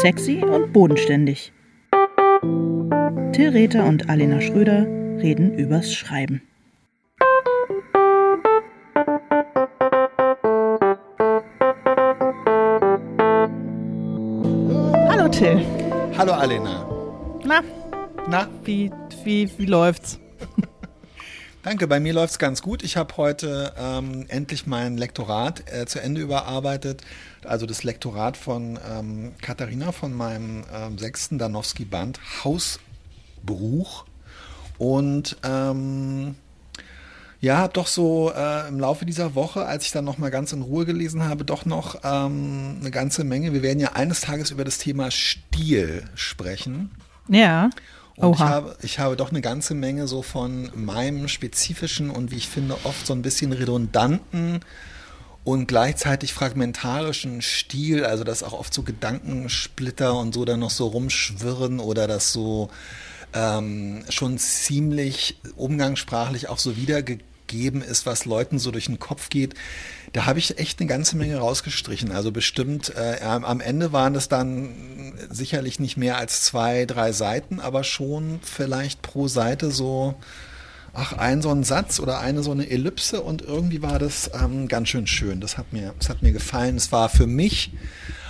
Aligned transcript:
Sexy 0.00 0.44
und 0.44 0.72
bodenständig. 0.72 1.52
Till 3.32 3.48
Rether 3.48 3.84
und 3.84 4.08
Alena 4.08 4.40
Schröder 4.40 4.86
reden 5.20 5.58
übers 5.58 5.92
Schreiben. 5.92 6.40
Hallo 15.08 15.28
Till. 15.30 15.66
Hallo 16.16 16.32
Alena. 16.32 16.86
Na, 17.44 17.62
Na, 18.28 18.46
wie, 18.62 18.92
wie, 19.24 19.50
wie 19.58 19.66
läuft's? 19.66 20.20
Danke. 21.68 21.86
Bei 21.86 22.00
mir 22.00 22.14
läuft's 22.14 22.38
ganz 22.38 22.62
gut. 22.62 22.82
Ich 22.82 22.96
habe 22.96 23.18
heute 23.18 23.74
ähm, 23.78 24.24
endlich 24.28 24.66
mein 24.66 24.96
Lektorat 24.96 25.70
äh, 25.70 25.84
zu 25.84 26.00
Ende 26.00 26.22
überarbeitet. 26.22 27.02
Also 27.44 27.66
das 27.66 27.84
Lektorat 27.84 28.38
von 28.38 28.78
ähm, 28.90 29.32
Katharina 29.42 29.92
von 29.92 30.14
meinem 30.14 30.64
ähm, 30.74 30.96
sechsten 30.96 31.36
Danowski-Band 31.36 32.20
Hausbruch. 32.42 34.06
Und 34.78 35.36
ähm, 35.44 36.36
ja, 37.42 37.58
habe 37.58 37.74
doch 37.74 37.86
so 37.86 38.32
äh, 38.34 38.66
im 38.66 38.80
Laufe 38.80 39.04
dieser 39.04 39.34
Woche, 39.34 39.66
als 39.66 39.84
ich 39.84 39.92
dann 39.92 40.06
noch 40.06 40.16
mal 40.16 40.30
ganz 40.30 40.54
in 40.54 40.62
Ruhe 40.62 40.86
gelesen 40.86 41.24
habe, 41.24 41.44
doch 41.44 41.66
noch 41.66 41.96
ähm, 42.02 42.78
eine 42.80 42.90
ganze 42.90 43.24
Menge. 43.24 43.52
Wir 43.52 43.62
werden 43.62 43.78
ja 43.78 43.92
eines 43.92 44.22
Tages 44.22 44.50
über 44.50 44.64
das 44.64 44.78
Thema 44.78 45.10
Stil 45.10 46.04
sprechen. 46.14 46.92
Ja. 47.28 47.68
Und 48.18 48.34
ich 48.34 48.40
habe, 48.40 48.76
ich 48.82 48.98
habe 48.98 49.16
doch 49.16 49.30
eine 49.30 49.40
ganze 49.40 49.74
Menge 49.74 50.08
so 50.08 50.22
von 50.22 50.70
meinem 50.74 51.28
spezifischen 51.28 52.10
und 52.10 52.32
wie 52.32 52.36
ich 52.36 52.48
finde 52.48 52.76
oft 52.84 53.06
so 53.06 53.12
ein 53.12 53.22
bisschen 53.22 53.52
redundanten 53.52 54.60
und 55.44 55.68
gleichzeitig 55.68 56.34
fragmentarischen 56.34 57.40
Stil, 57.42 58.04
also 58.04 58.24
dass 58.24 58.42
auch 58.42 58.52
oft 58.52 58.74
so 58.74 58.82
Gedankensplitter 58.82 60.18
und 60.18 60.34
so 60.34 60.44
dann 60.44 60.60
noch 60.60 60.70
so 60.70 60.88
rumschwirren 60.88 61.78
oder 61.78 62.08
das 62.08 62.32
so 62.32 62.70
ähm, 63.34 64.04
schon 64.08 64.36
ziemlich 64.38 65.38
umgangssprachlich 65.56 66.48
auch 66.48 66.58
so 66.58 66.76
wiedergegeben 66.76 67.82
ist, 67.82 68.04
was 68.04 68.24
Leuten 68.24 68.58
so 68.58 68.72
durch 68.72 68.86
den 68.86 68.98
Kopf 68.98 69.30
geht. 69.30 69.54
Da 70.12 70.26
habe 70.26 70.38
ich 70.38 70.58
echt 70.58 70.80
eine 70.80 70.88
ganze 70.88 71.16
Menge 71.16 71.36
rausgestrichen. 71.36 72.12
Also 72.12 72.32
bestimmt, 72.32 72.94
äh, 72.96 73.20
am 73.22 73.60
Ende 73.60 73.92
waren 73.92 74.14
es 74.14 74.28
dann 74.28 75.14
sicherlich 75.30 75.80
nicht 75.80 75.96
mehr 75.96 76.16
als 76.16 76.42
zwei, 76.42 76.86
drei 76.86 77.12
Seiten, 77.12 77.60
aber 77.60 77.84
schon 77.84 78.40
vielleicht 78.42 79.02
pro 79.02 79.28
Seite 79.28 79.70
so, 79.70 80.14
ach, 80.94 81.12
ein 81.12 81.42
so 81.42 81.50
ein 81.50 81.64
Satz 81.64 82.00
oder 82.00 82.20
eine 82.20 82.42
so 82.42 82.52
eine 82.52 82.70
Ellipse 82.70 83.20
und 83.22 83.42
irgendwie 83.42 83.82
war 83.82 83.98
das 83.98 84.30
ähm, 84.34 84.68
ganz 84.68 84.88
schön 84.88 85.06
schön. 85.06 85.40
Das 85.40 85.58
hat 85.58 85.72
mir, 85.72 85.94
das 85.98 86.08
hat 86.08 86.22
mir 86.22 86.32
gefallen. 86.32 86.76
Es 86.76 86.92
war 86.92 87.08
für 87.08 87.26
mich, 87.26 87.72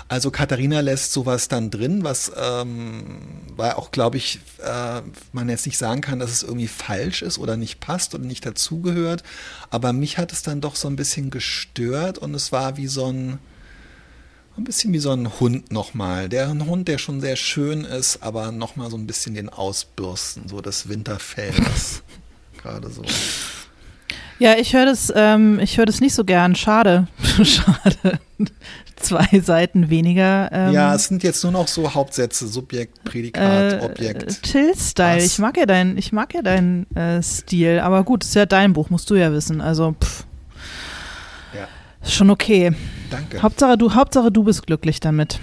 also 0.08 0.30
Katharina 0.30 0.80
lässt 0.80 1.12
sowas 1.12 1.48
dann 1.48 1.70
drin, 1.70 2.02
was 2.02 2.32
ähm, 2.34 3.18
weil 3.56 3.72
auch, 3.72 3.90
glaube 3.90 4.16
ich, 4.16 4.40
äh, 4.62 5.02
man 5.32 5.48
jetzt 5.50 5.66
nicht 5.66 5.76
sagen 5.76 6.00
kann, 6.00 6.18
dass 6.18 6.30
es 6.30 6.42
irgendwie 6.42 6.68
falsch 6.68 7.20
ist 7.20 7.38
oder 7.38 7.58
nicht 7.58 7.80
passt 7.80 8.14
oder 8.14 8.24
nicht 8.24 8.46
dazugehört. 8.46 9.22
Aber 9.68 9.92
mich 9.92 10.16
hat 10.16 10.32
es 10.32 10.42
dann 10.42 10.62
doch 10.62 10.76
so 10.76 10.88
ein 10.88 10.96
bisschen 10.96 11.30
gestört 11.30 12.16
und 12.16 12.34
es 12.34 12.52
war 12.52 12.78
wie 12.78 12.86
so 12.86 13.12
ein, 13.12 13.38
ein 14.56 14.64
bisschen 14.64 14.94
wie 14.94 14.98
so 14.98 15.12
ein 15.12 15.40
Hund 15.40 15.72
nochmal. 15.72 16.30
Der 16.30 16.48
ein 16.48 16.66
Hund, 16.66 16.88
der 16.88 16.96
schon 16.96 17.20
sehr 17.20 17.36
schön 17.36 17.84
ist, 17.84 18.22
aber 18.22 18.50
nochmal 18.50 18.90
so 18.90 18.96
ein 18.96 19.06
bisschen 19.06 19.34
den 19.34 19.50
ausbürsten, 19.50 20.48
so 20.48 20.62
das 20.62 20.88
Winterfell, 20.88 21.52
das 21.52 22.02
gerade 22.62 22.88
so. 22.90 23.02
Ja, 24.38 24.54
ich 24.56 24.72
höre 24.74 24.86
das, 24.86 25.12
ähm, 25.14 25.58
ich 25.60 25.78
höre 25.78 25.86
das 25.86 26.00
nicht 26.00 26.14
so 26.14 26.24
gern. 26.24 26.54
Schade. 26.54 27.08
Schade. 27.42 28.20
Zwei 28.96 29.40
Seiten 29.40 29.90
weniger. 29.90 30.48
Ähm, 30.52 30.72
ja, 30.72 30.94
es 30.94 31.06
sind 31.08 31.22
jetzt 31.22 31.42
nur 31.44 31.52
noch 31.52 31.68
so 31.68 31.94
Hauptsätze, 31.94 32.48
Subjekt, 32.48 33.04
Prädikat, 33.04 33.74
äh, 33.74 33.84
Objekt. 33.84 34.42
Till-Style. 34.42 35.18
Was? 35.18 35.26
Ich 35.26 35.38
mag 35.38 35.56
ja 35.56 35.66
deinen, 35.66 35.96
ich 35.98 36.12
mag 36.12 36.34
ja 36.34 36.42
deinen 36.42 36.90
äh, 36.96 37.22
Stil. 37.22 37.80
Aber 37.80 38.02
gut, 38.04 38.24
ist 38.24 38.34
ja 38.34 38.46
dein 38.46 38.72
Buch, 38.72 38.90
musst 38.90 39.08
du 39.10 39.14
ja 39.14 39.32
wissen. 39.32 39.60
Also, 39.60 39.94
pff, 40.00 40.24
Ja, 41.54 41.68
schon 42.08 42.30
okay. 42.30 42.72
danke. 43.10 43.40
Hauptsache 43.42 43.78
du, 43.78 43.94
Hauptsache 43.94 44.32
du 44.32 44.42
bist 44.44 44.66
glücklich 44.66 44.98
damit. 45.00 45.38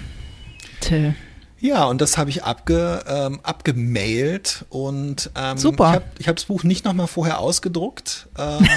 Till. 0.82 1.16
Ja, 1.60 1.86
und 1.86 2.02
das 2.02 2.18
habe 2.18 2.30
ich 2.30 2.44
abge, 2.44 3.04
ähm, 3.08 3.40
abgemailt 3.42 4.66
und 4.70 5.32
ähm, 5.36 5.58
Super. 5.58 5.86
ich 5.86 5.94
habe 5.94 6.28
hab 6.28 6.36
das 6.36 6.46
Buch 6.46 6.64
nicht 6.64 6.84
nochmal 6.86 7.08
vorher 7.08 7.40
ausgedruckt, 7.40 8.28
ähm, 8.38 8.68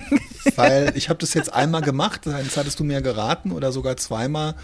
weil 0.56 0.92
ich 0.94 1.08
habe 1.08 1.18
das 1.18 1.34
jetzt 1.34 1.52
einmal 1.52 1.82
gemacht, 1.82 2.22
das 2.26 2.56
hattest 2.56 2.78
du 2.80 2.84
mir 2.84 3.00
geraten 3.00 3.50
oder 3.50 3.72
sogar 3.72 3.96
zweimal. 3.96 4.54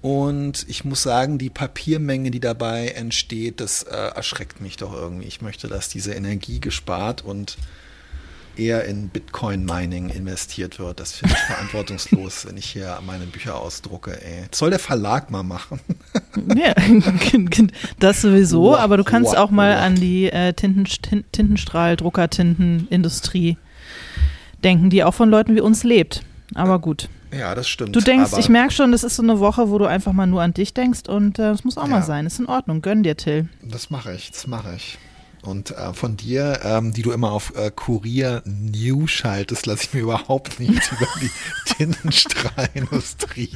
Und 0.00 0.66
ich 0.68 0.84
muss 0.84 1.02
sagen, 1.02 1.38
die 1.38 1.48
Papiermenge, 1.48 2.32
die 2.32 2.40
dabei 2.40 2.88
entsteht, 2.88 3.60
das 3.60 3.84
äh, 3.84 3.94
erschreckt 3.94 4.60
mich 4.60 4.76
doch 4.76 4.92
irgendwie. 4.92 5.26
Ich 5.26 5.40
möchte, 5.42 5.68
dass 5.68 5.88
diese 5.88 6.12
Energie 6.12 6.58
gespart 6.58 7.22
und 7.22 7.56
eher 8.56 8.84
in 8.84 9.08
Bitcoin-Mining 9.08 10.08
investiert 10.10 10.78
wird. 10.78 11.00
Das 11.00 11.12
finde 11.12 11.34
ich 11.34 11.40
verantwortungslos, 11.42 12.46
wenn 12.46 12.56
ich 12.56 12.66
hier 12.66 12.98
meine 13.06 13.24
Bücher 13.26 13.56
ausdrucke. 13.58 14.12
Ey. 14.24 14.44
Das 14.50 14.58
soll 14.58 14.70
der 14.70 14.78
Verlag 14.78 15.30
mal 15.30 15.42
machen. 15.42 15.80
Ja, 16.56 16.74
das 17.98 18.22
sowieso, 18.22 18.62
Wow, 18.64 18.78
aber 18.78 18.96
du 18.96 19.04
kannst 19.04 19.32
wow, 19.32 19.38
auch 19.38 19.50
mal 19.50 19.74
wow. 19.76 19.82
an 19.82 19.94
die 19.96 20.30
äh, 20.32 20.52
Tinten, 20.54 20.84
Tin- 20.84 21.24
Tintenstrahl, 21.30 21.96
Druckertintenindustrie 21.96 23.56
denken, 24.64 24.90
die 24.90 25.04
auch 25.04 25.12
von 25.14 25.28
Leuten 25.28 25.54
wie 25.54 25.60
uns 25.60 25.84
lebt. 25.84 26.22
Aber 26.54 26.78
gut. 26.78 27.08
Ja, 27.36 27.54
das 27.54 27.68
stimmt. 27.68 27.94
Du 27.96 28.00
denkst, 28.00 28.32
ich 28.38 28.48
merke 28.48 28.72
schon, 28.72 28.92
das 28.92 29.04
ist 29.04 29.16
so 29.16 29.22
eine 29.22 29.40
Woche, 29.40 29.70
wo 29.70 29.78
du 29.78 29.86
einfach 29.86 30.12
mal 30.12 30.26
nur 30.26 30.42
an 30.42 30.52
dich 30.54 30.74
denkst 30.74 31.08
und 31.08 31.38
äh, 31.38 31.42
das 31.52 31.64
muss 31.64 31.78
auch 31.78 31.86
mal 31.86 31.96
Ja. 32.00 32.02
sein. 32.02 32.26
Ist 32.26 32.38
in 32.40 32.46
Ordnung. 32.46 32.82
Gönn 32.82 33.02
dir, 33.02 33.16
Till. 33.16 33.48
Das 33.62 33.90
mache 33.90 34.12
ich, 34.14 34.30
das 34.30 34.46
mache 34.46 34.74
ich. 34.76 34.98
Und 35.42 35.72
äh, 35.72 35.92
von 35.92 36.16
dir, 36.16 36.60
ähm, 36.62 36.92
die 36.92 37.02
du 37.02 37.10
immer 37.10 37.32
auf 37.32 37.52
äh, 37.56 37.70
Kurier 37.74 38.42
New 38.44 39.06
schaltest, 39.08 39.66
lasse 39.66 39.84
ich 39.84 39.92
mir 39.94 40.00
überhaupt 40.00 40.60
nichts 40.60 40.90
über 40.92 41.06
die 41.20 41.30
Tintenstrahlindustrie 41.74 43.50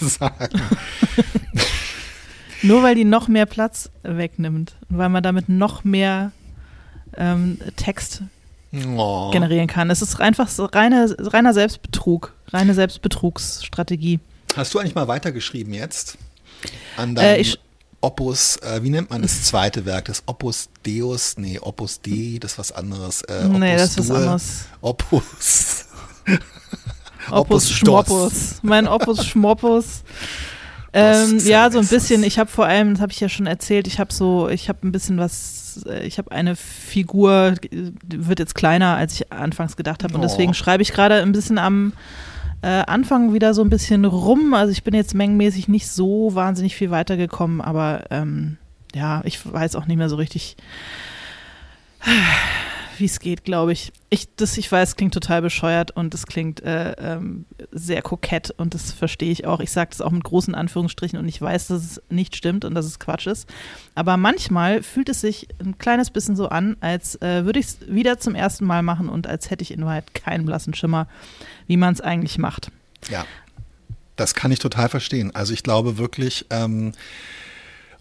sagen. 0.00 0.60
Nur 2.62 2.82
weil 2.84 2.94
die 2.94 3.04
noch 3.04 3.26
mehr 3.26 3.46
Platz 3.46 3.90
wegnimmt 4.04 4.76
und 4.88 4.98
weil 4.98 5.08
man 5.08 5.22
damit 5.24 5.48
noch 5.48 5.82
mehr 5.84 6.30
ähm, 7.16 7.58
Text 7.76 8.22
Oh. 8.96 9.30
generieren 9.32 9.66
kann. 9.66 9.90
Es 9.90 10.00
ist 10.00 10.18
einfach 10.18 10.48
so 10.48 10.64
reine, 10.64 11.14
reiner 11.18 11.52
Selbstbetrug, 11.52 12.32
reine 12.54 12.72
Selbstbetrugsstrategie. 12.72 14.18
Hast 14.56 14.72
du 14.72 14.78
eigentlich 14.78 14.94
mal 14.94 15.08
weitergeschrieben 15.08 15.74
jetzt? 15.74 16.16
An 16.96 17.10
Äh, 17.10 17.14
deinem 17.16 17.40
ich- 17.42 17.58
Opus, 18.02 18.56
äh, 18.58 18.82
wie 18.82 18.90
nennt 18.90 19.08
man 19.10 19.22
das 19.22 19.42
zweite 19.44 19.86
Werk? 19.86 20.04
Das 20.06 20.22
Opus 20.26 20.68
Deus? 20.84 21.36
Nee, 21.38 21.58
Opus 21.60 22.00
Dei, 22.02 22.36
das 22.40 22.52
ist 22.52 22.58
was 22.58 22.72
anderes. 22.72 23.22
Äh, 23.22 23.48
nee, 23.48 23.74
Opus 23.74 23.80
das 23.80 23.90
ist 23.90 23.98
was 23.98 24.06
Due, 24.08 24.16
anderes. 24.16 24.64
Opus. 24.82 25.84
Opus. 27.30 27.70
Schmoppus. 27.70 28.54
Mein 28.62 28.88
Opus 28.88 29.26
Schmoppus. 29.28 30.02
Ähm, 30.92 31.38
ja, 31.44 31.70
so 31.70 31.78
ein 31.78 31.86
bisschen. 31.86 32.22
Ich 32.22 32.38
habe 32.38 32.50
vor 32.50 32.66
allem, 32.66 32.94
das 32.94 33.00
habe 33.00 33.12
ich 33.12 33.20
ja 33.20 33.28
schon 33.28 33.46
erzählt, 33.46 33.86
ich 33.86 33.98
habe 33.98 34.12
so, 34.12 34.48
ich 34.50 34.68
habe 34.68 34.86
ein 34.86 34.92
bisschen 34.92 35.16
was, 35.18 35.82
äh, 35.86 36.04
ich 36.04 36.18
habe 36.18 36.30
eine 36.32 36.54
Figur, 36.56 37.54
die 37.70 37.94
wird 38.26 38.40
jetzt 38.40 38.54
kleiner, 38.54 38.96
als 38.96 39.14
ich 39.14 39.32
anfangs 39.32 39.76
gedacht 39.76 40.04
habe. 40.04 40.14
Und 40.14 40.20
Oh. 40.20 40.24
deswegen 40.24 40.52
schreibe 40.52 40.82
ich 40.82 40.92
gerade 40.92 41.22
ein 41.22 41.32
bisschen 41.32 41.56
am 41.58 41.92
äh, 42.62 42.84
Anfang 42.86 43.34
wieder 43.34 43.54
so 43.54 43.62
ein 43.62 43.70
bisschen 43.70 44.04
rum. 44.04 44.54
Also 44.54 44.72
ich 44.72 44.84
bin 44.84 44.94
jetzt 44.94 45.14
mengenmäßig 45.14 45.68
nicht 45.68 45.88
so 45.88 46.34
wahnsinnig 46.34 46.74
viel 46.74 46.90
weitergekommen, 46.90 47.60
aber 47.60 48.04
ähm, 48.10 48.56
ja, 48.94 49.22
ich 49.24 49.52
weiß 49.52 49.76
auch 49.76 49.86
nicht 49.86 49.96
mehr 49.96 50.08
so 50.08 50.16
richtig, 50.16 50.56
wie 53.02 53.06
es 53.06 53.18
geht, 53.18 53.44
glaube 53.44 53.72
ich. 53.72 53.92
Ich, 54.10 54.28
das, 54.36 54.56
ich 54.56 54.70
weiß, 54.70 54.94
klingt 54.96 55.12
total 55.12 55.42
bescheuert 55.42 55.90
und 55.90 56.14
es 56.14 56.24
klingt 56.24 56.62
äh, 56.62 56.92
ähm, 56.92 57.46
sehr 57.72 58.00
kokett 58.00 58.52
und 58.52 58.74
das 58.74 58.92
verstehe 58.92 59.32
ich 59.32 59.44
auch. 59.44 59.58
Ich 59.58 59.72
sage 59.72 59.90
das 59.90 60.00
auch 60.00 60.12
mit 60.12 60.22
großen 60.22 60.54
Anführungsstrichen 60.54 61.18
und 61.18 61.26
ich 61.26 61.42
weiß, 61.42 61.66
dass 61.66 61.82
es 61.82 62.02
nicht 62.10 62.36
stimmt 62.36 62.64
und 62.64 62.74
dass 62.76 62.86
es 62.86 63.00
Quatsch 63.00 63.26
ist. 63.26 63.48
Aber 63.96 64.16
manchmal 64.16 64.84
fühlt 64.84 65.08
es 65.08 65.20
sich 65.20 65.48
ein 65.58 65.78
kleines 65.78 66.10
bisschen 66.10 66.36
so 66.36 66.48
an, 66.48 66.76
als 66.80 67.20
äh, 67.20 67.44
würde 67.44 67.58
ich 67.58 67.66
es 67.66 67.78
wieder 67.88 68.20
zum 68.20 68.36
ersten 68.36 68.64
Mal 68.66 68.82
machen 68.82 69.08
und 69.08 69.26
als 69.26 69.50
hätte 69.50 69.62
ich 69.62 69.72
in 69.72 69.84
Wahrheit 69.84 70.14
keinen 70.14 70.46
blassen 70.46 70.72
Schimmer, 70.72 71.08
wie 71.66 71.76
man 71.76 71.92
es 71.92 72.00
eigentlich 72.00 72.38
macht. 72.38 72.70
Ja, 73.10 73.26
das 74.14 74.34
kann 74.34 74.52
ich 74.52 74.60
total 74.60 74.88
verstehen. 74.88 75.34
Also 75.34 75.52
ich 75.52 75.64
glaube 75.64 75.98
wirklich, 75.98 76.46
ähm, 76.50 76.92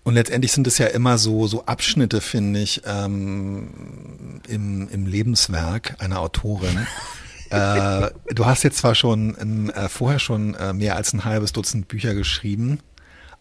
und 0.04 0.16
letztendlich 0.16 0.52
sind 0.52 0.66
es 0.68 0.78
ja 0.78 0.88
immer 0.88 1.18
so, 1.18 1.48
so 1.48 1.66
Abschnitte, 1.66 2.22
finde 2.22 2.60
ich, 2.60 2.82
ähm, 2.86 4.42
im, 4.48 4.90
im 4.90 5.06
Lebenswerk 5.06 5.96
einer 6.00 6.20
Autorin. 6.20 6.88
äh, 7.52 8.10
du 8.34 8.46
hast 8.46 8.64
jetzt 8.64 8.80
zwar 8.80 8.96
schon 8.96 9.36
ein, 9.38 9.70
äh, 9.70 9.90
vorher 9.90 10.20
schon 10.20 10.56
äh, 10.56 10.74
mehr 10.74 10.96
als 10.96 11.14
ein 11.14 11.24
halbes 11.24 11.54
Dutzend 11.54 11.88
Bücher 11.88 12.16
geschrieben, 12.16 12.80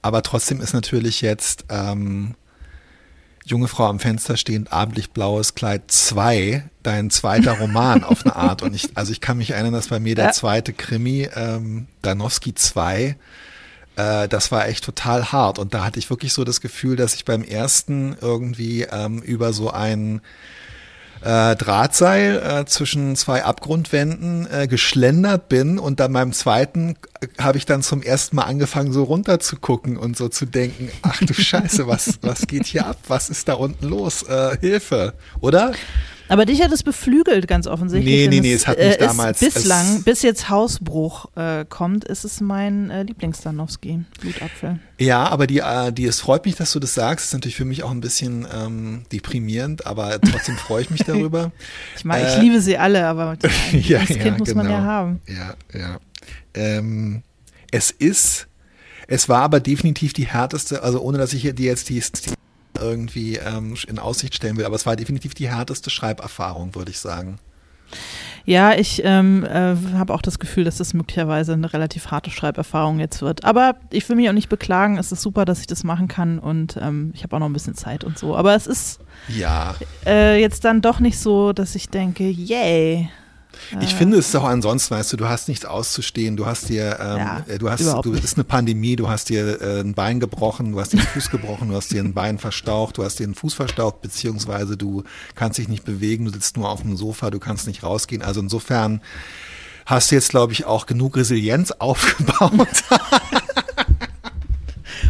aber 0.03 0.23
trotzdem 0.23 0.61
ist 0.61 0.75
natürlich 0.75 1.21
jetzt 1.23 1.65
ähm, 1.69 2.35
Junge 3.45 3.69
Frau 3.69 3.87
am 3.87 3.99
Fenster 3.99 4.37
stehend, 4.37 4.71
abendlich 4.71 5.11
blaues 5.11 5.55
Kleid 5.55 5.91
2, 5.91 6.69
dein 6.83 7.11
zweiter 7.11 7.59
Roman 7.59 8.05
auf 8.05 8.25
eine 8.25 8.37
Art. 8.37 8.62
Und 8.62 8.75
ich, 8.75 8.97
also 8.97 9.12
ich 9.12 9.21
kann 9.21 9.39
mich 9.39 9.53
erinnern, 9.53 9.73
dass 9.73 9.89
bei 9.89 9.99
mir 9.99 10.15
der 10.15 10.33
zweite 10.33 10.75
Krimi, 10.75 11.29
ähm, 11.35 11.87
Danowski 12.03 12.55
2, 12.55 13.17
Äh, 13.96 14.28
das 14.28 14.52
war 14.52 14.69
echt 14.69 14.84
total 14.84 15.32
hart. 15.32 15.58
Und 15.58 15.75
da 15.75 15.84
hatte 15.84 15.98
ich 15.98 16.10
wirklich 16.10 16.32
so 16.32 16.44
das 16.44 16.60
Gefühl, 16.60 16.96
dass 16.96 17.14
ich 17.14 17.25
beim 17.25 17.42
ersten 17.42 18.16
irgendwie 18.20 18.82
ähm, 18.82 19.20
über 19.20 19.52
so 19.52 19.70
ein 19.70 20.20
äh, 21.22 21.54
Drahtseil 21.54 22.42
äh, 22.42 22.64
zwischen 22.64 23.14
zwei 23.16 23.44
Abgrundwänden 23.44 24.48
äh, 24.50 24.66
geschlendert 24.66 25.48
bin 25.48 25.78
und 25.78 26.00
dann 26.00 26.12
beim 26.12 26.32
zweiten 26.32 26.96
äh, 27.20 27.26
habe 27.38 27.58
ich 27.58 27.66
dann 27.66 27.82
zum 27.82 28.02
ersten 28.02 28.37
Mal 28.37 28.44
angefangen 28.44 28.92
so 28.92 29.04
runter 29.04 29.38
zu 29.38 29.56
gucken 29.56 29.96
und 29.98 30.16
so 30.16 30.28
zu 30.28 30.46
denken, 30.46 30.90
ach 31.02 31.20
du 31.20 31.34
Scheiße, 31.34 31.87
was 31.87 32.19
was 32.22 32.46
geht 32.46 32.66
hier 32.66 32.87
ab? 32.87 32.96
Was 33.08 33.28
ist 33.28 33.48
da 33.48 33.54
unten 33.54 33.87
los? 33.88 34.22
Äh, 34.22 34.56
Hilfe, 34.60 35.14
oder? 35.40 35.72
Aber 36.31 36.47
dich 36.47 36.62
hat 36.62 36.71
es 36.73 36.82
beflügelt, 36.82 37.47
ganz 37.49 37.67
offensichtlich. 37.67 38.15
Nee, 38.15 38.29
nee, 38.29 38.41
nee, 38.41 38.53
es 38.55 38.67
hat 38.67 38.79
mich 38.79 38.87
äh, 38.87 38.99
damals- 38.99 39.41
bislang, 39.41 39.97
es- 39.97 40.05
bis 40.05 40.23
jetzt 40.23 40.49
Hausbruch 40.49 41.27
äh, 41.37 41.65
kommt, 41.69 42.05
ist 42.05 42.25
es 42.25 42.41
mein 42.41 42.88
äh, 42.91 43.03
Lieblings-Danowski, 43.03 44.00
Blutapfel. 44.21 44.79
Ja, 44.99 45.27
aber 45.29 45.47
die, 45.47 45.59
äh, 45.59 45.93
die, 45.93 46.06
es 46.06 46.21
freut 46.21 46.47
mich, 46.47 46.55
dass 46.55 46.73
du 46.73 46.79
das 46.79 46.94
sagst. 46.94 47.27
Ist 47.27 47.32
natürlich 47.32 47.56
für 47.56 47.65
mich 47.65 47.82
auch 47.82 47.91
ein 47.91 48.00
bisschen 48.00 48.47
ähm, 48.55 49.03
deprimierend, 49.12 49.87
aber 49.87 50.21
trotzdem 50.21 50.56
freue 50.56 50.82
ich 50.82 50.91
mich 50.91 51.03
darüber. 51.05 51.50
Ich 51.97 52.05
meine, 52.05 52.27
ich 52.29 52.37
Äh, 52.37 52.41
liebe 52.41 52.61
sie 52.61 52.79
alle, 52.79 53.06
aber 53.06 53.31
ein 53.73 53.83
ja, 53.83 53.99
Kind 54.05 54.25
ja, 54.25 54.38
muss 54.38 54.55
man 54.55 54.71
ja 54.71 54.76
genau. 54.79 54.88
haben. 54.88 55.21
Ja, 55.26 55.55
ja. 55.79 55.99
Ähm, 56.55 57.23
es 57.73 57.91
ist, 57.91 58.47
es 59.09 59.29
war 59.29 59.43
aber 59.43 59.61
definitiv 59.61 60.12
die 60.12 60.26
härteste, 60.26 60.83
also 60.83 61.00
ohne 61.00 61.19
dass 61.19 61.33
ich 61.33 61.43
hier 61.43 61.53
dir 61.53 61.67
jetzt 61.67 61.88
die, 61.88 62.00
die 62.00 62.31
irgendwie 62.78 63.37
ähm, 63.37 63.75
in 63.88 63.99
Aussicht 63.99 64.34
stellen 64.34 64.56
will, 64.56 64.64
aber 64.64 64.76
es 64.76 64.87
war 64.87 64.96
definitiv 64.96 65.34
die 65.34 65.49
härteste 65.49 65.90
Schreiberfahrung, 65.90 66.75
würde 66.75 66.90
ich 66.90 66.99
sagen. 66.99 67.38
Ja, 68.46 68.72
ich 68.75 69.02
ähm, 69.05 69.44
äh, 69.44 69.76
habe 69.94 70.14
auch 70.14 70.22
das 70.22 70.38
Gefühl, 70.38 70.64
dass 70.64 70.78
das 70.78 70.94
möglicherweise 70.94 71.52
eine 71.52 71.72
relativ 71.72 72.11
harte 72.11 72.31
Schreiberfahrung 72.31 72.99
jetzt 72.99 73.20
wird. 73.22 73.44
Aber 73.44 73.76
ich 73.90 74.08
will 74.08 74.17
mich 74.17 74.28
auch 74.28 74.34
nicht 74.34 74.49
beklagen. 74.49 74.99
Es 74.99 75.12
ist 75.12 75.22
super, 75.22 75.44
dass 75.44 75.61
ich 75.61 75.67
das 75.67 75.84
machen 75.84 76.08
kann 76.08 76.38
und 76.38 76.76
ähm, 76.81 77.12
ich 77.14 77.22
habe 77.22 77.37
auch 77.37 77.40
noch 77.40 77.49
ein 77.49 77.52
bisschen 77.52 77.75
Zeit 77.75 78.02
und 78.05 78.19
so. 78.19 78.37
Aber 78.37 78.55
es 78.55 78.67
ist 78.67 79.00
Ja, 79.28 79.75
äh, 80.06 80.40
jetzt 80.40 80.64
dann 80.64 80.81
doch 80.81 81.00
nicht 81.00 81.19
so, 81.19 81.52
dass 81.52 81.75
ich 81.75 81.88
denke, 81.90 82.25
yay. 82.25 83.11
Ich 83.81 83.94
finde 83.94 84.19
es 84.19 84.35
auch 84.35 84.44
ansonsten, 84.44 84.94
weißt 84.94 85.12
du, 85.12 85.17
du 85.17 85.29
hast 85.29 85.49
nichts 85.49 85.64
auszustehen, 85.64 86.37
du 86.37 86.47
hast 86.47 86.69
dir, 86.69 86.99
ähm, 87.00 87.19
Ja, 87.19 87.44
äh, 87.47 87.58
du 87.58 87.70
hast, 87.70 87.85
du 88.05 88.12
ist 88.12 88.37
eine 88.37 88.44
Pandemie, 88.44 88.97
du 88.97 89.08
hast 89.08 89.29
dir 89.29 89.61
äh, 89.61 89.81
ein 89.81 89.94
Bein 89.94 90.20
gebrochen, 90.20 90.73
du 90.73 90.81
hast 90.81 90.93
dir 90.93 90.99
den 90.99 91.06
Fuß 91.06 91.31
gebrochen, 91.31 91.69
du 91.69 91.75
hast 91.76 91.93
dir 91.93 92.02
ein 92.02 92.14
Bein 92.14 92.38
verstaucht, 92.38 92.99
du 92.99 93.05
hast 93.05 93.19
dir 93.19 93.26
den 93.26 93.35
Fuß 93.35 93.55
verstaucht, 93.55 94.02
beziehungsweise 94.02 94.76
du 94.76 95.05
kannst 95.35 95.58
dich 95.58 95.69
nicht 95.69 95.85
bewegen, 95.85 96.25
du 96.25 96.32
sitzt 96.32 96.56
nur 96.56 96.69
auf 96.69 96.82
dem 96.82 96.97
Sofa, 96.97 97.31
du 97.31 97.38
kannst 97.38 97.67
nicht 97.67 97.82
rausgehen. 97.82 98.23
Also 98.23 98.41
insofern 98.41 99.00
hast 99.87 100.11
du 100.11 100.14
jetzt, 100.14 100.31
glaube 100.31 100.52
ich, 100.52 100.64
auch 100.64 100.87
genug 100.87 101.17
Resilienz 101.17 101.70
aufgebaut. 101.79 102.69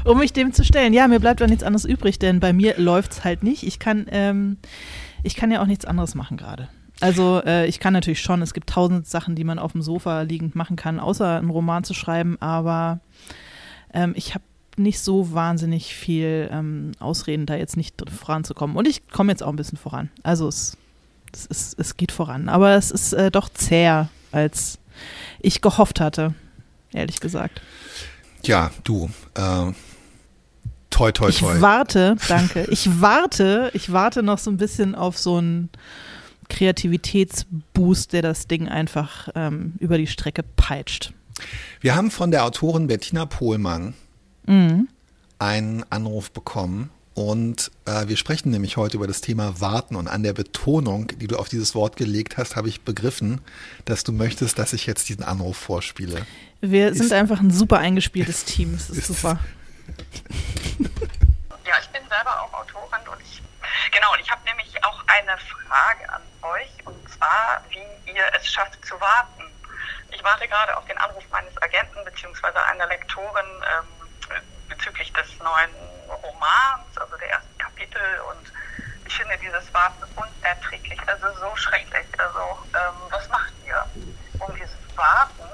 um 0.05 0.19
mich 0.19 0.33
dem 0.33 0.53
zu 0.53 0.65
stellen. 0.65 0.93
Ja, 0.93 1.09
mir 1.09 1.21
bleibt 1.21 1.41
doch 1.41 1.47
nichts 1.47 1.65
anderes 1.65 1.85
übrig, 1.85 2.19
denn 2.19 2.41
bei 2.41 2.53
mir 2.53 2.75
läuft's 2.79 3.25
halt 3.25 3.43
nicht. 3.43 3.63
Ich 3.63 3.79
kann, 3.79 4.07
ähm, 4.11 4.57
ich 5.23 5.35
kann 5.37 5.51
ja 5.51 5.63
auch 5.63 5.67
nichts 5.67 5.85
anderes 5.85 6.15
machen 6.15 6.37
gerade. 6.37 6.69
Also 7.01 7.43
äh, 7.45 7.67
ich 7.67 7.81
kann 7.81 7.93
natürlich 7.93 8.21
schon, 8.21 8.43
es 8.43 8.53
gibt 8.55 8.69
tausend 8.71 9.07
Sachen, 9.07 9.35
die 9.35 9.45
man 9.45 9.59
auf 9.59 9.73
dem 9.73 9.83
Sofa 9.83 10.23
liegend 10.23 10.55
machen 10.55 10.77
kann, 10.77 11.01
außer 11.01 11.39
einen 11.39 11.51
Roman 11.51 11.83
zu 11.85 11.95
schreiben, 11.95 12.37
aber 12.41 13.01
ähm, 13.95 14.13
ich 14.17 14.35
habe 14.35 14.45
nicht 14.77 15.01
so 15.01 15.33
wahnsinnig 15.33 15.95
viel 15.95 16.49
ähm, 16.53 16.93
Ausreden, 17.01 17.47
da 17.47 17.55
jetzt 17.55 17.77
nicht 17.77 18.03
voranzukommen. 18.11 18.77
Und 18.77 18.87
ich 18.87 19.09
komme 19.09 19.33
jetzt 19.33 19.43
auch 19.43 19.49
ein 19.51 19.57
bisschen 19.57 19.79
voran. 19.79 20.11
Also 20.23 20.49
es, 20.49 20.77
es, 21.33 21.47
ist, 21.47 21.79
es 21.79 21.97
geht 21.97 22.13
voran. 22.13 22.49
Aber 22.49 22.75
es 22.77 22.91
ist 22.91 23.13
äh, 23.13 23.31
doch 23.31 23.49
zäher, 23.49 24.09
als 24.33 24.79
ich 25.41 25.61
gehofft 25.61 26.01
hatte, 26.01 26.35
ehrlich 26.93 27.21
gesagt. 27.21 27.61
ja, 28.45 28.71
du, 28.85 29.11
äh, 29.35 29.73
toi, 30.91 31.13
toi, 31.13 31.29
Ich 31.29 31.39
toi. 31.39 31.61
warte, 31.61 32.17
danke. 32.29 32.67
Ich 32.71 33.01
warte, 33.01 33.71
ich 33.75 33.93
warte 33.93 34.23
noch 34.23 34.39
so 34.39 34.51
ein 34.51 34.57
bisschen 34.57 34.95
auf 34.95 35.19
so 35.19 35.39
einen 35.39 35.69
Kreativitätsboost, 36.51 38.13
der 38.13 38.23
das 38.23 38.47
Ding 38.47 38.69
einfach 38.69 39.29
ähm, 39.35 39.75
über 39.79 39.97
die 39.99 40.07
Strecke 40.07 40.43
peitscht. 40.43 41.13
Wir 41.81 41.95
haben 41.95 42.11
von 42.11 42.31
der 42.31 42.45
Autorin 42.45 42.87
Bettina 42.87 43.25
Pohlmann 43.27 43.95
Mhm. 44.47 44.89
einen 45.39 45.85
Anruf 45.91 46.31
bekommen 46.33 46.91
und 47.15 47.71
äh, 47.87 48.09
wir 48.09 48.17
sprechen 48.17 48.51
nämlich 48.51 48.77
heute 48.77 48.97
über 48.97 49.07
das 49.07 49.21
Thema 49.21 49.61
Warten 49.61 49.95
und 49.97 50.09
an 50.09 50.23
der 50.23 50.33
Betonung, 50.33 51.09
die 51.19 51.27
du 51.29 51.37
auf 51.37 51.49
dieses 51.49 51.75
Wort 51.75 51.97
gelegt 51.97 52.37
hast, 52.37 52.57
habe 52.57 52.69
ich 52.69 52.81
begriffen, 52.83 53.41
dass 53.85 54.03
du 54.05 54.13
möchtest, 54.13 54.59
dass 54.59 54.73
ich 54.73 54.87
jetzt 54.87 55.09
diesen 55.09 55.23
Anruf 55.25 55.57
vorspiele. 55.57 56.27
Wir 56.61 56.89
Ist- 56.89 56.99
sind 56.99 57.13
einfach 57.13 57.41
ein 57.41 57.51
super 57.51 57.79
eingespieltes 57.79 58.45
Team. 58.45 58.75
Es 58.75 58.91
ist 58.91 58.99
ist- 58.99 59.07
super. 59.09 59.39
Ja, 61.67 61.75
ich 61.83 61.89
bin 61.89 62.03
selber 62.09 62.43
auch 62.43 62.53
Autorin 62.55 63.07
und 63.13 63.21
ich, 63.23 63.43
genau, 63.93 64.13
und 64.15 64.21
ich 64.23 64.31
habe 64.31 64.41
nämlich 64.47 64.73
auch 64.85 65.01
eine 65.07 65.37
Frage 65.39 66.13
an 66.13 66.23
euch 66.43 66.71
und 66.85 67.11
zwar, 67.11 67.63
wie 67.69 68.13
ihr 68.13 68.25
es 68.35 68.47
schafft 68.47 68.85
zu 68.85 69.01
warten. 69.01 69.45
Ich 70.11 70.23
warte 70.25 70.47
gerade 70.49 70.77
auf 70.77 70.85
den 70.87 70.99
Anruf 70.99 71.25
meines 71.31 71.57
Agenten 71.63 72.05
bzw. 72.05 72.59
einer 72.71 72.87
Lektorin 72.87 73.47
ähm, 73.47 74.41
bezüglich 74.69 75.13
des 75.13 75.39
neuen 75.39 75.71
Romans, 76.09 76.97
also 76.97 77.17
der 77.17 77.31
ersten 77.31 77.59
Kapitel 77.59 78.21
und 78.31 78.53
ich 79.07 79.17
finde 79.17 79.37
dieses 79.39 79.73
Warten 79.75 80.05
unerträglich, 80.15 81.01
also 81.07 81.27
so 81.39 81.57
schrecklich. 81.57 82.07
Also 82.19 82.59
ähm, 82.75 82.95
was 83.11 83.29
macht 83.29 83.53
ihr, 83.67 83.85
um 84.39 84.55
dieses 84.55 84.77
Warten 84.97 85.49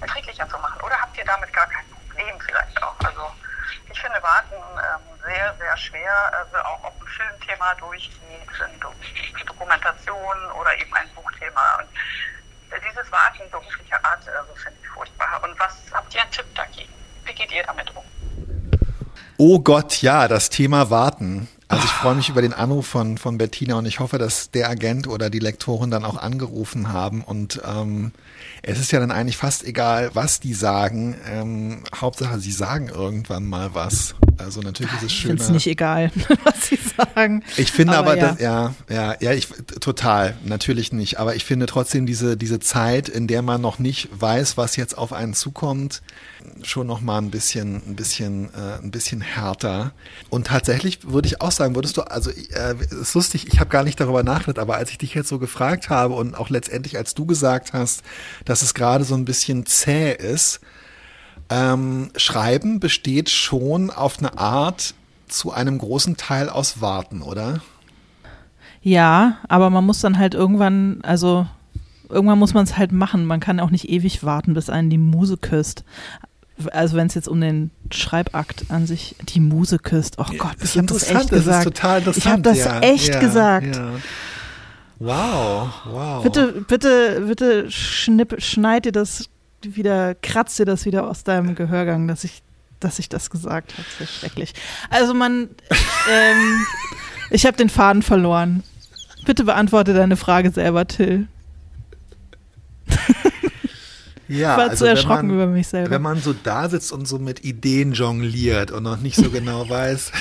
erträglicher 0.00 0.48
zu 0.48 0.58
machen? 0.58 0.80
Oder 0.82 1.00
habt 1.00 1.16
ihr 1.18 1.24
damit 1.24 1.52
gar 1.52 1.66
kein 1.66 1.84
Problem 1.90 2.40
vielleicht 2.40 2.82
auch? 2.82 2.94
Also 3.04 3.32
ich 3.90 4.00
finde 4.00 4.22
Warten 4.22 4.54
ähm, 4.54 5.20
sehr, 5.24 5.54
sehr 5.58 5.76
schwer, 5.76 6.32
also 6.32 6.56
auch 6.58 6.84
ob 6.84 7.02
ein 7.02 7.06
Filmthema 7.08 7.39
durchgeht, 7.78 8.48
eine 8.62 8.78
Do 8.78 8.92
Dokumentation 9.46 10.36
oder 10.58 10.80
eben 10.80 10.94
ein 10.94 11.08
Buchthema. 11.14 11.78
Und 11.80 11.88
äh, 12.70 12.80
dieses 12.88 13.10
Warten 13.12 13.50
beruflicher 13.50 14.02
Art 14.04 14.26
also 14.28 14.54
finde 14.54 14.78
ich 14.82 14.88
furchtbar. 14.88 15.40
Und 15.42 15.58
was 15.58 15.76
habt 15.92 16.14
ihr 16.14 16.22
einen 16.22 16.30
Tipp 16.30 16.54
dagegen? 16.54 16.92
Wie 17.24 17.34
geht 17.34 17.52
ihr 17.52 17.62
damit 17.64 17.94
um? 17.94 18.04
Oh 19.36 19.58
Gott, 19.58 20.02
ja, 20.02 20.28
das 20.28 20.50
Thema 20.50 20.90
Warten. 20.90 21.48
Ich 22.00 22.02
freue 22.02 22.14
mich 22.14 22.30
über 22.30 22.40
den 22.40 22.54
Anruf 22.54 22.86
von, 22.86 23.18
von 23.18 23.36
Bettina 23.36 23.74
und 23.74 23.84
ich 23.84 24.00
hoffe, 24.00 24.16
dass 24.16 24.50
der 24.50 24.70
Agent 24.70 25.06
oder 25.06 25.28
die 25.28 25.38
Lektorin 25.38 25.90
dann 25.90 26.02
auch 26.06 26.16
angerufen 26.16 26.94
haben. 26.94 27.22
Und 27.22 27.60
ähm, 27.62 28.12
es 28.62 28.80
ist 28.80 28.90
ja 28.90 29.00
dann 29.00 29.10
eigentlich 29.10 29.36
fast 29.36 29.64
egal, 29.66 30.10
was 30.14 30.40
die 30.40 30.54
sagen. 30.54 31.14
Ähm, 31.30 31.82
Hauptsache, 31.94 32.40
sie 32.40 32.52
sagen 32.52 32.88
irgendwann 32.88 33.44
mal 33.44 33.74
was. 33.74 34.14
Also 34.38 34.62
natürlich 34.62 34.92
ist 34.94 35.02
es 35.02 35.12
Ich 35.12 35.22
finde 35.22 35.52
nicht 35.52 35.66
egal, 35.66 36.10
was 36.44 36.68
sie 36.68 36.78
sagen. 36.96 37.44
Ich 37.56 37.70
finde 37.70 37.98
aber, 37.98 38.16
ja. 38.16 38.28
das, 38.28 38.40
ja, 38.40 38.74
ja, 38.88 39.16
ja, 39.20 39.32
ich 39.32 39.48
total, 39.80 40.36
natürlich 40.44 40.92
nicht. 40.92 41.18
Aber 41.18 41.36
ich 41.36 41.44
finde 41.44 41.66
trotzdem 41.66 42.06
diese 42.06 42.36
diese 42.36 42.60
Zeit, 42.60 43.08
in 43.08 43.26
der 43.26 43.42
man 43.42 43.60
noch 43.60 43.78
nicht 43.78 44.08
weiß, 44.18 44.56
was 44.56 44.76
jetzt 44.76 44.96
auf 44.96 45.12
einen 45.12 45.34
zukommt, 45.34 46.00
schon 46.62 46.86
noch 46.86 47.00
mal 47.00 47.18
ein 47.18 47.30
bisschen, 47.30 47.82
ein 47.86 47.96
bisschen, 47.96 48.46
äh, 48.54 48.82
ein 48.82 48.90
bisschen 48.90 49.20
härter. 49.20 49.92
Und 50.30 50.46
tatsächlich 50.46 51.00
würde 51.04 51.28
ich 51.28 51.40
auch 51.40 51.52
sagen, 51.52 51.74
würdest 51.74 51.89
du, 51.96 52.02
also 52.02 52.30
äh, 52.30 52.74
ist 53.00 53.14
lustig, 53.14 53.46
ich 53.48 53.60
habe 53.60 53.70
gar 53.70 53.84
nicht 53.84 54.00
darüber 54.00 54.22
nachgedacht, 54.22 54.58
aber 54.58 54.76
als 54.76 54.90
ich 54.90 54.98
dich 54.98 55.14
jetzt 55.14 55.28
so 55.28 55.38
gefragt 55.38 55.90
habe 55.90 56.14
und 56.14 56.36
auch 56.36 56.50
letztendlich, 56.50 56.96
als 56.96 57.14
du 57.14 57.26
gesagt 57.26 57.72
hast, 57.72 58.02
dass 58.44 58.62
es 58.62 58.74
gerade 58.74 59.04
so 59.04 59.14
ein 59.14 59.24
bisschen 59.24 59.66
zäh 59.66 60.12
ist, 60.12 60.60
ähm, 61.48 62.10
Schreiben 62.16 62.80
besteht 62.80 63.28
schon 63.30 63.90
auf 63.90 64.18
eine 64.18 64.38
Art 64.38 64.94
zu 65.28 65.52
einem 65.52 65.78
großen 65.78 66.16
Teil 66.16 66.48
aus 66.48 66.80
Warten, 66.80 67.22
oder? 67.22 67.60
Ja, 68.82 69.38
aber 69.48 69.70
man 69.70 69.84
muss 69.84 70.00
dann 70.00 70.18
halt 70.18 70.34
irgendwann, 70.34 71.00
also 71.02 71.46
irgendwann 72.08 72.38
muss 72.38 72.54
man 72.54 72.64
es 72.64 72.76
halt 72.76 72.92
machen. 72.92 73.24
Man 73.24 73.40
kann 73.40 73.60
auch 73.60 73.70
nicht 73.70 73.88
ewig 73.88 74.24
warten, 74.24 74.54
bis 74.54 74.70
einen 74.70 74.90
die 74.90 74.98
Muse 74.98 75.36
küsst. 75.36 75.84
Also 76.72 76.96
wenn 76.96 77.06
es 77.06 77.14
jetzt 77.14 77.28
um 77.28 77.40
den 77.40 77.70
Schreibakt 77.90 78.64
an 78.68 78.86
sich, 78.86 79.16
die 79.28 79.40
Muse 79.40 79.78
küsst. 79.78 80.16
Oh 80.18 80.24
Gott, 80.38 80.56
Das 80.60 80.70
ich 80.70 80.78
habe 80.78 80.86
das 80.86 81.02
echt 81.04 81.14
das 81.14 81.30
gesagt. 81.30 81.66
ist 81.66 81.74
total 81.74 81.98
interessant. 81.98 82.24
ich 82.24 82.30
habe 82.30 82.42
das 82.42 82.58
ja, 82.58 82.80
echt 82.80 83.08
ja, 83.08 83.20
gesagt. 83.20 83.76
Ja. 83.76 83.90
Wow, 84.98 85.72
wow. 85.86 86.22
Bitte, 86.22 86.64
bitte, 86.68 87.24
bitte 87.26 87.70
schnipp, 87.70 88.36
schneid 88.38 88.84
dir 88.84 88.92
das 88.92 89.30
wieder, 89.62 90.14
kratz 90.14 90.56
dir 90.56 90.66
das 90.66 90.84
wieder 90.84 91.08
aus 91.08 91.24
deinem 91.24 91.54
Gehörgang, 91.54 92.06
dass 92.06 92.22
ich, 92.24 92.42
dass 92.80 92.98
ich 92.98 93.08
das 93.08 93.30
gesagt 93.30 93.72
habe. 93.72 93.84
Das 93.98 94.08
ist 94.08 94.18
schrecklich. 94.18 94.52
Also 94.90 95.14
man, 95.14 95.48
ähm, 96.10 96.66
ich 97.30 97.46
habe 97.46 97.56
den 97.56 97.70
Faden 97.70 98.02
verloren. 98.02 98.62
Bitte 99.24 99.44
beantworte 99.44 99.94
deine 99.94 100.16
Frage 100.16 100.50
selber, 100.50 100.86
Till. 100.86 101.28
ja, 104.30 104.52
Ich 104.52 104.58
war 104.58 104.70
also 104.70 104.84
zu 104.84 104.88
erschrocken 104.88 105.26
man, 105.26 105.36
über 105.36 105.46
mich 105.46 105.66
selber. 105.66 105.90
Wenn 105.90 106.02
man 106.02 106.20
so 106.20 106.32
da 106.32 106.68
sitzt 106.68 106.92
und 106.92 107.06
so 107.06 107.18
mit 107.18 107.44
Ideen 107.44 107.92
jongliert 107.92 108.70
und 108.70 108.84
noch 108.84 108.98
nicht 108.98 109.16
so 109.16 109.30
genau 109.30 109.68
weiß. 109.68 110.12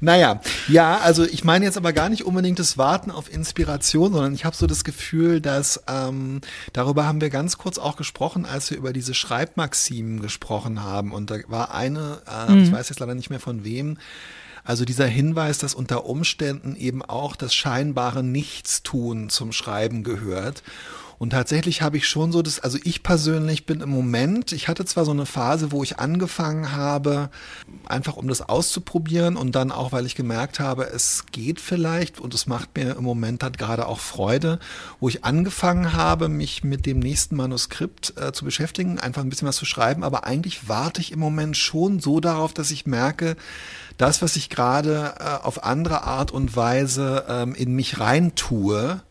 Naja, 0.00 0.40
ja, 0.68 0.98
also 0.98 1.24
ich 1.24 1.42
meine 1.42 1.64
jetzt 1.64 1.78
aber 1.78 1.92
gar 1.92 2.08
nicht 2.10 2.24
unbedingt 2.24 2.58
das 2.58 2.76
Warten 2.76 3.10
auf 3.10 3.32
Inspiration, 3.32 4.12
sondern 4.12 4.34
ich 4.34 4.44
habe 4.44 4.54
so 4.54 4.66
das 4.66 4.84
Gefühl, 4.84 5.40
dass 5.40 5.82
ähm, 5.88 6.42
darüber 6.72 7.06
haben 7.06 7.20
wir 7.20 7.30
ganz 7.30 7.56
kurz 7.58 7.78
auch 7.78 7.96
gesprochen, 7.96 8.44
als 8.44 8.70
wir 8.70 8.76
über 8.76 8.92
diese 8.92 9.14
Schreibmaximen 9.14 10.20
gesprochen 10.20 10.82
haben. 10.82 11.12
Und 11.12 11.30
da 11.30 11.36
war 11.48 11.74
eine, 11.74 12.20
äh, 12.28 12.52
mhm. 12.52 12.62
ich 12.64 12.72
weiß 12.72 12.90
jetzt 12.90 13.00
leider 13.00 13.14
nicht 13.14 13.30
mehr 13.30 13.40
von 13.40 13.64
wem, 13.64 13.96
also 14.64 14.84
dieser 14.84 15.06
Hinweis, 15.06 15.58
dass 15.58 15.74
unter 15.74 16.06
Umständen 16.06 16.74
eben 16.74 17.02
auch 17.02 17.36
das 17.36 17.54
scheinbare 17.54 18.22
Nichtstun 18.22 19.28
zum 19.28 19.52
Schreiben 19.52 20.02
gehört. 20.02 20.62
Und 21.18 21.30
tatsächlich 21.30 21.80
habe 21.80 21.96
ich 21.96 22.08
schon 22.08 22.32
so 22.32 22.42
das, 22.42 22.60
also 22.60 22.78
ich 22.82 23.02
persönlich 23.02 23.66
bin 23.66 23.80
im 23.80 23.88
Moment, 23.88 24.52
ich 24.52 24.68
hatte 24.68 24.84
zwar 24.84 25.04
so 25.04 25.12
eine 25.12 25.26
Phase, 25.26 25.70
wo 25.70 25.82
ich 25.82 25.98
angefangen 25.98 26.72
habe, 26.72 27.30
einfach 27.86 28.16
um 28.16 28.26
das 28.28 28.42
auszuprobieren 28.42 29.36
und 29.36 29.54
dann 29.54 29.70
auch, 29.70 29.92
weil 29.92 30.06
ich 30.06 30.16
gemerkt 30.16 30.60
habe, 30.60 30.84
es 30.84 31.24
geht 31.30 31.60
vielleicht 31.60 32.20
und 32.20 32.34
es 32.34 32.46
macht 32.46 32.76
mir 32.76 32.96
im 32.96 33.04
Moment 33.04 33.42
halt 33.42 33.58
gerade 33.58 33.86
auch 33.86 34.00
Freude, 34.00 34.58
wo 35.00 35.08
ich 35.08 35.24
angefangen 35.24 35.92
habe, 35.92 36.28
mich 36.28 36.64
mit 36.64 36.84
dem 36.84 36.98
nächsten 36.98 37.36
Manuskript 37.36 38.14
äh, 38.16 38.32
zu 38.32 38.44
beschäftigen, 38.44 38.98
einfach 38.98 39.22
ein 39.22 39.30
bisschen 39.30 39.48
was 39.48 39.56
zu 39.56 39.64
schreiben, 39.64 40.02
aber 40.02 40.24
eigentlich 40.24 40.68
warte 40.68 41.00
ich 41.00 41.12
im 41.12 41.20
Moment 41.20 41.56
schon 41.56 42.00
so 42.00 42.20
darauf, 42.20 42.52
dass 42.52 42.70
ich 42.70 42.86
merke, 42.86 43.36
das, 43.96 44.22
was 44.22 44.36
ich 44.36 44.50
gerade 44.50 45.14
äh, 45.18 45.44
auf 45.44 45.64
andere 45.64 46.04
Art 46.04 46.30
und 46.30 46.56
Weise 46.56 47.24
ähm, 47.28 47.54
in 47.54 47.74
mich 47.74 48.00
reintue, 48.00 49.02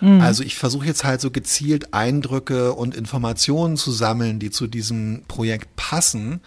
Mhm. 0.00 0.20
Also 0.20 0.42
ich 0.42 0.56
versuche 0.56 0.86
jetzt 0.86 1.04
halt 1.04 1.20
so 1.20 1.30
gezielt 1.30 1.94
Eindrücke 1.94 2.74
und 2.74 2.94
Informationen 2.94 3.76
zu 3.76 3.92
sammeln, 3.92 4.38
die 4.38 4.50
zu 4.50 4.66
diesem 4.66 5.22
Projekt 5.28 5.76
passen. 5.76 6.40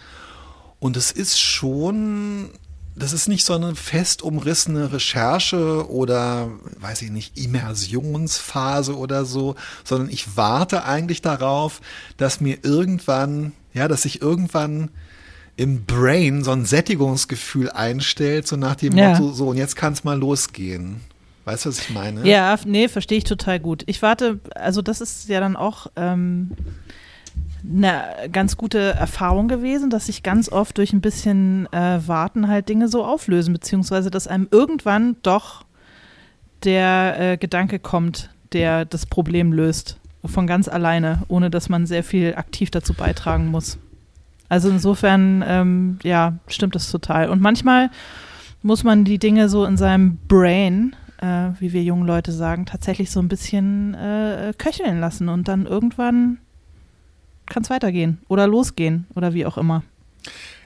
Und 0.78 0.96
es 0.96 1.10
ist 1.12 1.38
schon, 1.40 2.50
das 2.96 3.12
ist 3.12 3.28
nicht 3.28 3.44
so 3.44 3.54
eine 3.54 3.74
fest 3.74 4.22
umrissene 4.22 4.92
Recherche 4.92 5.90
oder, 5.90 6.48
weiß 6.78 7.02
ich 7.02 7.10
nicht, 7.10 7.38
Immersionsphase 7.38 8.96
oder 8.96 9.24
so, 9.24 9.56
sondern 9.84 10.10
ich 10.10 10.36
warte 10.36 10.84
eigentlich 10.84 11.22
darauf, 11.22 11.80
dass 12.16 12.40
mir 12.40 12.58
irgendwann, 12.62 13.52
ja, 13.74 13.88
dass 13.88 14.04
ich 14.04 14.22
irgendwann 14.22 14.90
im 15.56 15.84
Brain 15.84 16.42
so 16.44 16.52
ein 16.52 16.64
Sättigungsgefühl 16.64 17.70
einstellt, 17.70 18.46
so 18.46 18.56
nach 18.56 18.76
dem 18.76 18.96
ja. 18.96 19.10
Motto, 19.10 19.32
so, 19.32 19.48
und 19.48 19.56
jetzt 19.56 19.76
kann 19.76 19.92
es 19.92 20.04
mal 20.04 20.18
losgehen. 20.18 21.00
Weißt 21.44 21.64
du, 21.64 21.70
was 21.70 21.80
ich 21.80 21.90
meine? 21.90 22.26
Ja, 22.28 22.56
nee, 22.64 22.88
verstehe 22.88 23.18
ich 23.18 23.24
total 23.24 23.60
gut. 23.60 23.82
Ich 23.86 24.02
warte, 24.02 24.40
also 24.54 24.82
das 24.82 25.00
ist 25.00 25.28
ja 25.28 25.40
dann 25.40 25.56
auch 25.56 25.88
ähm, 25.96 26.50
eine 27.68 28.04
ganz 28.30 28.56
gute 28.56 28.78
Erfahrung 28.78 29.48
gewesen, 29.48 29.90
dass 29.90 30.06
sich 30.06 30.22
ganz 30.22 30.50
oft 30.50 30.78
durch 30.78 30.92
ein 30.92 31.00
bisschen 31.00 31.66
äh, 31.72 32.00
Warten 32.06 32.48
halt 32.48 32.68
Dinge 32.68 32.88
so 32.88 33.04
auflösen, 33.04 33.52
beziehungsweise 33.52 34.10
dass 34.10 34.26
einem 34.26 34.48
irgendwann 34.50 35.16
doch 35.22 35.64
der 36.64 37.16
äh, 37.18 37.36
Gedanke 37.36 37.78
kommt, 37.78 38.30
der 38.52 38.84
das 38.84 39.06
Problem 39.06 39.52
löst. 39.52 39.98
Von 40.24 40.46
ganz 40.46 40.68
alleine, 40.68 41.22
ohne 41.28 41.48
dass 41.48 41.70
man 41.70 41.86
sehr 41.86 42.04
viel 42.04 42.34
aktiv 42.34 42.70
dazu 42.70 42.92
beitragen 42.92 43.46
muss. 43.46 43.78
Also 44.50 44.68
insofern, 44.68 45.42
ähm, 45.46 45.98
ja, 46.02 46.34
stimmt 46.46 46.74
das 46.74 46.90
total. 46.90 47.30
Und 47.30 47.40
manchmal 47.40 47.90
muss 48.62 48.84
man 48.84 49.06
die 49.06 49.18
Dinge 49.18 49.48
so 49.48 49.64
in 49.64 49.78
seinem 49.78 50.18
Brain 50.28 50.94
äh, 51.20 51.50
wie 51.58 51.72
wir 51.72 51.82
jungen 51.82 52.06
Leute 52.06 52.32
sagen, 52.32 52.66
tatsächlich 52.66 53.10
so 53.10 53.20
ein 53.20 53.28
bisschen 53.28 53.94
äh, 53.94 54.52
köcheln 54.56 55.00
lassen 55.00 55.28
und 55.28 55.48
dann 55.48 55.66
irgendwann 55.66 56.38
kann 57.46 57.62
es 57.62 57.70
weitergehen 57.70 58.18
oder 58.28 58.46
losgehen 58.46 59.06
oder 59.14 59.34
wie 59.34 59.44
auch 59.44 59.58
immer. 59.58 59.82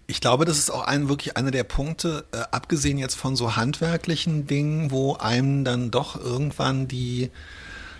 Ich 0.06 0.20
glaube, 0.20 0.44
das 0.44 0.58
ist 0.58 0.70
auch 0.70 0.86
ein, 0.86 1.08
wirklich 1.08 1.36
einer 1.36 1.50
der 1.50 1.64
Punkte, 1.64 2.26
äh, 2.32 2.42
abgesehen 2.50 2.98
jetzt 2.98 3.14
von 3.14 3.36
so 3.36 3.56
handwerklichen 3.56 4.46
Dingen, 4.46 4.90
wo 4.90 5.14
einem 5.14 5.64
dann 5.64 5.90
doch 5.90 6.20
irgendwann 6.20 6.88
die, 6.88 7.30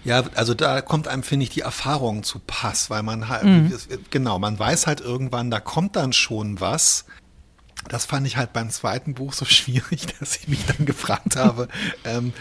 ja, 0.04 0.22
also 0.34 0.54
da 0.54 0.82
kommt 0.82 1.08
einem, 1.08 1.22
finde 1.22 1.44
ich, 1.44 1.50
die 1.50 1.60
Erfahrung 1.60 2.22
zu 2.22 2.38
Pass, 2.38 2.90
weil 2.90 3.02
man 3.02 3.28
halt, 3.28 3.44
mhm. 3.44 3.72
genau, 4.10 4.38
man 4.38 4.58
weiß 4.58 4.86
halt 4.86 5.00
irgendwann, 5.00 5.50
da 5.50 5.60
kommt 5.60 5.96
dann 5.96 6.12
schon 6.12 6.60
was, 6.60 7.06
das 7.88 8.04
fand 8.04 8.26
ich 8.26 8.36
halt 8.36 8.52
beim 8.52 8.70
zweiten 8.70 9.14
Buch 9.14 9.32
so 9.32 9.44
schwierig, 9.46 10.06
dass 10.18 10.36
ich 10.36 10.48
mich 10.48 10.64
dann 10.66 10.86
gefragt 10.86 11.36
habe, 11.36 11.68
ähm, 12.04 12.32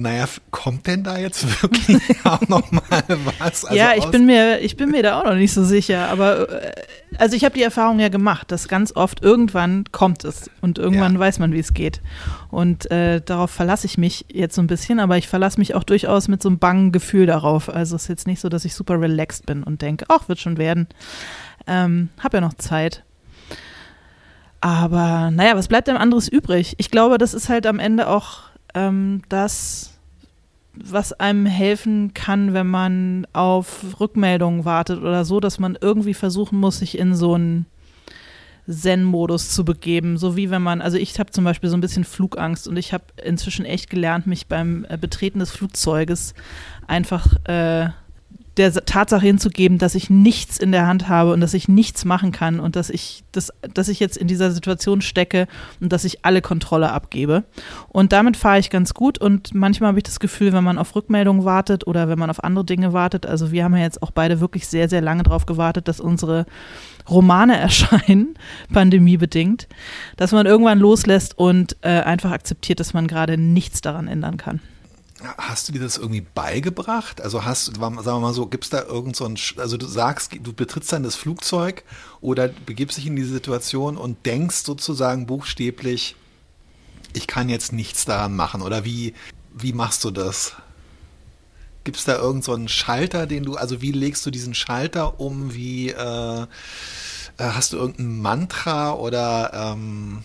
naja, 0.00 0.26
kommt 0.52 0.86
denn 0.86 1.02
da 1.02 1.18
jetzt 1.18 1.44
wirklich 1.62 2.00
auch 2.24 2.40
noch 2.48 2.70
mal 2.70 3.02
was? 3.40 3.64
Also 3.64 3.76
ja, 3.76 3.94
ich 3.96 4.06
bin 4.06 4.26
mir, 4.26 4.60
ich 4.60 4.76
bin 4.76 4.92
mir 4.92 5.02
da 5.02 5.18
auch 5.18 5.24
noch 5.24 5.34
nicht 5.34 5.52
so 5.52 5.64
sicher. 5.64 6.08
Aber 6.08 6.48
äh, 6.48 6.72
also 7.18 7.34
ich 7.34 7.44
habe 7.44 7.56
die 7.56 7.64
Erfahrung 7.64 7.98
ja 7.98 8.08
gemacht, 8.08 8.52
dass 8.52 8.68
ganz 8.68 8.94
oft 8.94 9.24
irgendwann 9.24 9.86
kommt 9.90 10.22
es 10.22 10.50
und 10.60 10.78
irgendwann 10.78 11.14
ja. 11.14 11.18
weiß 11.18 11.40
man, 11.40 11.52
wie 11.52 11.58
es 11.58 11.74
geht. 11.74 12.00
Und 12.48 12.88
äh, 12.92 13.20
darauf 13.20 13.50
verlasse 13.50 13.86
ich 13.86 13.98
mich 13.98 14.24
jetzt 14.32 14.54
so 14.54 14.62
ein 14.62 14.68
bisschen, 14.68 15.00
aber 15.00 15.18
ich 15.18 15.26
verlasse 15.26 15.58
mich 15.58 15.74
auch 15.74 15.82
durchaus 15.82 16.28
mit 16.28 16.44
so 16.44 16.48
einem 16.48 16.60
bangen 16.60 16.92
Gefühl 16.92 17.26
darauf. 17.26 17.68
Also 17.68 17.96
es 17.96 18.02
ist 18.02 18.08
jetzt 18.08 18.26
nicht 18.28 18.40
so, 18.40 18.48
dass 18.48 18.64
ich 18.64 18.76
super 18.76 19.00
relaxed 19.00 19.46
bin 19.46 19.64
und 19.64 19.82
denke, 19.82 20.04
ach, 20.08 20.28
wird 20.28 20.38
schon 20.38 20.58
werden. 20.58 20.86
Ähm, 21.66 22.10
hab 22.22 22.32
ja 22.34 22.40
noch 22.40 22.54
Zeit. 22.54 23.02
Aber 24.60 25.32
naja, 25.32 25.56
was 25.56 25.66
bleibt 25.66 25.88
einem 25.88 25.98
anderes 25.98 26.28
übrig? 26.28 26.76
Ich 26.78 26.92
glaube, 26.92 27.18
das 27.18 27.34
ist 27.34 27.48
halt 27.48 27.66
am 27.66 27.80
Ende 27.80 28.06
auch 28.06 28.48
ähm, 28.74 29.22
das, 29.28 29.98
was 30.74 31.12
einem 31.12 31.46
helfen 31.46 32.14
kann, 32.14 32.54
wenn 32.54 32.68
man 32.68 33.26
auf 33.32 34.00
Rückmeldungen 34.00 34.64
wartet 34.64 35.00
oder 35.00 35.24
so, 35.24 35.40
dass 35.40 35.58
man 35.58 35.76
irgendwie 35.80 36.14
versuchen 36.14 36.58
muss, 36.58 36.78
sich 36.78 36.98
in 36.98 37.14
so 37.14 37.34
einen 37.34 37.66
Zen-Modus 38.68 39.50
zu 39.50 39.64
begeben. 39.64 40.18
So 40.18 40.36
wie 40.36 40.50
wenn 40.50 40.62
man, 40.62 40.80
also 40.80 40.98
ich 40.98 41.18
habe 41.18 41.30
zum 41.30 41.44
Beispiel 41.44 41.70
so 41.70 41.76
ein 41.76 41.80
bisschen 41.80 42.04
Flugangst 42.04 42.68
und 42.68 42.76
ich 42.76 42.92
habe 42.92 43.04
inzwischen 43.22 43.64
echt 43.64 43.90
gelernt, 43.90 44.26
mich 44.26 44.46
beim 44.46 44.86
äh, 44.88 44.98
Betreten 44.98 45.38
des 45.38 45.50
Flugzeuges 45.50 46.34
einfach 46.86 47.26
äh, 47.44 47.88
der 48.58 48.72
Tatsache 48.72 49.24
hinzugeben, 49.24 49.78
dass 49.78 49.94
ich 49.94 50.10
nichts 50.10 50.58
in 50.58 50.72
der 50.72 50.86
Hand 50.86 51.08
habe 51.08 51.32
und 51.32 51.40
dass 51.40 51.54
ich 51.54 51.68
nichts 51.68 52.04
machen 52.04 52.32
kann 52.32 52.58
und 52.60 52.76
dass 52.76 52.90
ich, 52.90 53.22
das, 53.32 53.52
dass 53.72 53.88
ich 53.88 54.00
jetzt 54.00 54.16
in 54.16 54.26
dieser 54.26 54.50
Situation 54.50 55.00
stecke 55.00 55.46
und 55.80 55.92
dass 55.92 56.04
ich 56.04 56.24
alle 56.24 56.42
Kontrolle 56.42 56.92
abgebe. 56.92 57.44
Und 57.88 58.12
damit 58.12 58.36
fahre 58.36 58.58
ich 58.58 58.70
ganz 58.70 58.94
gut 58.94 59.18
und 59.18 59.54
manchmal 59.54 59.88
habe 59.88 59.98
ich 59.98 60.04
das 60.04 60.20
Gefühl, 60.20 60.52
wenn 60.52 60.64
man 60.64 60.78
auf 60.78 60.94
Rückmeldungen 60.96 61.44
wartet 61.44 61.86
oder 61.86 62.08
wenn 62.08 62.18
man 62.18 62.30
auf 62.30 62.42
andere 62.42 62.64
Dinge 62.64 62.92
wartet, 62.92 63.26
also 63.26 63.52
wir 63.52 63.64
haben 63.64 63.76
ja 63.76 63.82
jetzt 63.82 64.02
auch 64.02 64.10
beide 64.10 64.40
wirklich 64.40 64.66
sehr, 64.66 64.88
sehr 64.88 65.00
lange 65.00 65.22
darauf 65.22 65.46
gewartet, 65.46 65.86
dass 65.86 66.00
unsere 66.00 66.44
Romane 67.08 67.56
erscheinen, 67.58 68.34
pandemiebedingt, 68.72 69.68
dass 70.16 70.32
man 70.32 70.46
irgendwann 70.46 70.80
loslässt 70.80 71.38
und 71.38 71.76
äh, 71.82 72.00
einfach 72.00 72.32
akzeptiert, 72.32 72.80
dass 72.80 72.92
man 72.92 73.06
gerade 73.06 73.38
nichts 73.38 73.80
daran 73.80 74.08
ändern 74.08 74.36
kann. 74.36 74.60
Hast 75.20 75.68
du 75.68 75.72
dir 75.72 75.80
das 75.80 75.96
irgendwie 75.96 76.20
beigebracht? 76.20 77.20
Also 77.20 77.44
hast, 77.44 77.66
sagen 77.76 77.96
wir 78.04 78.20
mal 78.20 78.32
so, 78.32 78.46
gibt 78.46 78.64
es 78.64 78.70
da 78.70 78.84
irgend 78.84 79.16
so 79.16 79.24
ein, 79.24 79.36
also 79.56 79.76
du 79.76 79.86
sagst, 79.86 80.32
du 80.40 80.52
betrittst 80.52 80.92
dann 80.92 81.02
das 81.02 81.16
Flugzeug 81.16 81.82
oder 82.20 82.48
begibst 82.48 82.98
dich 82.98 83.06
in 83.06 83.16
diese 83.16 83.32
Situation 83.32 83.96
und 83.96 84.24
denkst 84.26 84.58
sozusagen 84.64 85.26
buchstäblich, 85.26 86.14
ich 87.14 87.26
kann 87.26 87.48
jetzt 87.48 87.72
nichts 87.72 88.04
daran 88.04 88.36
machen 88.36 88.62
oder 88.62 88.84
wie, 88.84 89.14
wie 89.52 89.72
machst 89.72 90.04
du 90.04 90.12
das? 90.12 90.54
Gibt 91.82 91.96
es 91.96 92.04
da 92.04 92.16
irgend 92.16 92.44
so 92.44 92.54
einen 92.54 92.68
Schalter, 92.68 93.26
den 93.26 93.42
du, 93.42 93.56
also 93.56 93.80
wie 93.80 93.92
legst 93.92 94.24
du 94.24 94.30
diesen 94.30 94.54
Schalter 94.54 95.18
um, 95.18 95.52
wie, 95.52 95.88
äh, 95.88 96.42
äh 96.42 96.46
hast 97.38 97.72
du 97.72 97.76
irgendein 97.76 98.18
Mantra 98.18 98.92
oder, 98.92 99.50
ähm, 99.52 100.22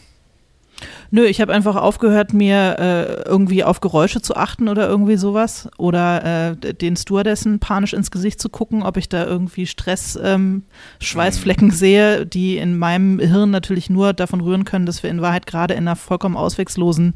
Nö, 1.11 1.25
ich 1.25 1.41
habe 1.41 1.53
einfach 1.53 1.75
aufgehört, 1.75 2.33
mir 2.33 2.75
äh, 2.79 3.29
irgendwie 3.29 3.63
auf 3.63 3.81
Geräusche 3.81 4.21
zu 4.21 4.35
achten 4.35 4.67
oder 4.67 4.87
irgendwie 4.87 5.17
sowas. 5.17 5.69
Oder 5.77 6.51
äh, 6.51 6.73
den 6.73 6.95
Stewardessen 6.95 7.59
panisch 7.59 7.93
ins 7.93 8.11
Gesicht 8.11 8.41
zu 8.41 8.49
gucken, 8.49 8.83
ob 8.83 8.97
ich 8.97 9.09
da 9.09 9.25
irgendwie 9.25 9.65
Stress, 9.67 10.17
ähm, 10.21 10.63
Schweißflecken 10.99 11.67
mhm. 11.67 11.71
sehe, 11.71 12.25
die 12.25 12.57
in 12.57 12.77
meinem 12.77 13.19
Hirn 13.19 13.51
natürlich 13.51 13.89
nur 13.89 14.13
davon 14.13 14.41
rühren 14.41 14.65
können, 14.65 14.85
dass 14.85 15.03
wir 15.03 15.09
in 15.09 15.21
Wahrheit 15.21 15.45
gerade 15.45 15.73
in 15.73 15.87
einer 15.87 15.95
vollkommen 15.95 16.37
ausweglosen 16.37 17.13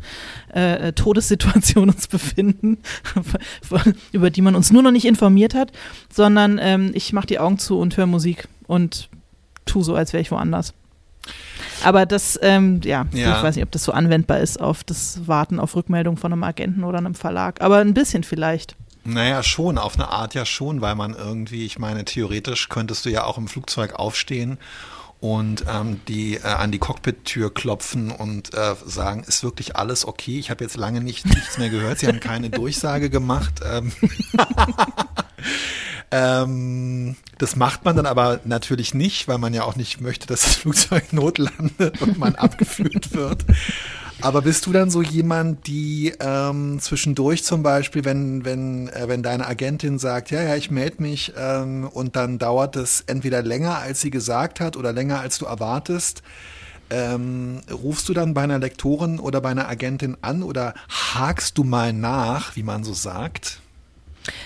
äh, 0.54 0.94
Todessituation 0.94 1.90
uns 1.90 2.08
befinden, 2.08 2.80
über 4.12 4.30
die 4.30 4.42
man 4.42 4.56
uns 4.56 4.72
nur 4.72 4.84
noch 4.84 4.92
nicht 4.92 5.06
informiert 5.06 5.54
hat, 5.54 5.72
sondern 6.14 6.60
ähm, 6.62 6.92
ich 6.94 7.14
mache 7.14 7.28
die 7.28 7.40
Augen 7.40 7.58
zu 7.58 7.80
und 7.80 7.98
höre 7.98 8.08
Musik 8.08 8.48
und 8.68 9.10
tu 9.66 9.84
so, 9.84 9.96
als 9.96 10.14
wäre 10.14 10.22
ich 10.22 10.32
woanders. 10.32 10.74
Aber 11.84 12.06
das, 12.06 12.40
ähm, 12.42 12.82
ja, 12.84 13.06
ja, 13.12 13.38
ich 13.38 13.44
weiß 13.44 13.56
nicht, 13.56 13.64
ob 13.64 13.72
das 13.72 13.84
so 13.84 13.92
anwendbar 13.92 14.40
ist 14.40 14.60
auf 14.60 14.84
das 14.84 15.28
Warten 15.28 15.60
auf 15.60 15.76
Rückmeldung 15.76 16.18
von 16.18 16.34
einem 16.34 16.44
Agenten 16.44 16.84
oder 16.84 16.98
einem 16.98 17.16
Verlag. 17.16 17.62
Aber 17.62 17.78
ein 17.78 17.94
bisschen 17.94 18.24
vielleicht. 18.24 18.76
Naja, 19.04 19.42
schon, 19.42 19.78
auf 19.78 19.96
eine 19.96 20.10
Art 20.10 20.34
ja 20.34 20.46
schon, 20.46 20.82
weil 20.82 20.96
man 20.96 21.14
irgendwie, 21.14 21.66
ich 21.66 21.80
meine, 21.80 22.04
theoretisch 22.04 22.68
könntest 22.68 23.06
du 23.06 23.10
ja 23.10 23.24
auch 23.24 23.38
im 23.38 23.48
Flugzeug 23.48 23.94
aufstehen 23.94 24.58
und 25.20 25.66
ähm, 25.68 26.02
die 26.08 26.36
äh, 26.36 26.44
an 26.44 26.72
die 26.72 26.80
Cockpit-Tür 26.80 27.54
klopfen 27.54 28.12
und 28.12 28.54
äh, 28.54 28.76
sagen, 28.86 29.24
ist 29.28 29.44
wirklich 29.44 29.76
alles 29.76 30.06
okay? 30.06 30.40
Ich 30.40 30.50
habe 30.50 30.64
jetzt 30.64 30.78
lange 30.78 31.02
nicht, 31.02 31.26
nichts 31.26 31.58
mehr 31.58 31.70
gehört. 31.70 32.00
Sie 32.00 32.08
haben 32.08 32.20
keine 32.20 32.50
Durchsage 32.50 33.10
gemacht. 33.10 33.62
Ähm 33.66 33.92
Ähm, 36.10 37.18
das 37.38 37.56
macht 37.56 37.84
man 37.84 37.96
dann 37.98 38.06
aber 38.06 38.40
natürlich 38.46 38.94
nicht, 38.94 39.28
weil 39.28 39.38
man 39.40 39.54
ja 39.54 39.64
auch 39.64 39.76
nicht 39.76 40.00
möchte, 40.00 40.26
dass 40.28 40.44
das 40.44 40.56
Flugzeug 40.56 41.12
notlandet 41.12 42.02
und 42.02 42.18
man 42.18 42.36
abgeführt 42.36 43.14
wird. 43.14 43.44
Aber 44.22 44.42
bist 44.42 44.66
du 44.66 44.72
dann 44.72 44.90
so 44.90 45.04
jemand, 45.04 45.68
die 45.68 46.12
ähm, 46.20 46.80
zwischendurch 46.80 47.44
zum 47.44 47.62
Beispiel, 47.62 48.04
wenn, 48.04 48.46
wenn, 48.46 48.90
äh, 48.90 49.08
wenn 49.08 49.22
deine 49.22 49.48
Agentin 49.48 50.00
sagt, 50.00 50.32
ja, 50.32 50.42
ja, 50.42 50.56
ich 50.56 50.72
melde 50.72 51.04
mich 51.04 51.34
ähm, 51.38 51.88
und 51.88 52.16
dann 52.16 52.40
dauert 52.40 52.76
es 52.76 53.02
entweder 53.02 53.44
länger, 53.44 53.78
als 53.78 54.02
sie 54.02 54.10
gesagt 54.10 54.60
hat 54.60 54.76
oder 54.76 54.92
länger, 54.92 55.20
als 55.20 55.38
du 55.38 55.46
erwartest, 55.46 56.24
ähm, 56.90 57.62
rufst 57.72 58.10
du 58.10 58.14
dann 58.14 58.34
bei 58.34 58.42
einer 58.42 58.58
Lektorin 58.60 59.20
oder 59.20 59.40
bei 59.40 59.50
einer 59.50 59.70
Agentin 59.70 60.18
an 60.22 60.42
oder 60.42 60.74
hakst 60.90 61.58
du 61.58 61.64
mal 61.64 61.94
nach, 61.94 62.56
wie 62.56 62.64
man 62.64 62.84
so 62.84 62.94
sagt? 62.94 63.62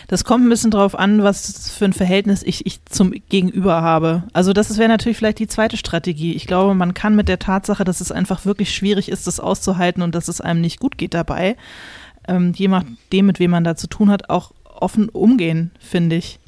Das 0.07 0.23
kommt 0.23 0.45
ein 0.45 0.49
bisschen 0.49 0.71
drauf 0.71 0.97
an, 0.97 1.23
was 1.23 1.71
für 1.71 1.85
ein 1.85 1.93
Verhältnis 1.93 2.43
ich, 2.43 2.65
ich 2.65 2.83
zum 2.85 3.11
Gegenüber 3.29 3.81
habe. 3.81 4.23
Also 4.33 4.53
das 4.53 4.77
wäre 4.77 4.89
natürlich 4.89 5.17
vielleicht 5.17 5.39
die 5.39 5.47
zweite 5.47 5.77
Strategie. 5.77 6.33
Ich 6.33 6.47
glaube, 6.47 6.73
man 6.73 6.93
kann 6.93 7.15
mit 7.15 7.27
der 7.27 7.39
Tatsache, 7.39 7.83
dass 7.83 8.01
es 8.01 8.11
einfach 8.11 8.45
wirklich 8.45 8.73
schwierig 8.73 9.09
ist, 9.09 9.27
das 9.27 9.39
auszuhalten 9.39 10.03
und 10.03 10.15
dass 10.15 10.27
es 10.27 10.41
einem 10.41 10.61
nicht 10.61 10.79
gut 10.79 10.97
geht 10.97 11.13
dabei, 11.13 11.55
ähm, 12.27 12.53
je 12.55 12.67
nachdem, 12.67 13.25
mit 13.25 13.39
wem 13.39 13.51
man 13.51 13.63
da 13.63 13.75
zu 13.75 13.87
tun 13.87 14.11
hat, 14.11 14.29
auch 14.29 14.51
offen 14.65 15.09
umgehen, 15.09 15.71
finde 15.79 16.17
ich. 16.17 16.39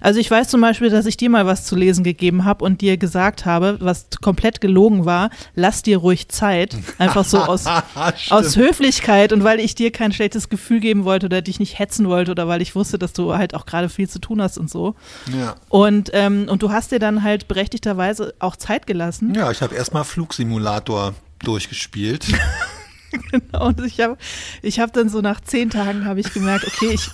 Also 0.00 0.20
ich 0.20 0.30
weiß 0.30 0.48
zum 0.48 0.60
Beispiel, 0.60 0.90
dass 0.90 1.06
ich 1.06 1.16
dir 1.16 1.30
mal 1.30 1.46
was 1.46 1.64
zu 1.64 1.76
lesen 1.76 2.04
gegeben 2.04 2.44
habe 2.44 2.64
und 2.64 2.80
dir 2.80 2.96
gesagt 2.96 3.44
habe, 3.44 3.78
was 3.80 4.06
komplett 4.22 4.60
gelogen 4.60 5.04
war, 5.04 5.30
lass 5.54 5.82
dir 5.82 5.98
ruhig 5.98 6.28
Zeit. 6.28 6.76
Einfach 6.98 7.24
so 7.24 7.38
aus, 7.38 7.64
aus 8.30 8.56
Höflichkeit 8.56 9.32
und 9.32 9.44
weil 9.44 9.60
ich 9.60 9.74
dir 9.74 9.90
kein 9.90 10.12
schlechtes 10.12 10.48
Gefühl 10.48 10.80
geben 10.80 11.04
wollte 11.04 11.26
oder 11.26 11.42
dich 11.42 11.60
nicht 11.60 11.78
hetzen 11.78 12.08
wollte 12.08 12.30
oder 12.30 12.48
weil 12.48 12.62
ich 12.62 12.74
wusste, 12.74 12.98
dass 12.98 13.12
du 13.12 13.34
halt 13.34 13.54
auch 13.54 13.66
gerade 13.66 13.88
viel 13.88 14.08
zu 14.08 14.18
tun 14.18 14.42
hast 14.42 14.58
und 14.58 14.70
so. 14.70 14.94
Ja. 15.36 15.56
Und, 15.68 16.10
ähm, 16.12 16.46
und 16.48 16.62
du 16.62 16.70
hast 16.70 16.92
dir 16.92 16.98
dann 16.98 17.22
halt 17.22 17.48
berechtigterweise 17.48 18.34
auch 18.38 18.56
Zeit 18.56 18.86
gelassen. 18.86 19.34
Ja, 19.34 19.50
ich 19.50 19.62
habe 19.62 19.74
erstmal 19.74 20.04
Flugsimulator 20.04 21.14
durchgespielt. 21.40 22.26
genau, 23.30 23.66
und 23.68 23.80
ich 23.84 24.00
habe 24.00 24.16
ich 24.62 24.80
hab 24.80 24.92
dann 24.92 25.08
so 25.08 25.20
nach 25.20 25.40
zehn 25.40 25.70
Tagen 25.70 26.04
habe 26.04 26.20
ich 26.20 26.32
gemerkt, 26.32 26.66
okay, 26.66 26.90
ich, 26.92 27.10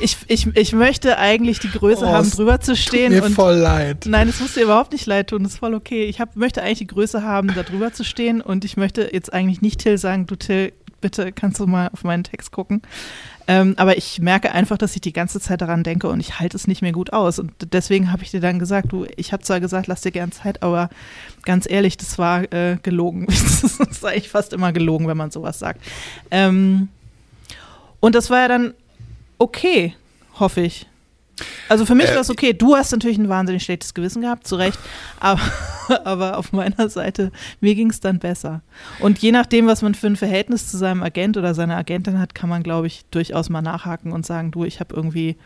ich, 0.00 0.16
ich, 0.26 0.46
ich 0.54 0.72
möchte 0.72 1.18
eigentlich 1.18 1.58
die 1.58 1.70
Größe 1.70 2.04
oh, 2.04 2.08
haben, 2.08 2.30
drüber 2.30 2.60
zu 2.60 2.76
stehen. 2.76 3.12
Tut 3.12 3.20
mir 3.20 3.26
und, 3.26 3.34
voll 3.34 3.54
leid. 3.54 4.06
Nein, 4.06 4.28
es 4.28 4.40
muss 4.40 4.54
dir 4.54 4.64
überhaupt 4.64 4.92
nicht 4.92 5.06
leid 5.06 5.28
tun, 5.28 5.42
das 5.42 5.52
ist 5.52 5.58
voll 5.58 5.74
okay. 5.74 6.04
Ich 6.04 6.20
hab, 6.20 6.36
möchte 6.36 6.62
eigentlich 6.62 6.78
die 6.78 6.86
Größe 6.86 7.22
haben, 7.22 7.54
da 7.54 7.62
drüber 7.62 7.92
zu 7.92 8.04
stehen 8.04 8.40
und 8.40 8.64
ich 8.64 8.76
möchte 8.76 9.10
jetzt 9.12 9.32
eigentlich 9.32 9.60
nicht 9.60 9.80
Till 9.80 9.98
sagen, 9.98 10.26
du 10.26 10.36
Till, 10.36 10.72
bitte 11.00 11.32
kannst 11.32 11.60
du 11.60 11.66
mal 11.66 11.88
auf 11.92 12.04
meinen 12.04 12.24
Text 12.24 12.52
gucken. 12.52 12.82
Ähm, 13.46 13.74
aber 13.78 13.96
ich 13.96 14.20
merke 14.20 14.52
einfach, 14.52 14.78
dass 14.78 14.94
ich 14.94 15.00
die 15.00 15.12
ganze 15.12 15.40
Zeit 15.40 15.60
daran 15.60 15.82
denke 15.82 16.08
und 16.08 16.20
ich 16.20 16.38
halte 16.38 16.56
es 16.56 16.66
nicht 16.68 16.82
mehr 16.82 16.92
gut 16.92 17.12
aus. 17.12 17.38
Und 17.38 17.52
deswegen 17.72 18.12
habe 18.12 18.22
ich 18.22 18.30
dir 18.30 18.40
dann 18.40 18.58
gesagt, 18.58 18.92
du, 18.92 19.06
ich 19.16 19.32
habe 19.32 19.42
zwar 19.42 19.60
gesagt, 19.60 19.86
lass 19.86 20.02
dir 20.02 20.12
gern 20.12 20.30
Zeit, 20.30 20.62
aber 20.62 20.88
ganz 21.44 21.68
ehrlich, 21.68 21.96
das 21.96 22.18
war 22.18 22.52
äh, 22.52 22.78
gelogen. 22.82 23.26
das 23.26 23.64
ist 23.64 24.04
eigentlich 24.04 24.28
fast 24.28 24.52
immer 24.52 24.72
gelogen, 24.72 25.08
wenn 25.08 25.16
man 25.16 25.30
sowas 25.30 25.58
sagt. 25.58 25.80
Ähm, 26.30 26.88
und 27.98 28.14
das 28.14 28.30
war 28.30 28.40
ja 28.40 28.48
dann 28.48 28.74
okay, 29.40 29.96
hoffe 30.38 30.60
ich. 30.60 30.86
Also 31.68 31.86
für 31.86 31.94
mich 31.94 32.08
äh, 32.10 32.14
war 32.14 32.20
es 32.20 32.30
okay. 32.30 32.52
Du 32.52 32.76
hast 32.76 32.92
natürlich 32.92 33.18
ein 33.18 33.28
wahnsinnig 33.28 33.62
schlechtes 33.62 33.94
Gewissen 33.94 34.22
gehabt, 34.22 34.46
zu 34.46 34.56
Recht. 34.56 34.78
Aber, 35.20 35.40
aber 36.04 36.38
auf 36.38 36.52
meiner 36.52 36.88
Seite, 36.88 37.32
mir 37.60 37.74
ging 37.74 37.90
es 37.90 38.00
dann 38.00 38.20
besser. 38.20 38.62
Und 39.00 39.18
je 39.18 39.32
nachdem, 39.32 39.66
was 39.66 39.82
man 39.82 39.94
für 39.94 40.06
ein 40.06 40.16
Verhältnis 40.16 40.70
zu 40.70 40.78
seinem 40.78 41.02
Agent 41.02 41.36
oder 41.36 41.52
seiner 41.52 41.76
Agentin 41.76 42.18
hat, 42.18 42.34
kann 42.34 42.48
man, 42.48 42.62
glaube 42.62 42.86
ich, 42.86 43.04
durchaus 43.10 43.50
mal 43.50 43.60
nachhaken 43.60 44.12
und 44.12 44.24
sagen, 44.24 44.50
du, 44.50 44.64
ich 44.64 44.78
habe 44.78 44.94
irgendwie, 44.94 45.36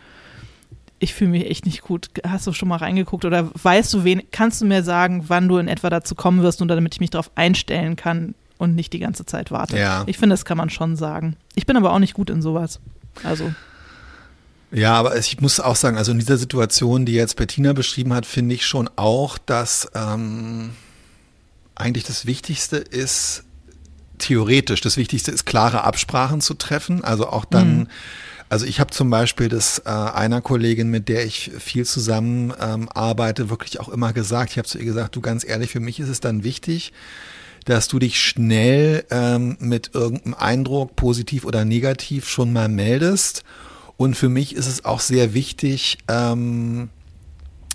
ich 0.98 1.14
fühle 1.14 1.30
mich 1.30 1.50
echt 1.50 1.64
nicht 1.64 1.82
gut. 1.82 2.10
Hast 2.28 2.46
du 2.46 2.52
schon 2.52 2.68
mal 2.68 2.76
reingeguckt 2.76 3.24
oder 3.24 3.50
weißt 3.54 3.94
du, 3.94 4.04
wen, 4.04 4.22
kannst 4.32 4.60
du 4.60 4.66
mir 4.66 4.82
sagen, 4.82 5.24
wann 5.28 5.48
du 5.48 5.56
in 5.56 5.66
etwa 5.66 5.88
dazu 5.88 6.14
kommen 6.14 6.42
wirst 6.42 6.60
und 6.60 6.68
damit 6.68 6.94
ich 6.94 7.00
mich 7.00 7.10
darauf 7.10 7.30
einstellen 7.36 7.96
kann 7.96 8.34
und 8.58 8.74
nicht 8.74 8.92
die 8.92 9.00
ganze 9.00 9.24
Zeit 9.24 9.50
warte? 9.50 9.78
Ja. 9.78 10.04
Ich 10.06 10.18
finde, 10.18 10.34
das 10.34 10.44
kann 10.44 10.58
man 10.58 10.68
schon 10.68 10.96
sagen. 10.96 11.36
Ich 11.54 11.64
bin 11.64 11.76
aber 11.76 11.92
auch 11.92 11.98
nicht 12.00 12.14
gut 12.14 12.28
in 12.28 12.42
sowas. 12.42 12.80
Also. 13.22 13.50
Ja, 14.74 14.94
aber 14.94 15.16
ich 15.16 15.40
muss 15.40 15.60
auch 15.60 15.76
sagen, 15.76 15.96
also 15.96 16.10
in 16.10 16.18
dieser 16.18 16.36
Situation, 16.36 17.06
die 17.06 17.12
jetzt 17.12 17.36
Bettina 17.36 17.72
beschrieben 17.72 18.12
hat, 18.12 18.26
finde 18.26 18.56
ich 18.56 18.66
schon 18.66 18.90
auch, 18.96 19.38
dass 19.38 19.88
ähm, 19.94 20.70
eigentlich 21.76 22.02
das 22.02 22.26
Wichtigste 22.26 22.78
ist, 22.78 23.44
theoretisch, 24.18 24.80
das 24.80 24.96
Wichtigste 24.96 25.30
ist, 25.30 25.44
klare 25.44 25.84
Absprachen 25.84 26.40
zu 26.40 26.54
treffen. 26.54 27.04
Also 27.04 27.28
auch 27.28 27.44
dann, 27.44 27.78
mhm. 27.78 27.88
also 28.48 28.66
ich 28.66 28.80
habe 28.80 28.90
zum 28.90 29.10
Beispiel 29.10 29.48
das 29.48 29.80
äh, 29.86 29.90
einer 29.90 30.40
Kollegin, 30.40 30.90
mit 30.90 31.08
der 31.08 31.24
ich 31.24 31.52
viel 31.56 31.86
zusammen 31.86 32.52
ähm, 32.60 32.88
arbeite, 32.88 33.50
wirklich 33.50 33.78
auch 33.78 33.88
immer 33.88 34.12
gesagt, 34.12 34.50
ich 34.50 34.58
habe 34.58 34.66
zu 34.66 34.78
ihr 34.78 34.86
gesagt, 34.86 35.14
du 35.14 35.20
ganz 35.20 35.44
ehrlich, 35.46 35.70
für 35.70 35.80
mich 35.80 36.00
ist 36.00 36.08
es 36.08 36.18
dann 36.18 36.42
wichtig, 36.42 36.92
dass 37.64 37.86
du 37.86 38.00
dich 38.00 38.20
schnell 38.20 39.04
ähm, 39.10 39.56
mit 39.60 39.92
irgendeinem 39.94 40.34
Eindruck, 40.34 40.96
positiv 40.96 41.44
oder 41.44 41.64
negativ, 41.64 42.28
schon 42.28 42.52
mal 42.52 42.68
meldest 42.68 43.44
und 43.96 44.16
für 44.16 44.28
mich 44.28 44.54
ist 44.54 44.66
es 44.66 44.84
auch 44.84 45.00
sehr 45.00 45.34
wichtig, 45.34 45.98
ähm, 46.08 46.88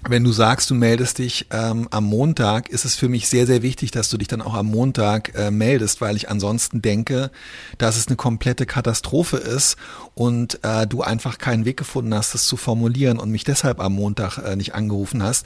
wenn 0.08 0.24
du 0.24 0.32
sagst, 0.32 0.70
du 0.70 0.76
meldest 0.76 1.18
dich 1.18 1.48
ähm, 1.52 1.88
am 1.92 2.06
Montag, 2.06 2.70
ist 2.70 2.86
es 2.86 2.96
für 2.96 3.10
mich 3.10 3.28
sehr, 3.28 3.46
sehr 3.46 3.62
wichtig, 3.62 3.92
dass 3.92 4.10
du 4.10 4.18
dich 4.18 4.30
dann 4.30 4.42
auch 4.42 4.54
am 4.54 4.68
Montag 4.68 5.36
äh, 5.36 5.52
meldest, 5.52 6.00
weil 6.00 6.16
ich 6.16 6.30
ansonsten 6.30 6.82
denke, 6.82 7.32
dass 7.78 7.98
es 7.98 8.08
eine 8.08 8.16
komplette 8.16 8.66
Katastrophe 8.66 9.38
ist 9.38 9.76
und 10.16 10.64
äh, 10.64 10.88
du 10.88 11.02
einfach 11.02 11.38
keinen 11.38 11.66
Weg 11.66 11.76
gefunden 11.76 12.14
hast, 12.14 12.34
das 12.34 12.46
zu 12.46 12.56
formulieren 12.56 13.20
und 13.20 13.30
mich 13.30 13.44
deshalb 13.44 13.82
am 13.82 13.94
Montag 13.94 14.38
äh, 14.38 14.56
nicht 14.56 14.74
angerufen 14.74 15.22
hast. 15.22 15.46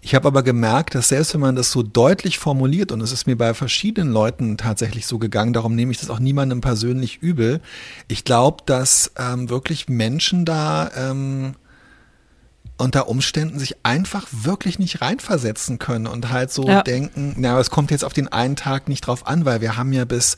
Ich 0.00 0.16
habe 0.16 0.26
aber 0.26 0.42
gemerkt, 0.42 0.96
dass 0.96 1.08
selbst 1.08 1.34
wenn 1.34 1.40
man 1.40 1.54
das 1.54 1.70
so 1.70 1.84
deutlich 1.84 2.40
formuliert, 2.40 2.90
und 2.90 3.00
es 3.02 3.12
ist 3.12 3.28
mir 3.28 3.36
bei 3.36 3.54
verschiedenen 3.54 4.12
Leuten 4.12 4.56
tatsächlich 4.56 5.06
so 5.06 5.20
gegangen, 5.20 5.52
darum 5.52 5.76
nehme 5.76 5.92
ich 5.92 6.00
das 6.00 6.10
auch 6.10 6.18
niemandem 6.18 6.60
persönlich 6.60 7.22
übel, 7.22 7.60
ich 8.08 8.24
glaube, 8.24 8.64
dass 8.66 9.12
ähm, 9.16 9.48
wirklich 9.48 9.88
Menschen 9.88 10.44
da 10.44 10.90
ähm, 10.96 11.54
unter 12.82 13.06
Umständen 13.08 13.60
sich 13.60 13.76
einfach 13.84 14.26
wirklich 14.32 14.80
nicht 14.80 15.00
reinversetzen 15.00 15.78
können 15.78 16.08
und 16.08 16.30
halt 16.30 16.52
so 16.52 16.66
ja. 16.66 16.82
denken, 16.82 17.34
na, 17.38 17.58
es 17.60 17.70
kommt 17.70 17.92
jetzt 17.92 18.04
auf 18.04 18.12
den 18.12 18.26
einen 18.26 18.56
Tag 18.56 18.88
nicht 18.88 19.06
drauf 19.06 19.28
an, 19.28 19.44
weil 19.44 19.60
wir 19.60 19.76
haben 19.76 19.92
ja 19.92 20.04
bis, 20.04 20.34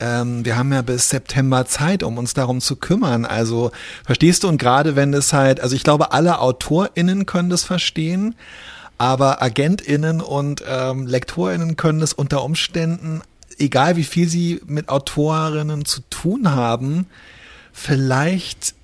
ähm, 0.00 0.42
wir 0.42 0.56
haben 0.56 0.72
ja 0.72 0.80
bis 0.80 1.10
September 1.10 1.66
Zeit, 1.66 2.02
um 2.02 2.16
uns 2.16 2.32
darum 2.32 2.62
zu 2.62 2.76
kümmern. 2.76 3.26
Also 3.26 3.72
verstehst 4.06 4.42
du? 4.42 4.48
Und 4.48 4.56
gerade 4.56 4.96
wenn 4.96 5.12
es 5.12 5.34
halt, 5.34 5.60
also 5.60 5.76
ich 5.76 5.84
glaube, 5.84 6.12
alle 6.12 6.38
AutorInnen 6.38 7.26
können 7.26 7.50
das 7.50 7.62
verstehen, 7.62 8.36
aber 8.96 9.42
AgentInnen 9.42 10.22
und 10.22 10.64
ähm, 10.66 11.06
LektorInnen 11.06 11.76
können 11.76 12.00
das 12.00 12.14
unter 12.14 12.42
Umständen, 12.42 13.20
egal 13.58 13.96
wie 13.96 14.04
viel 14.04 14.30
sie 14.30 14.62
mit 14.64 14.88
Autorinnen 14.88 15.84
zu 15.84 16.00
tun 16.08 16.52
haben, 16.52 17.06
vielleicht 17.70 18.74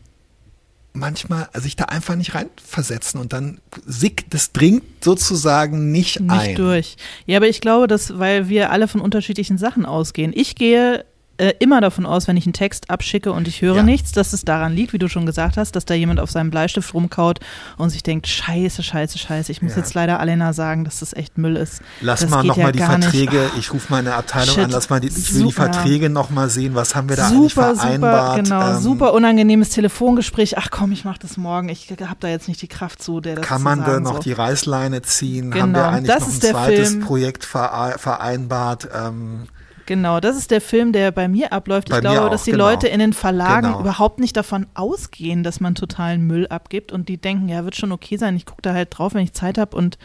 manchmal 0.99 1.49
sich 1.55 1.77
da 1.77 1.85
einfach 1.85 2.17
nicht 2.17 2.35
reinversetzen 2.35 3.21
und 3.21 3.33
dann 3.33 3.61
sick, 3.87 4.31
das 4.31 4.53
dringt 4.53 5.05
sozusagen 5.05 5.91
nicht, 5.91 6.21
nicht 6.21 6.31
ein. 6.31 6.47
Nicht 6.49 6.59
durch. 6.59 6.97
Ja, 7.27 7.39
aber 7.39 7.49
ich 7.49 7.61
glaube, 7.61 7.87
dass, 7.87 8.19
weil 8.19 8.49
wir 8.49 8.71
alle 8.71 8.89
von 8.89 9.01
unterschiedlichen 9.01 9.59
Sachen 9.59 9.87
ausgehen. 9.87 10.33
Ich 10.35 10.55
gehe 10.55 11.05
äh, 11.38 11.55
immer 11.61 11.81
davon 11.81 12.05
aus, 12.05 12.29
wenn 12.29 12.37
ich 12.37 12.46
einen 12.46 12.53
Text 12.53 12.90
abschicke 12.90 13.33
und 13.33 13.48
ich 13.48 13.62
höre 13.62 13.77
ja. 13.77 13.83
nichts, 13.83 14.12
dass 14.12 14.33
es 14.33 14.44
daran 14.44 14.74
liegt, 14.74 14.92
wie 14.92 14.98
du 14.98 15.09
schon 15.09 15.24
gesagt 15.24 15.57
hast, 15.57 15.77
dass 15.77 15.85
da 15.85 15.94
jemand 15.94 16.20
auf 16.20 16.31
seinem 16.31 16.51
Bleistift 16.51 16.92
rumkaut 16.92 17.38
und 17.77 17.90
sich 17.90 18.03
denkt, 18.03 18.27
scheiße, 18.27 18.83
scheiße, 18.83 19.18
scheiße, 19.18 19.53
ich 19.53 19.62
muss 19.62 19.72
ja. 19.72 19.79
jetzt 19.79 19.94
leider 19.94 20.20
Alena 20.20 20.53
sagen, 20.53 20.85
dass 20.85 21.01
das 21.01 21.12
echt 21.12 21.38
Müll 21.38 21.57
ist. 21.57 21.81
Lass 22.01 22.20
das 22.20 22.31
mal 22.31 22.42
nochmal 22.42 22.66
ja 22.66 22.72
die 22.72 22.79
Verträge, 22.81 23.51
ich 23.59 23.72
rufe 23.72 23.87
meine 23.90 24.14
Abteilung 24.14 24.55
Shit. 24.55 24.64
an, 24.64 24.70
lass 24.70 24.90
mal 24.90 25.01
die, 25.01 25.09
ich 25.09 25.35
will 25.35 25.46
die 25.46 25.53
Verträge 25.53 26.11
nochmal 26.11 26.51
sehen, 26.51 26.74
was 26.74 26.94
haben 26.94 27.09
wir 27.09 27.16
da 27.16 27.29
super, 27.29 27.38
eigentlich 27.38 27.53
vereinbart. 27.53 28.31
Super, 28.31 28.42
genau, 28.42 28.70
ähm, 28.70 28.83
super 28.83 29.12
unangenehmes 29.14 29.70
Telefongespräch, 29.70 30.59
ach 30.59 30.70
komm, 30.70 30.92
ich 30.92 31.05
mach 31.05 31.18
das 31.18 31.37
morgen, 31.37 31.68
ich 31.68 31.88
habe 31.90 32.16
da 32.20 32.29
jetzt 32.29 32.48
nicht 32.48 32.61
die 32.62 32.68
Kraft 32.68 33.03
zu, 33.03 33.20
der 33.20 33.37
das 33.37 33.46
Kann 33.46 33.62
man 33.62 33.85
da 33.85 34.01
noch 34.01 34.16
so. 34.16 34.22
die 34.22 34.33
Reißleine 34.33 35.03
ziehen? 35.03 35.53
Genau, 35.53 35.62
haben 35.62 35.74
wir 35.74 35.87
eigentlich 35.87 36.14
das 36.14 36.27
noch 36.27 36.35
ein 36.35 36.40
zweites 36.40 36.90
Film. 36.90 37.01
Projekt 37.01 37.44
vereinbart? 37.44 38.88
Ähm, 38.92 39.46
Genau, 39.88 40.20
das 40.20 40.37
ist 40.37 40.51
der 40.51 40.61
Film, 40.61 40.92
der 40.92 41.12
bei 41.12 41.29
mir 41.29 41.51
abläuft. 41.51 41.88
Bei 41.88 41.96
ich 41.96 42.01
glaube, 42.03 42.20
auch, 42.20 42.29
dass 42.29 42.44
die 42.44 42.51
genau. 42.51 42.68
Leute 42.68 42.88
in 42.88 43.01
den 43.01 43.14
Verlagen 43.14 43.68
genau. 43.68 43.81
überhaupt 43.81 44.18
nicht 44.18 44.37
davon 44.37 44.66
ausgehen, 44.74 45.42
dass 45.42 45.61
man 45.61 45.74
totalen 45.74 46.27
Müll 46.27 46.46
abgibt 46.48 46.92
und 46.92 47.09
die 47.09 47.16
denken, 47.16 47.48
ja, 47.48 47.64
wird 47.64 47.74
schon 47.74 47.90
okay 47.90 48.18
sein, 48.18 48.37
ich 48.37 48.44
gucke 48.44 48.61
da 48.61 48.74
halt 48.74 48.90
drauf, 48.90 49.14
wenn 49.14 49.24
ich 49.24 49.33
Zeit 49.33 49.57
habe 49.57 49.74
und 49.74 49.96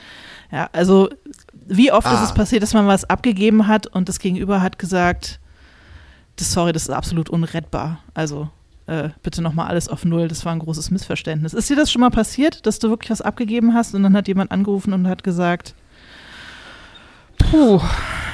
ja, 0.54 0.70
also 0.72 1.10
wie 1.68 1.92
oft 1.92 2.08
ah. 2.08 2.14
ist 2.14 2.30
es 2.30 2.34
passiert, 2.34 2.64
dass 2.64 2.74
man 2.74 2.88
was 2.88 3.04
abgegeben 3.04 3.68
hat 3.68 3.86
und 3.86 4.08
das 4.08 4.20
Gegenüber 4.20 4.62
hat 4.62 4.80
gesagt, 4.80 5.42
das, 6.38 6.54
sorry, 6.54 6.72
das 6.72 6.84
ist 6.84 6.90
absolut 6.90 7.30
unrettbar. 7.30 8.00
Also 8.14 8.48
äh, 8.88 9.10
bitte 9.22 9.42
nochmal 9.42 9.68
alles 9.68 9.90
auf 9.90 10.06
Null, 10.06 10.30
das 10.30 10.46
war 10.46 10.54
ein 10.54 10.60
großes 10.60 10.92
Missverständnis. 10.92 11.54
Ist 11.54 11.70
dir 11.70 11.76
das 11.76 11.92
schon 11.92 12.00
mal 12.00 12.10
passiert, 12.10 12.66
dass 12.66 12.80
du 12.80 12.88
wirklich 12.88 13.12
was 13.12 13.22
abgegeben 13.22 13.74
hast 13.74 13.94
und 13.96 14.04
dann 14.04 14.16
hat 14.16 14.30
jemand 14.30 14.54
angerufen 14.54 14.94
und 14.94 15.10
hat 15.10 15.26
gesagt, 15.26 15.76
puh, 17.54 17.82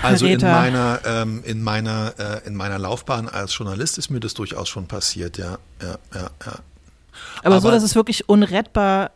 also 0.02 0.26
in 0.26 0.40
meiner, 0.42 1.00
ähm, 1.06 1.44
in 1.44 1.62
meiner, 1.62 2.14
äh, 2.18 2.48
in 2.48 2.56
meiner 2.56 2.80
Laufbahn 2.80 3.28
als 3.28 3.58
Journalist 3.58 3.98
ist 3.98 4.10
mir 4.10 4.20
das 4.20 4.34
durchaus 4.34 4.70
schon 4.70 4.88
passiert, 4.88 5.38
ja, 5.38 5.58
ja, 5.82 5.98
ja, 6.14 6.30
ja. 6.46 6.60
Aber, 7.44 7.56
Aber 7.56 7.62
so, 7.62 7.72
dass 7.72 7.84
es 7.84 7.96
wirklich 7.96 8.30
unrettbar 8.30 9.12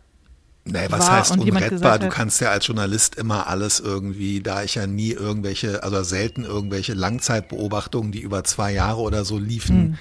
Nee, 0.65 0.85
was 0.89 1.11
heißt 1.11 1.37
unrettbar? 1.37 1.99
Du 1.99 2.07
kannst 2.07 2.39
ja 2.39 2.51
als 2.51 2.67
Journalist 2.67 3.15
immer 3.15 3.47
alles 3.47 3.81
irgendwie, 3.81 4.41
da 4.41 4.63
ich 4.63 4.75
ja 4.75 4.87
nie 4.87 5.11
irgendwelche, 5.11 5.83
also 5.83 6.03
selten 6.03 6.45
irgendwelche 6.45 6.93
Langzeitbeobachtungen, 6.93 8.13
die 8.13 8.21
über 8.21 8.45
zwei 8.45 8.71
Jahre 8.71 9.01
oder 9.01 9.25
so 9.25 9.37
liefen. 9.37 9.75
Hm. 9.75 9.97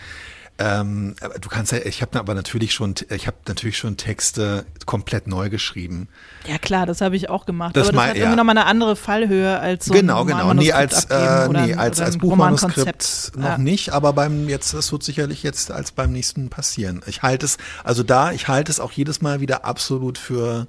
Ähm, 0.59 1.17
du 1.41 1.49
kannst 1.49 1.73
ja, 1.73 1.79
ich 1.79 2.03
habe 2.03 2.19
aber 2.19 2.35
natürlich 2.35 2.75
schon, 2.75 2.95
ich 3.11 3.27
habe 3.27 3.38
natürlich 3.49 3.79
schon 3.79 3.97
Texte 3.97 4.67
komplett 4.85 5.27
neu 5.27 5.49
geschrieben. 5.49 6.09
ja 6.47 6.59
klar, 6.59 6.85
das 6.87 7.01
habe 7.01 7.17
ich 7.17 7.31
auch 7.31 7.47
gemacht. 7.47 7.75
Das 7.75 7.88
aber 7.88 7.93
das 7.93 7.97
mein- 7.97 8.09
hat 8.11 8.17
irgendwie 8.17 8.31
ja. 8.33 8.37
nochmal 8.37 8.59
eine 8.59 8.67
andere 8.67 8.95
Fallhöhe 8.95 9.59
als 9.59 9.87
so 9.87 9.95
genau, 9.95 10.21
ein 10.21 10.27
genau. 10.27 10.53
Nee, 10.53 10.71
als, 10.73 11.07
äh, 11.07 11.49
nee, 11.49 11.75
als, 11.75 12.01
als 12.01 12.19
Buchmanuskript 12.19 13.33
noch 13.37 13.45
Ja. 13.45 13.59
nicht, 13.59 13.91
aber 13.91 14.12
beim 14.12 14.49
jetzt, 14.49 14.75
das 14.75 14.93
wird 14.93 15.03
sicherlich 15.03 15.43
jetzt 15.43 15.71
als 15.71 15.91
beim 15.91 16.12
nächsten 16.12 16.51
passieren. 16.51 17.03
Ich 17.07 17.23
halte 17.23 17.47
es, 17.47 17.57
also 17.83 18.03
da, 18.03 18.31
ich 18.33 18.47
halte 18.47 18.71
es 18.71 18.79
auch 18.79 18.93
jedes 18.93 19.23
Mal 19.23 19.41
wieder 19.41 19.65
absolut 19.65 20.19
für, 20.19 20.67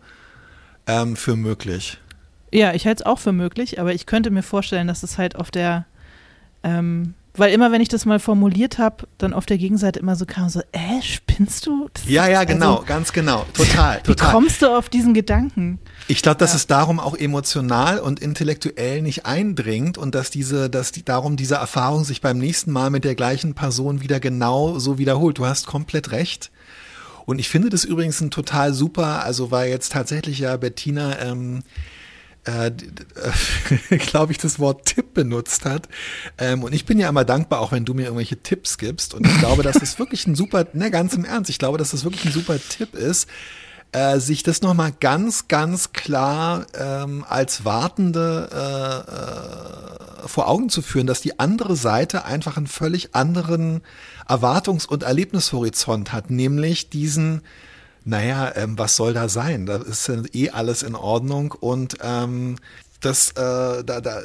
ähm, 0.88 1.16
für 1.18 1.36
möglich. 1.36 2.00
Ja, 2.52 2.74
ich 2.74 2.86
halte 2.88 3.04
es 3.04 3.06
auch 3.06 3.20
für 3.20 3.34
möglich, 3.34 3.80
aber 3.82 3.94
ich 3.94 4.06
könnte 4.06 4.32
mir 4.32 4.44
vorstellen, 4.44 4.88
dass 4.88 5.04
es 5.04 5.18
halt 5.18 5.36
auf 5.36 5.52
der, 5.52 5.86
ähm, 6.64 7.16
weil 7.36 7.52
immer 7.54 7.72
wenn 7.72 7.82
ich 7.82 7.90
das 7.90 8.06
mal 8.06 8.20
formuliert 8.20 8.78
habe, 8.78 9.08
dann 9.18 9.34
auf 9.34 9.46
der 9.46 9.58
Gegenseite 9.58 10.00
immer 10.00 10.16
so 10.16 10.26
kam, 10.26 10.50
so, 10.50 10.60
äh, 10.72 11.02
spinnst 11.02 11.66
du? 11.66 11.90
Das 11.94 12.08
Ja, 12.08 12.28
ja, 12.28 12.44
genau, 12.44 12.74
Also, 12.76 12.86
ganz 12.86 13.12
genau, 13.14 13.46
total, 13.54 14.00
wie 14.00 14.08
total. 14.08 14.32
kommst 14.32 14.62
du 14.62 14.68
auf 14.78 14.90
diesen 14.90 15.14
Gedanken? 15.14 15.80
Ich 16.08 16.22
glaube, 16.22 16.38
dass 16.38 16.52
Ja. 16.52 16.58
es 16.58 16.68
darum 16.68 17.00
auch 17.00 17.16
emotional 17.16 18.00
und 18.00 18.20
intellektuell 18.20 19.02
nicht 19.02 19.26
eindringt 19.26 19.98
und 19.98 20.14
dass 20.16 20.30
diese, 20.30 20.70
dass 20.70 20.92
die, 20.92 21.04
darum 21.04 21.36
diese 21.38 21.56
Erfahrung 21.56 22.04
sich 22.04 22.22
beim 22.22 22.38
nächsten 22.38 22.72
Mal 22.72 22.90
mit 22.90 23.04
der 23.04 23.16
gleichen 23.16 23.54
Person 23.56 24.02
wieder 24.02 24.20
genau 24.20 24.78
so 24.80 24.98
wiederholt. 24.98 25.38
Du 25.40 25.46
hast 25.46 25.66
komplett 25.66 26.12
recht. 26.12 26.52
Und 27.26 27.40
ich 27.40 27.48
finde 27.48 27.70
das 27.70 27.86
übrigens 27.86 28.20
ein 28.20 28.32
total 28.32 28.74
super, 28.74 29.24
also 29.24 29.50
weil 29.50 29.70
jetzt 29.70 29.94
tatsächlich 29.94 30.40
ja 30.40 30.58
Bettina, 30.58 31.20
ähm, 31.22 31.64
äh, 32.46 32.72
glaube 33.98 34.32
ich, 34.32 34.38
das 34.38 34.60
Wort 34.60 34.86
Tipp 34.86 35.14
benutzt 35.14 35.66
hat. 35.66 35.88
Ähm, 36.38 36.64
und 36.64 36.74
ich 36.74 36.86
bin 36.86 37.00
ja 37.00 37.10
immer 37.10 37.26
dankbar, 37.26 37.60
auch 37.60 37.72
wenn 37.72 37.86
du 37.86 37.94
mir 37.94 38.04
irgendwelche 38.04 38.38
Tipps 38.38 38.78
gibst. 38.78 39.14
Und 39.14 39.26
ich 39.26 39.38
glaube, 39.40 39.64
dass 39.64 39.80
das 39.80 40.00
wirklich 40.00 40.28
ein 40.28 40.36
super, 40.36 40.66
ne, 40.74 40.92
ganz 40.92 41.14
im 41.14 41.26
Ernst, 41.26 41.50
ich 41.50 41.60
glaube, 41.60 41.78
dass 41.78 41.92
das 41.92 42.04
wirklich 42.04 42.26
ein 42.26 42.32
super 42.32 42.58
Tipp 42.60 42.96
ist, 42.96 43.28
äh, 43.94 44.20
sich 44.20 44.44
das 44.44 44.62
nochmal 44.62 44.92
ganz, 45.00 45.48
ganz 45.48 45.94
klar 45.94 46.66
ähm, 46.74 47.24
als 47.28 47.64
Wartende 47.64 48.50
äh, 48.52 50.24
äh, 50.26 50.28
vor 50.28 50.48
Augen 50.48 50.70
zu 50.70 50.82
führen, 50.82 51.08
dass 51.08 51.22
die 51.22 51.40
andere 51.40 51.76
Seite 51.76 52.26
einfach 52.26 52.58
einen 52.58 52.68
völlig 52.68 53.16
anderen 53.16 53.82
Erwartungs- 54.28 54.88
und 54.88 55.04
Erlebnishorizont 55.04 56.12
hat, 56.12 56.32
nämlich 56.32 56.90
diesen, 56.90 57.42
naja, 58.06 58.52
ähm, 58.56 58.78
was 58.78 58.96
soll 58.96 59.14
da 59.14 59.30
sein? 59.30 59.66
Da 59.66 59.78
ist 59.78 60.10
eh 60.34 60.50
alles 60.50 60.84
in 60.84 60.96
Ordnung 60.96 61.52
und 61.52 61.98
ähm, 62.02 62.58
das, 63.02 63.32
äh, 63.32 63.34
da, 63.36 63.84
da, 63.84 64.22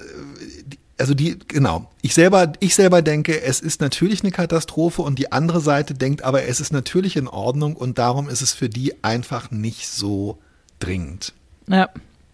die- 0.67 0.79
also 1.01 1.15
die, 1.15 1.39
genau. 1.47 1.89
Ich 2.03 2.13
selber, 2.15 2.53
ich 2.59 2.75
selber 2.75 3.03
denke, 3.03 3.41
es 3.41 3.61
ist 3.61 3.81
natürlich 3.81 4.23
eine 4.23 4.33
Katastrophe 4.33 5.03
und 5.03 5.17
die 5.19 5.31
andere 5.31 5.61
Seite 5.61 5.95
denkt, 5.95 6.25
aber 6.25 6.43
es 6.45 6.61
ist 6.61 6.73
natürlich 6.73 7.17
in 7.17 7.29
Ordnung 7.29 7.77
und 7.77 7.99
darum 7.99 8.29
ist 8.29 8.43
es 8.43 8.53
für 8.53 8.69
die 8.69 9.05
einfach 9.05 9.53
nicht 9.53 9.89
so 9.89 10.39
dringend. 10.81 11.35
Ja, 11.69 11.89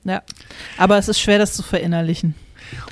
ja. 0.04 0.22
Aber 0.78 0.96
es 0.96 1.08
ist 1.08 1.20
schwer, 1.20 1.38
das 1.38 1.52
zu 1.52 1.62
verinnerlichen. 1.62 2.34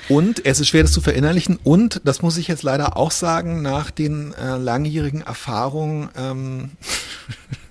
Und 0.09 0.45
es 0.45 0.59
ist 0.59 0.67
schwer, 0.67 0.83
das 0.83 0.91
zu 0.91 1.01
verinnerlichen. 1.01 1.57
Und, 1.63 2.01
das 2.03 2.21
muss 2.21 2.37
ich 2.37 2.47
jetzt 2.47 2.61
leider 2.61 2.95
auch 2.95 3.09
sagen, 3.09 3.63
nach 3.63 3.89
den 3.89 4.31
äh, 4.33 4.57
langjährigen 4.57 5.21
Erfahrungen 5.21 6.09
ähm, 6.15 6.71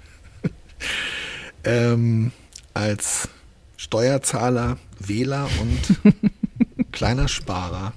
ähm, 1.64 2.32
als 2.74 3.28
Steuerzahler, 3.76 4.78
Wähler 4.98 5.48
und 5.60 6.12
kleiner 6.92 7.28
Sparer. 7.28 7.92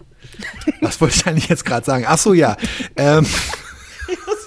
Was 0.82 1.00
wollte 1.02 1.16
ich 1.16 1.28
eigentlich 1.28 1.50
jetzt 1.50 1.66
gerade 1.66 1.86
sagen? 1.86 2.06
Ach 2.08 2.18
so, 2.18 2.34
ja. 2.34 2.58
Ähm, 2.96 3.26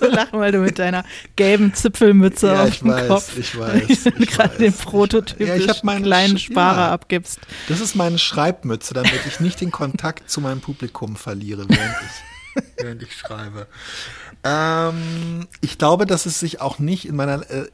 So 0.01 0.07
lachen, 0.07 0.39
weil 0.39 0.53
du 0.53 0.59
mit 0.59 0.79
deiner 0.79 1.05
gelben 1.37 1.75
Zipfelmütze 1.75 2.49
Ja, 2.49 2.63
auf 2.63 2.69
ich 2.69 2.79
dem 2.81 2.89
weiß, 2.89 3.09
Kopf 3.09 3.37
ich 3.37 3.59
weiß, 3.59 4.07
ich 4.19 4.29
gerade 4.29 4.59
den 4.59 4.73
Prototyp 4.73 5.41
Ja, 5.41 5.57
ich 5.57 5.81
kleinen 5.83 6.39
Sparer 6.39 6.79
ja. 6.89 6.93
abgibst. 6.93 7.41
das 7.69 7.81
ist 7.81 7.95
meine 7.95 8.19
Schreibmütze, 8.19 8.95
damit 8.95 9.27
ich 9.27 9.41
nicht 9.41 9.61
den 9.61 9.71
Kontakt 9.71 10.31
zu 10.31 10.41
meinem 10.41 10.61
Publikum 10.61 11.17
verliere, 11.17 11.67
während 11.69 11.97
ich, 12.03 12.63
während 12.77 13.03
ich 13.03 13.13
schreibe. 13.17 13.67
Ähm, 14.45 15.49
ich 15.61 15.79
glaube, 15.79 16.07
dass 16.07 16.27
es 16.27 16.39
sich 16.39 16.61
auch 16.61 16.79
nicht 16.79 17.09
in 17.09 17.17
meiner, 17.17 17.49
äh, 17.51 17.67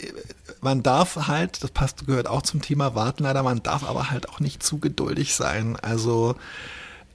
man 0.64 0.82
darf 0.82 1.28
halt, 1.28 1.62
das 1.62 1.70
passt, 1.70 2.06
gehört 2.06 2.26
auch 2.26 2.42
zum 2.42 2.60
Thema 2.60 2.94
Warten 2.94 3.22
leider, 3.22 3.42
man 3.42 3.62
darf 3.62 3.84
aber 3.84 4.10
halt 4.10 4.28
auch 4.28 4.40
nicht 4.40 4.62
zu 4.62 4.78
geduldig 4.78 5.34
sein. 5.34 5.76
Also, 5.80 6.34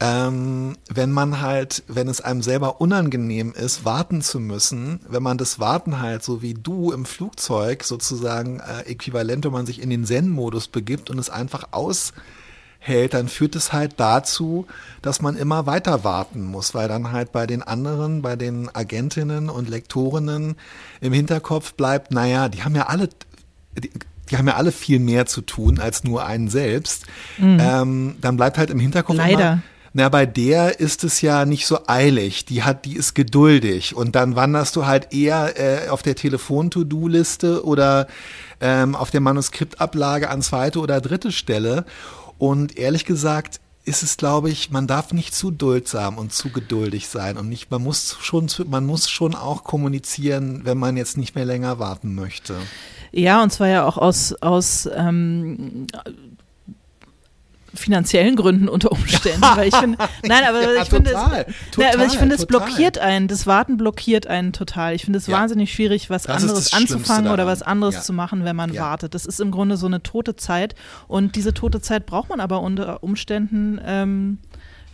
ähm, 0.01 0.77
wenn 0.87 1.11
man 1.11 1.41
halt, 1.41 1.83
wenn 1.87 2.07
es 2.07 2.21
einem 2.21 2.41
selber 2.41 2.79
unangenehm 2.79 3.51
ist, 3.51 3.83
warten 3.83 4.21
zu 4.21 4.39
müssen, 4.39 5.01
wenn 5.09 5.23
man 5.23 5.37
das 5.37 5.59
Warten 5.59 5.99
halt 5.99 6.23
so 6.23 6.41
wie 6.41 6.53
du 6.53 6.91
im 6.93 7.05
Flugzeug 7.05 7.83
sozusagen 7.83 8.61
äh, 8.61 8.89
äquivalent, 8.89 9.43
wenn 9.43 9.51
man 9.51 9.65
sich 9.65 9.81
in 9.81 9.89
den 9.89 10.05
Zen-Modus 10.05 10.69
begibt 10.69 11.09
und 11.09 11.19
es 11.19 11.29
einfach 11.29 11.69
aushält, 11.71 13.13
dann 13.13 13.27
führt 13.27 13.57
es 13.57 13.73
halt 13.73 13.95
dazu, 13.99 14.67
dass 15.01 15.21
man 15.21 15.35
immer 15.35 15.65
weiter 15.65 16.05
warten 16.05 16.45
muss, 16.45 16.73
weil 16.73 16.87
dann 16.87 17.11
halt 17.11 17.33
bei 17.33 17.45
den 17.45 17.61
anderen, 17.61 18.21
bei 18.21 18.37
den 18.37 18.73
Agentinnen 18.73 19.49
und 19.49 19.67
Lektorinnen 19.67 20.55
im 21.01 21.11
Hinterkopf 21.11 21.73
bleibt, 21.73 22.11
naja, 22.13 22.47
die 22.47 22.63
haben 22.63 22.75
ja 22.75 22.87
alle, 22.87 23.09
die, 23.79 23.91
die 24.29 24.37
haben 24.37 24.47
ja 24.47 24.55
alle 24.55 24.71
viel 24.71 24.99
mehr 24.99 25.25
zu 25.25 25.41
tun 25.41 25.79
als 25.79 26.03
nur 26.03 26.25
einen 26.25 26.49
selbst. 26.49 27.05
Ähm, 27.39 28.15
dann 28.21 28.37
bleibt 28.37 28.57
halt 28.57 28.69
im 28.69 28.79
Hinterkopf 28.79 29.17
Leider. 29.17 29.53
immer, 29.53 29.61
na, 29.93 30.07
bei 30.09 30.25
der 30.25 30.79
ist 30.79 31.03
es 31.03 31.21
ja 31.21 31.45
nicht 31.45 31.65
so 31.65 31.79
eilig. 31.87 32.45
Die 32.45 32.63
hat, 32.63 32.85
die 32.85 32.95
ist 32.95 33.15
geduldig. 33.15 33.95
Und 33.95 34.15
dann 34.15 34.35
wanderst 34.35 34.75
du 34.75 34.85
halt 34.85 35.13
eher 35.13 35.59
äh, 35.59 35.89
auf 35.89 36.03
der 36.03 36.15
Telefon-To-Do-Liste 36.15 37.65
oder 37.65 38.07
ähm, 38.61 38.95
auf 38.95 39.09
der 39.09 39.21
Manuskriptablage 39.21 40.29
an 40.29 40.41
zweite 40.41 40.79
oder 40.79 41.01
dritte 41.01 41.31
Stelle. 41.31 41.85
Und 42.37 42.77
ehrlich 42.77 43.05
gesagt 43.05 43.59
ist 43.85 44.03
es, 44.03 44.17
glaube 44.17 44.51
ich, 44.51 44.69
man 44.69 44.85
darf 44.85 45.13
nicht 45.13 45.33
zu 45.33 45.49
duldsam 45.49 46.19
und 46.19 46.31
zu 46.31 46.49
geduldig 46.49 47.07
sein 47.07 47.37
und 47.37 47.49
nicht, 47.49 47.71
man 47.71 47.81
muss 47.81 48.17
schon, 48.21 48.47
man 48.67 48.85
muss 48.85 49.09
schon 49.09 49.33
auch 49.33 49.63
kommunizieren, 49.63 50.61
wenn 50.63 50.77
man 50.77 50.95
jetzt 50.95 51.17
nicht 51.17 51.33
mehr 51.33 51.45
länger 51.45 51.79
warten 51.79 52.13
möchte. 52.13 52.55
Ja, 53.11 53.41
und 53.43 53.51
zwar 53.51 53.67
ja 53.67 53.85
auch 53.85 53.97
aus, 53.97 54.33
aus 54.41 54.87
ähm, 54.95 55.87
finanziellen 57.73 58.35
Gründen 58.35 58.67
unter 58.67 58.91
Umständen. 58.91 59.41
Weil 59.55 59.67
ich 59.67 59.75
finde, 59.75 59.97
nein, 60.27 60.43
aber 60.47 60.73
Ja, 60.73 60.81
ich 60.81 60.89
finde, 60.89 61.11
total, 61.11 61.45
es, 61.47 61.55
na, 61.77 61.85
aber 61.93 61.97
ich 62.05 62.11
total, 62.11 62.19
finde, 62.19 62.35
es 62.35 62.41
total. 62.47 62.65
blockiert 62.67 62.97
einen. 62.97 63.27
Das 63.27 63.45
Warten 63.47 63.77
blockiert 63.77 64.27
einen 64.27 64.53
total. 64.53 64.95
Ich 64.95 65.05
finde 65.05 65.17
es 65.19 65.27
Ja. 65.27 65.37
wahnsinnig 65.37 65.71
schwierig, 65.71 66.09
was 66.09 66.23
Das 66.23 66.41
anderes 66.43 66.73
anzufangen 66.73 67.31
oder 67.31 67.45
was 67.45 67.61
anderes 67.61 67.95
Ja. 67.95 68.01
zu 68.01 68.13
machen, 68.13 68.43
wenn 68.43 68.55
man 68.55 68.75
wartet. 68.75 69.13
Das 69.13 69.25
ist 69.25 69.39
im 69.39 69.51
Grunde 69.51 69.77
so 69.77 69.85
eine 69.85 70.01
tote 70.01 70.35
Zeit. 70.35 70.73
Und 71.07 71.35
diese 71.35 71.53
tote 71.53 71.79
Zeit 71.79 72.05
braucht 72.05 72.29
man 72.29 72.39
aber 72.39 72.61
unter 72.61 73.03
Umständen 73.03 73.79
ähm, 73.85 74.39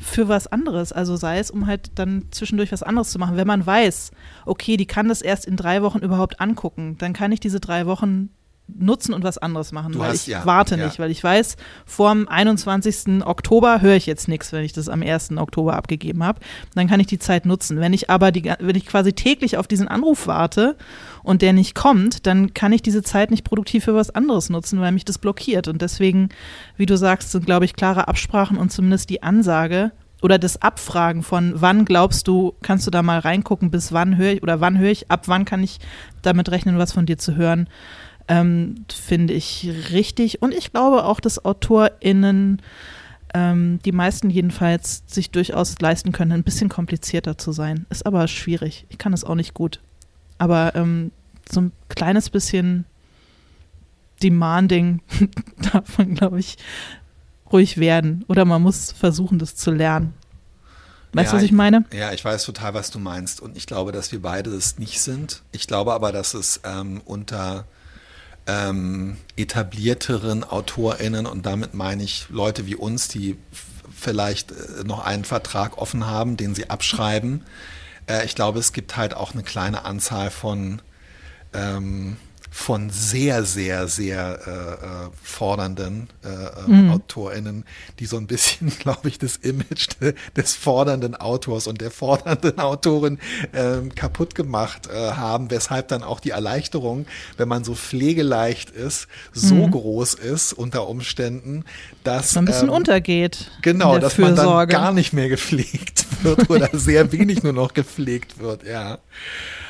für 0.06 0.28
was 0.28 0.48
anderes. 0.48 0.91
Also 0.94 1.15
sei 1.15 1.39
es, 1.39 1.50
um 1.50 1.65
halt 1.65 1.91
dann 1.96 2.26
zwischendurch 2.32 2.72
was 2.72 2.84
anderes 2.84 3.12
zu 3.12 3.20
machen. 3.20 3.38
Wenn 3.38 3.48
man 3.48 3.65
weiß, 3.65 4.12
okay, 4.46 4.78
die 4.78 4.86
kann 4.86 5.10
das 5.10 5.22
erst 5.22 5.46
in 5.46 5.58
drei 5.58 5.82
Wochen 5.82 6.00
überhaupt 6.00 6.39
angucken, 6.39 6.96
dann 7.00 7.13
kann 7.13 7.32
ich 7.32 7.39
diese 7.39 7.60
drei 7.60 7.88
Wochen 7.88 8.30
nutzen 8.67 9.13
und 9.13 9.23
was 9.23 9.38
anderes 9.38 9.71
machen, 9.71 9.93
Du 9.93 9.99
weil 9.99 10.10
hast- 10.10 10.21
ich 10.21 10.28
ja, 10.28 10.45
warte 10.45 10.75
ja. 10.75 10.86
nicht, 10.86 10.97
weil 10.97 11.12
ich 11.12 11.23
weiß, 11.23 11.56
vorm 11.86 12.28
21. 12.28 13.23
Oktober 13.25 13.82
höre 13.82 13.95
ich 13.95 14.06
jetzt 14.08 14.28
nichts, 14.28 14.51
wenn 14.51 14.63
ich 14.63 14.73
das 14.73 14.89
am 14.89 15.04
1. 15.04 15.38
Oktober 15.38 15.75
abgegeben 15.75 16.23
habe. 16.23 16.39
Dann 16.73 16.88
kann 16.88 16.99
ich 16.99 17.08
die 17.08 17.19
Zeit 17.19 17.45
nutzen. 17.45 17.80
Wenn 17.80 17.93
ich 17.93 18.10
aber 18.10 18.32
die, 18.32 18.43
wenn 18.60 18.75
ich 18.75 18.86
quasi 18.88 19.13
täglich 19.13 19.58
auf 19.58 19.67
diesen 19.67 19.88
Anruf 19.88 20.25
warte 20.28 20.75
und 21.23 21.41
der 21.43 21.54
nicht 21.54 21.75
kommt, 21.75 22.25
dann 22.25 22.54
kann 22.54 22.73
ich 22.73 22.82
diese 22.82 23.04
Zeit 23.04 23.30
nicht 23.32 23.43
produktiv 23.43 23.84
für 23.86 23.93
was 23.95 24.10
anderes 24.10 24.49
nutzen, 24.49 24.80
weil 24.82 24.91
mich 24.91 25.06
das 25.06 25.19
blockiert. 25.19 25.67
Und 25.67 25.82
deswegen, 25.82 26.30
wie 26.75 26.86
du 26.88 26.97
sagst, 26.97 27.32
sind, 27.32 27.45
glaube 27.45 27.65
ich, 27.65 27.75
klare 27.75 28.08
Absprachen 28.08 28.58
und 28.58 28.71
zumindest 28.71 29.10
die 29.12 29.21
Ansage 29.21 29.91
oder 30.21 30.39
das 30.39 30.60
Abfragen 30.62 31.21
von 31.21 31.54
wann 31.56 31.86
glaubst 31.86 32.28
du, 32.28 32.56
kannst 32.63 32.88
du 32.88 32.91
da 32.91 33.04
mal 33.04 33.19
reingucken, 33.19 33.69
bis 33.69 33.91
wann 33.91 34.17
höre 34.17 34.32
ich 34.34 34.41
oder 34.43 34.60
wann 34.60 34.80
höre 34.80 34.89
ich, 34.89 35.12
ab 35.12 35.28
wann 35.28 35.45
kann 35.45 35.62
ich 35.62 35.78
damit 36.23 36.49
rechnen, 36.49 36.80
was 36.80 36.93
von 36.93 37.06
dir 37.06 37.17
zu 37.19 37.36
hören, 37.36 37.67
ähm, 38.28 38.86
finde 38.92 39.34
ich 39.34 39.70
richtig. 39.92 40.42
Und 40.42 40.54
ich 40.54 40.72
glaube 40.72 41.06
auch, 41.06 41.20
dass 41.20 41.44
AutorInnen, 41.44 42.62
ähm, 43.34 43.80
die 43.86 43.92
meisten 43.92 44.30
jedenfalls, 44.30 45.04
sich 45.08 45.32
durchaus 45.32 45.80
leisten 45.80 46.12
können, 46.12 46.32
ein 46.32 46.44
bisschen 46.44 46.70
komplizierter 46.70 47.38
zu 47.38 47.52
sein. 47.52 47.86
Ist 47.90 48.06
aber 48.06 48.28
schwierig. 48.28 48.86
Ich 48.90 48.98
kann 48.98 49.14
es 49.14 49.24
auch 49.24 49.36
nicht 49.36 49.54
gut. 49.54 49.80
Aber 50.38 50.76
ähm, 50.76 51.12
so 51.50 51.62
ein 51.62 51.72
kleines 51.90 52.30
bisschen 52.30 52.86
demanding 54.24 55.02
darf 55.74 55.98
man, 55.98 56.16
glaube 56.16 56.40
ich, 56.40 56.58
ruhig 57.52 57.78
werden. 57.78 58.26
Oder 58.28 58.46
man 58.46 58.62
muss 58.62 58.92
versuchen, 58.92 59.40
das 59.40 59.56
zu 59.56 59.72
lernen. 59.72 60.14
Weißt 61.14 61.32
du, 61.32 61.38
Ja, 61.38 61.38
was 61.38 61.44
ich 61.46 61.52
meine? 61.54 61.86
Ja, 61.94 62.12
ich 62.12 62.26
weiß 62.26 62.44
total, 62.44 62.74
was 62.74 62.92
du 62.92 63.00
meinst. 63.00 63.40
Und 63.40 63.56
ich 63.56 63.68
glaube, 63.68 63.92
dass 63.92 64.12
wir 64.12 64.22
beide 64.22 64.50
das 64.50 64.80
nicht 64.80 65.02
sind. 65.02 65.44
Ich 65.52 65.68
glaube 65.68 65.94
aber, 65.94 66.12
dass 66.12 66.34
es 66.34 66.60
ähm, 66.66 67.02
unter 67.06 67.66
ähm, 68.47 69.17
etablierteren 69.36 70.43
AutorInnen 70.43 71.25
und 71.25 71.45
damit 71.45 71.73
meine 71.73 72.03
ich 72.03 72.27
Leute 72.29 72.67
wie 72.67 72.75
uns, 72.75 73.08
die 73.08 73.38
vielleicht 73.93 74.51
äh, 74.51 74.84
noch 74.86 75.03
einen 75.03 75.25
Vertrag 75.25 75.77
offen 75.77 76.05
haben, 76.05 76.38
den 76.38 76.53
sie 76.53 76.69
abschreiben. 76.69 77.43
Äh, 78.08 78.25
ich 78.25 78.36
glaube, 78.36 78.60
es 78.60 78.73
gibt 78.73 78.97
halt 78.97 79.13
auch 79.15 79.34
eine 79.34 79.43
kleine 79.43 79.86
Anzahl 79.86 80.29
von 80.29 80.81
ähm, 81.53 82.17
von 82.56 82.89
sehr, 82.89 83.44
sehr, 83.44 83.89
sehr 83.89 84.39
äh, 84.48 84.52
äh 84.52 85.10
fordernden 85.22 86.08
äh, 86.24 86.30
äh, 86.30 86.68
mhm. 86.68 86.91
AutorInnen, 86.91 87.65
die 88.00 88.06
so 88.06 88.15
ein 88.15 88.28
bisschen, 88.28 88.70
glaube 88.80 89.10
ich, 89.10 89.20
das 89.20 89.36
Image 89.36 89.89
de, 90.00 90.15
des 90.38 90.56
fordernden 90.56 91.15
Autors 91.15 91.68
und 91.68 91.82
der 91.82 91.91
fordernden 91.91 92.58
Autorin 92.60 93.20
äh, 93.52 93.89
kaputt 93.94 94.36
gemacht 94.36 94.88
äh, 94.88 95.12
haben, 95.12 95.52
weshalb 95.52 95.89
dann 95.89 96.02
auch 96.02 96.22
die 96.22 96.30
Erleichterung, 96.30 97.08
wenn 97.36 97.50
man 97.50 97.65
so 97.65 97.76
pflegeleicht 97.76 98.70
ist, 98.70 99.08
so 99.34 99.56
mhm. 99.56 99.72
groß 99.72 100.13
ist 100.13 100.54
unter 100.54 100.88
Umständen, 100.88 101.65
dass 102.06 102.36
man 102.36 102.46
ein 102.46 102.48
bisschen 102.48 102.70
ähm, 102.70 102.76
untergeht. 102.76 103.52
Genau, 103.63 104.00
dass 104.00 104.13
Fürsorge. 104.13 104.41
man 104.41 104.60
dann 104.60 104.70
gar 104.70 104.94
nicht 104.94 105.12
mehr 105.12 105.28
gepflegt 105.28 106.06
wird 106.24 106.50
oder 106.50 106.70
sehr 106.72 107.12
wenig 107.12 107.44
nur 107.44 107.54
noch 107.54 107.74
gepflegt 107.74 108.39
wird, 108.39 108.63
ja. 108.63 109.00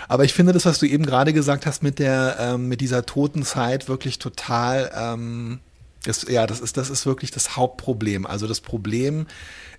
Aber 0.08 0.24
ich 0.24 0.34
finde 0.34 0.54
das, 0.54 0.66
was 0.66 0.80
du 0.80 0.86
eben 0.86 1.06
gerade 1.06 1.34
gesagt 1.34 1.66
hast 1.66 1.84
mit 1.84 2.00
der, 2.00 2.38
ähm, 2.40 2.68
mit 2.68 2.82
dieser 2.82 3.06
toten 3.06 3.44
Zeit 3.44 3.88
wirklich 3.88 4.20
total, 4.20 4.92
ähm, 4.96 5.60
das, 6.04 6.26
ja, 6.30 6.46
das 6.46 6.60
ist, 6.60 6.78
das 6.78 6.90
ist 6.90 7.06
wirklich 7.06 7.32
das 7.32 7.56
Hauptproblem. 7.58 8.26
Also 8.26 8.48
das 8.48 8.62
Problem 8.62 9.26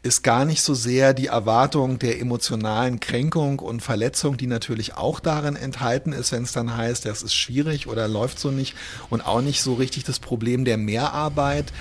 ist 0.03 0.23
gar 0.23 0.45
nicht 0.45 0.63
so 0.63 0.75
sehr 0.75 1.15
die 1.15 1.27
Erwartung 1.27 1.99
der 1.99 2.21
emotionalen 2.21 3.01
Kränkung 3.01 3.59
und 3.59 3.83
Verletzung, 3.83 4.37
die 4.37 4.47
natürlich 4.47 4.95
auch 4.97 5.21
darin 5.21 5.57
enthalten 5.57 6.13
ist, 6.13 6.33
wenn 6.33 6.45
es 6.45 6.53
dann 6.53 6.77
heißt, 6.77 7.05
das 7.05 7.23
ist 7.23 7.35
schwierig 7.35 7.87
oder 7.87 8.09
läuft 8.09 8.39
so 8.39 8.51
nicht 8.51 8.75
und 9.11 9.21
auch 9.21 9.41
nicht 9.41 9.63
so 9.63 9.75
richtig 9.75 10.05
das 10.05 10.19
Problem 10.19 10.65
der 10.65 10.77
Mehrarbeit, 10.77 11.73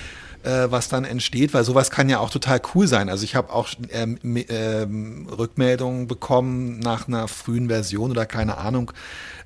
äh, 0.45 0.71
was 0.71 0.87
dann 0.87 1.05
entsteht, 1.05 1.53
weil 1.53 1.63
sowas 1.63 1.89
kann 1.89 2.07
ja 2.07 2.19
auch 2.19 2.29
total 2.29 2.61
cool 2.73 2.87
sein. 2.87 3.09
Also 3.09 3.23
ich 3.23 3.35
habe 3.35 3.51
auch 3.51 3.69
ähm, 3.91 4.19
ähm, 4.23 5.27
Rückmeldungen 5.37 6.07
bekommen 6.07 6.79
nach 6.79 7.07
einer 7.07 7.27
frühen 7.27 7.67
Version 7.67 8.11
oder 8.11 8.25
keine 8.25 8.57
Ahnung, 8.57 8.91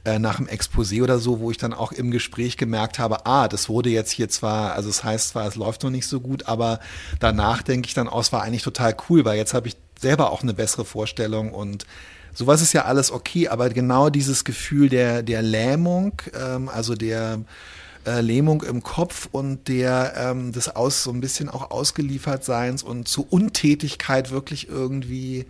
äh, 0.06 0.20
nach 0.20 0.40
einem 0.40 0.48
Exposé 0.48 1.02
oder 1.04 1.20
so, 1.20 1.40
wo 1.40 1.52
ich 1.52 1.58
dann 1.58 1.74
auch 1.74 1.92
im 1.92 2.12
Gespräch 2.12 2.58
gemerkt 2.58 3.00
habe, 3.00 3.26
ah, 3.26 3.48
das 3.48 3.70
wurde 3.70 3.90
jetzt 3.90 4.12
hier 4.12 4.30
zwar, 4.30 4.74
also 4.74 4.90
es 4.90 5.04
heißt 5.04 5.30
zwar, 5.30 5.48
es 5.48 5.56
läuft 5.56 5.84
noch 5.84 5.90
nicht 5.90 6.08
so 6.08 6.20
gut, 6.20 6.48
aber 6.48 6.80
danach 7.20 7.62
denke 7.64 7.88
ich 7.88 7.94
dann, 7.94 8.08
oh, 8.08 8.24
war 8.32 8.44
eigentlich 8.44 8.64
total 8.64 8.96
cool, 9.10 9.26
weil 9.26 9.38
jetzt 9.38 9.54
habe 9.54 9.68
ich 9.68 9.78
selber 10.00 10.32
auch 10.32 10.44
eine 10.44 10.54
bessere 10.54 10.86
Vorstellung 10.86 11.54
und 11.54 11.86
sowas 12.34 12.62
ist 12.62 12.74
ja 12.74 12.86
alles 12.86 13.12
okay, 13.12 13.48
aber 13.48 13.70
genau 13.70 14.10
dieses 14.10 14.44
Gefühl 14.44 14.90
der, 14.90 15.24
der 15.24 15.42
Lähmung, 15.42 16.22
ähm, 16.40 16.70
also 16.70 16.96
der 16.96 17.40
äh, 18.06 18.22
Lähmung 18.22 18.64
im 18.64 18.84
Kopf 18.84 19.28
und 19.32 19.68
der 19.68 20.14
ähm, 20.16 20.52
des 20.52 20.76
aus 20.76 21.04
so 21.04 21.12
ein 21.12 21.22
bisschen 21.22 21.50
auch 21.50 21.72
ausgeliefert 21.72 22.44
Seins 22.44 22.84
und 22.84 23.08
zu 23.08 23.26
Untätigkeit 23.30 24.32
wirklich 24.32 24.70
irgendwie 24.70 25.46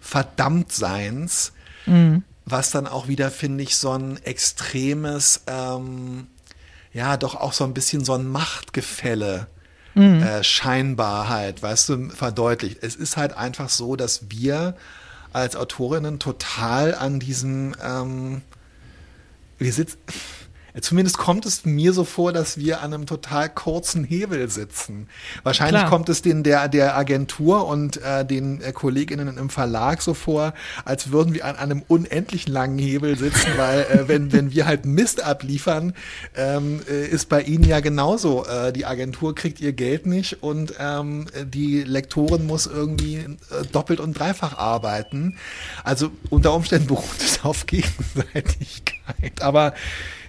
verdammt 0.00 0.72
Seins, 0.72 1.52
mhm. 1.86 2.22
was 2.44 2.70
dann 2.70 2.86
auch 2.86 3.08
wieder 3.08 3.30
finde 3.30 3.64
ich 3.64 3.76
so 3.76 3.92
ein 3.92 4.18
extremes 4.24 5.42
ähm, 5.46 6.26
ja 6.92 7.16
doch 7.16 7.34
auch 7.34 7.52
so 7.52 7.64
ein 7.64 7.74
bisschen 7.74 8.04
so 8.04 8.12
ein 8.12 8.28
Machtgefälle 8.28 9.48
mhm. 9.94 10.22
äh, 10.22 10.44
scheinbar 10.44 11.28
halt, 11.28 11.62
weißt 11.62 11.88
du, 11.88 12.10
verdeutlicht. 12.10 12.78
Es 12.82 12.96
ist 12.96 13.16
halt 13.16 13.36
einfach 13.36 13.68
so, 13.68 13.96
dass 13.96 14.30
wir 14.30 14.76
als 15.32 15.56
Autorinnen 15.56 16.18
total 16.18 16.94
an 16.94 17.18
diesem 17.18 17.74
ähm, 17.82 18.42
wir 19.58 19.72
sitzen 19.72 19.98
Zumindest 20.80 21.18
kommt 21.18 21.46
es 21.46 21.64
mir 21.64 21.92
so 21.92 22.02
vor, 22.02 22.32
dass 22.32 22.58
wir 22.58 22.80
an 22.80 22.92
einem 22.92 23.06
total 23.06 23.48
kurzen 23.48 24.02
Hebel 24.02 24.50
sitzen. 24.50 25.08
Wahrscheinlich 25.44 25.82
Klar. 25.82 25.90
kommt 25.90 26.08
es 26.08 26.20
den 26.20 26.42
der, 26.42 26.68
der 26.68 26.96
Agentur 26.96 27.68
und 27.68 28.02
äh, 28.02 28.24
den 28.24 28.60
äh, 28.60 28.72
Kolleginnen 28.72 29.38
im 29.38 29.50
Verlag 29.50 30.02
so 30.02 30.14
vor, 30.14 30.52
als 30.84 31.12
würden 31.12 31.32
wir 31.32 31.44
an, 31.44 31.54
einem 31.56 31.82
unendlich 31.86 32.48
langen 32.48 32.78
Hebel 32.78 33.16
sitzen, 33.16 33.50
weil 33.56 33.82
äh, 33.82 34.08
wenn, 34.08 34.32
wenn 34.32 34.52
wir 34.52 34.66
halt 34.66 34.84
Mist 34.84 35.22
abliefern, 35.22 35.94
ähm, 36.36 36.80
äh, 36.90 37.06
ist 37.06 37.28
bei 37.28 37.42
ihnen 37.42 37.64
ja 37.64 37.78
genauso. 37.78 38.44
Äh, 38.44 38.72
die 38.72 38.84
Agentur 38.84 39.34
kriegt 39.36 39.60
ihr 39.60 39.72
Geld 39.72 40.06
nicht 40.06 40.42
und 40.42 40.74
ähm, 40.80 41.26
die 41.44 41.84
Lektorin 41.84 42.46
muss 42.48 42.66
irgendwie 42.66 43.16
äh, 43.16 43.26
doppelt 43.70 44.00
und 44.00 44.18
dreifach 44.18 44.58
arbeiten. 44.58 45.38
Also 45.84 46.10
unter 46.30 46.52
Umständen 46.52 46.88
beruht 46.88 47.20
es 47.20 47.44
auf 47.44 47.66
Gegenseitigkeit. 47.66 49.03
Aber 49.40 49.74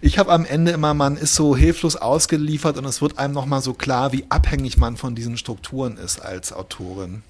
ich 0.01 0.17
habe 0.17 0.31
am 0.31 0.45
Ende 0.45 0.71
immer, 0.71 0.93
man 0.93 1.17
ist 1.17 1.35
so 1.35 1.55
hilflos 1.55 1.95
ausgeliefert 1.95 2.77
und 2.77 2.85
es 2.85 3.01
wird 3.01 3.17
einem 3.17 3.33
nochmal 3.33 3.61
so 3.61 3.73
klar, 3.73 4.11
wie 4.11 4.25
abhängig 4.29 4.77
man 4.77 4.97
von 4.97 5.15
diesen 5.15 5.37
Strukturen 5.37 5.97
ist 5.97 6.19
als 6.19 6.53
Autorin. 6.53 7.23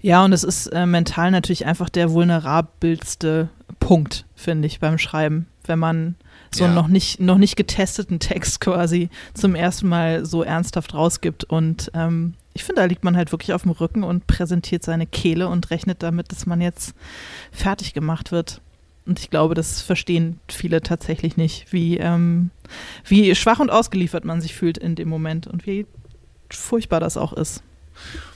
Ja, 0.00 0.24
und 0.24 0.32
es 0.32 0.44
ist 0.44 0.66
äh, 0.68 0.86
mental 0.86 1.30
natürlich 1.30 1.66
einfach 1.66 1.88
der 1.88 2.10
vulnerabelste 2.10 3.48
Punkt, 3.78 4.26
finde 4.34 4.66
ich, 4.66 4.80
beim 4.80 4.98
Schreiben. 4.98 5.46
Wenn 5.64 5.78
man 5.78 6.16
so 6.54 6.64
ja. 6.64 6.72
noch 6.72 6.88
nicht 6.88 7.20
noch 7.20 7.38
nicht 7.38 7.56
getesteten 7.56 8.20
Text 8.20 8.60
quasi 8.60 9.10
zum 9.34 9.54
ersten 9.54 9.88
Mal 9.88 10.24
so 10.24 10.42
ernsthaft 10.42 10.94
rausgibt. 10.94 11.44
Und 11.44 11.90
ähm, 11.94 12.34
ich 12.54 12.64
finde, 12.64 12.82
da 12.82 12.86
liegt 12.86 13.04
man 13.04 13.16
halt 13.16 13.32
wirklich 13.32 13.52
auf 13.52 13.62
dem 13.62 13.72
Rücken 13.72 14.02
und 14.02 14.26
präsentiert 14.26 14.82
seine 14.82 15.06
Kehle 15.06 15.48
und 15.48 15.70
rechnet 15.70 16.02
damit, 16.02 16.32
dass 16.32 16.46
man 16.46 16.60
jetzt 16.60 16.94
fertig 17.52 17.92
gemacht 17.92 18.32
wird. 18.32 18.60
Und 19.08 19.18
ich 19.20 19.30
glaube, 19.30 19.54
das 19.54 19.80
verstehen 19.80 20.38
viele 20.48 20.82
tatsächlich 20.82 21.38
nicht, 21.38 21.72
wie, 21.72 21.96
ähm, 21.96 22.50
wie 23.06 23.34
schwach 23.34 23.58
und 23.58 23.70
ausgeliefert 23.70 24.26
man 24.26 24.42
sich 24.42 24.54
fühlt 24.54 24.76
in 24.76 24.96
dem 24.96 25.08
Moment 25.08 25.46
und 25.46 25.66
wie 25.66 25.86
furchtbar 26.50 27.00
das 27.00 27.16
auch 27.16 27.32
ist. 27.32 27.62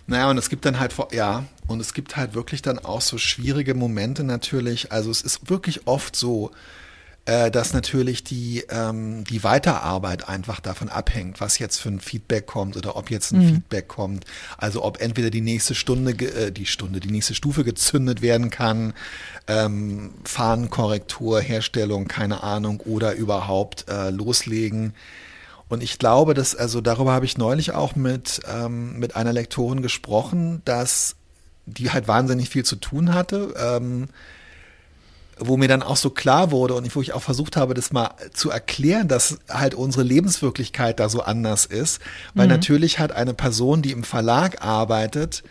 Naja, 0.07 0.31
und 0.31 0.39
es 0.39 0.49
gibt 0.49 0.65
dann 0.65 0.81
halt, 0.81 0.95
ja, 1.13 1.45
und 1.67 1.81
es 1.81 1.93
gibt 1.93 2.17
halt 2.17 2.33
wirklich 2.33 2.63
dann 2.63 2.79
auch 2.79 3.03
so 3.03 3.19
schwierige 3.19 3.75
Momente 3.75 4.25
natürlich. 4.25 4.91
Also 4.93 5.11
es 5.11 5.21
ist 5.21 5.51
wirklich 5.51 5.87
oft 5.87 6.17
so, 6.17 6.51
äh, 7.25 7.51
dass 7.53 7.73
natürlich 7.73 8.25
die, 8.25 8.65
ähm, 8.69 9.23
die 9.25 9.45
Weiterarbeit 9.45 10.29
einfach 10.29 10.59
davon 10.59 10.89
abhängt, 10.89 11.41
was 11.41 11.61
jetzt 11.61 11.79
für 11.79 11.89
ein 11.89 12.01
Feedback 12.01 12.47
kommt 12.47 12.77
oder 12.77 12.97
ob 12.97 13.11
jetzt 13.11 13.33
ein 13.33 13.45
mhm. 13.45 13.55
Feedback 13.55 13.87
kommt. 13.87 14.25
Also 14.59 14.85
ob 14.85 15.01
entweder 15.01 15.31
die 15.31 15.41
nächste 15.41 15.77
Stunde, 15.77 16.13
äh, 16.13 16.51
die 16.51 16.67
Stunde, 16.67 16.99
die 16.99 17.11
nächste 17.11 17.35
Stufe 17.35 17.63
gezündet 17.63 18.23
werden 18.23 18.51
kann, 18.51 18.93
ähm, 19.47 20.15
Fahnenkorrektur, 20.25 21.41
Herstellung, 21.41 22.09
keine 22.09 22.43
Ahnung, 22.43 22.81
oder 22.81 23.15
überhaupt 23.15 23.89
äh, 23.89 24.11
loslegen. 24.11 24.95
Und 25.69 25.83
ich 25.83 25.99
glaube, 25.99 26.35
dass, 26.35 26.57
also 26.57 26.81
darüber 26.81 27.13
habe 27.13 27.25
ich 27.25 27.39
neulich 27.39 27.73
auch 27.73 27.95
mit, 27.95 28.41
ähm, 28.53 28.99
mit 28.99 29.15
einer 29.15 29.33
Lektorin 29.33 29.81
gesprochen, 29.81 30.61
dass 30.65 31.15
die 31.67 31.91
halt 31.93 32.09
wahnsinnig 32.09 32.49
viel 32.49 32.65
zu 32.65 32.77
tun 32.77 33.15
hatte. 33.15 33.55
Ähm, 33.57 34.09
wo 35.47 35.57
mir 35.57 35.69
dann 35.69 35.83
auch 35.83 35.97
so 35.97 36.11
klar 36.11 36.51
wurde 36.51 36.75
und 36.75 36.95
wo 36.95 37.03
ich 37.03 37.13
auch 37.13 37.23
versucht 37.23 37.57
habe, 37.57 37.75
das 37.75 37.93
mal 37.93 38.11
zu 38.33 38.51
erklären, 38.51 39.09
dass 39.09 39.39
halt 39.49 39.75
unsere 39.75 40.03
Lebenswirklichkeit 40.03 41.01
da 41.01 41.09
so 41.09 41.23
anders 41.23 41.67
ist, 41.67 42.01
weil 42.35 42.47
mhm. 42.47 42.53
natürlich 42.53 42.99
hat 42.99 43.13
eine 43.13 43.35
Person, 43.35 43.83
die 43.83 43.93
im 43.93 44.05
Verlag 44.05 44.65
arbeitet, 44.65 45.43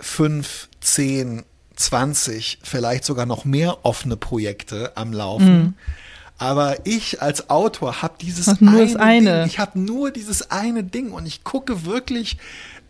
fünf, 0.00 0.68
zehn, 0.80 1.44
zwanzig, 1.76 2.58
vielleicht 2.62 3.04
sogar 3.04 3.26
noch 3.26 3.44
mehr 3.44 3.84
offene 3.84 4.16
Projekte 4.16 4.92
am 4.96 5.12
Laufen. 5.12 5.58
Mhm. 5.58 5.74
Aber 6.38 6.86
ich 6.86 7.20
als 7.20 7.50
Autor 7.50 8.00
habe 8.00 8.14
dieses 8.20 8.48
eine, 8.48 9.00
eine. 9.00 9.38
Ding. 9.40 9.46
Ich 9.46 9.58
habe 9.58 9.78
nur 9.78 10.12
dieses 10.12 10.52
eine 10.52 10.84
Ding 10.84 11.10
und 11.10 11.26
ich 11.26 11.42
gucke 11.42 11.84
wirklich 11.84 12.38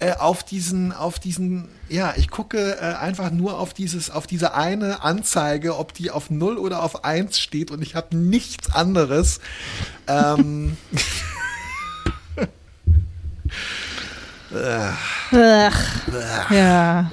äh, 0.01 0.13
auf 0.13 0.45
diesen, 0.45 0.93
auf 0.93 1.19
diesen, 1.19 1.69
ja, 1.89 2.15
ich 2.17 2.31
gucke 2.31 2.79
äh, 2.81 2.95
einfach 2.95 3.31
nur 3.31 3.59
auf 3.59 3.75
dieses, 3.75 4.11
auf 4.11 4.27
diese 4.27 4.55
eine 4.55 5.03
Anzeige, 5.03 5.77
ob 5.77 5.93
die 5.95 6.11
auf 6.11 6.31
0 6.31 6.57
oder 6.59 6.83
auf 6.83 7.05
1 7.05 7.39
steht 7.39 7.71
und 7.71 7.83
ich 7.83 7.95
habe 7.95 8.17
nichts 8.17 8.71
anderes. 8.71 9.41
ähm, 10.07 10.77
Ach, 16.11 16.51
ja. 16.51 17.11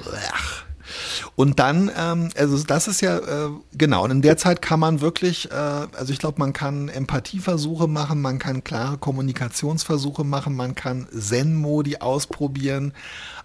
Und 1.34 1.58
dann, 1.58 1.90
ähm, 1.96 2.30
also 2.36 2.62
das 2.62 2.88
ist 2.88 3.00
ja, 3.00 3.18
äh, 3.18 3.50
genau, 3.72 4.04
und 4.04 4.10
in 4.10 4.22
der 4.22 4.36
Zeit 4.36 4.62
kann 4.62 4.80
man 4.80 5.00
wirklich, 5.00 5.50
äh, 5.50 5.54
also 5.54 6.12
ich 6.12 6.18
glaube, 6.18 6.38
man 6.38 6.52
kann 6.52 6.88
Empathieversuche 6.88 7.88
machen, 7.88 8.20
man 8.20 8.38
kann 8.38 8.64
klare 8.64 8.98
Kommunikationsversuche 8.98 10.24
machen, 10.24 10.54
man 10.54 10.74
kann 10.74 11.06
Zen-Modi 11.16 11.98
ausprobieren. 11.98 12.92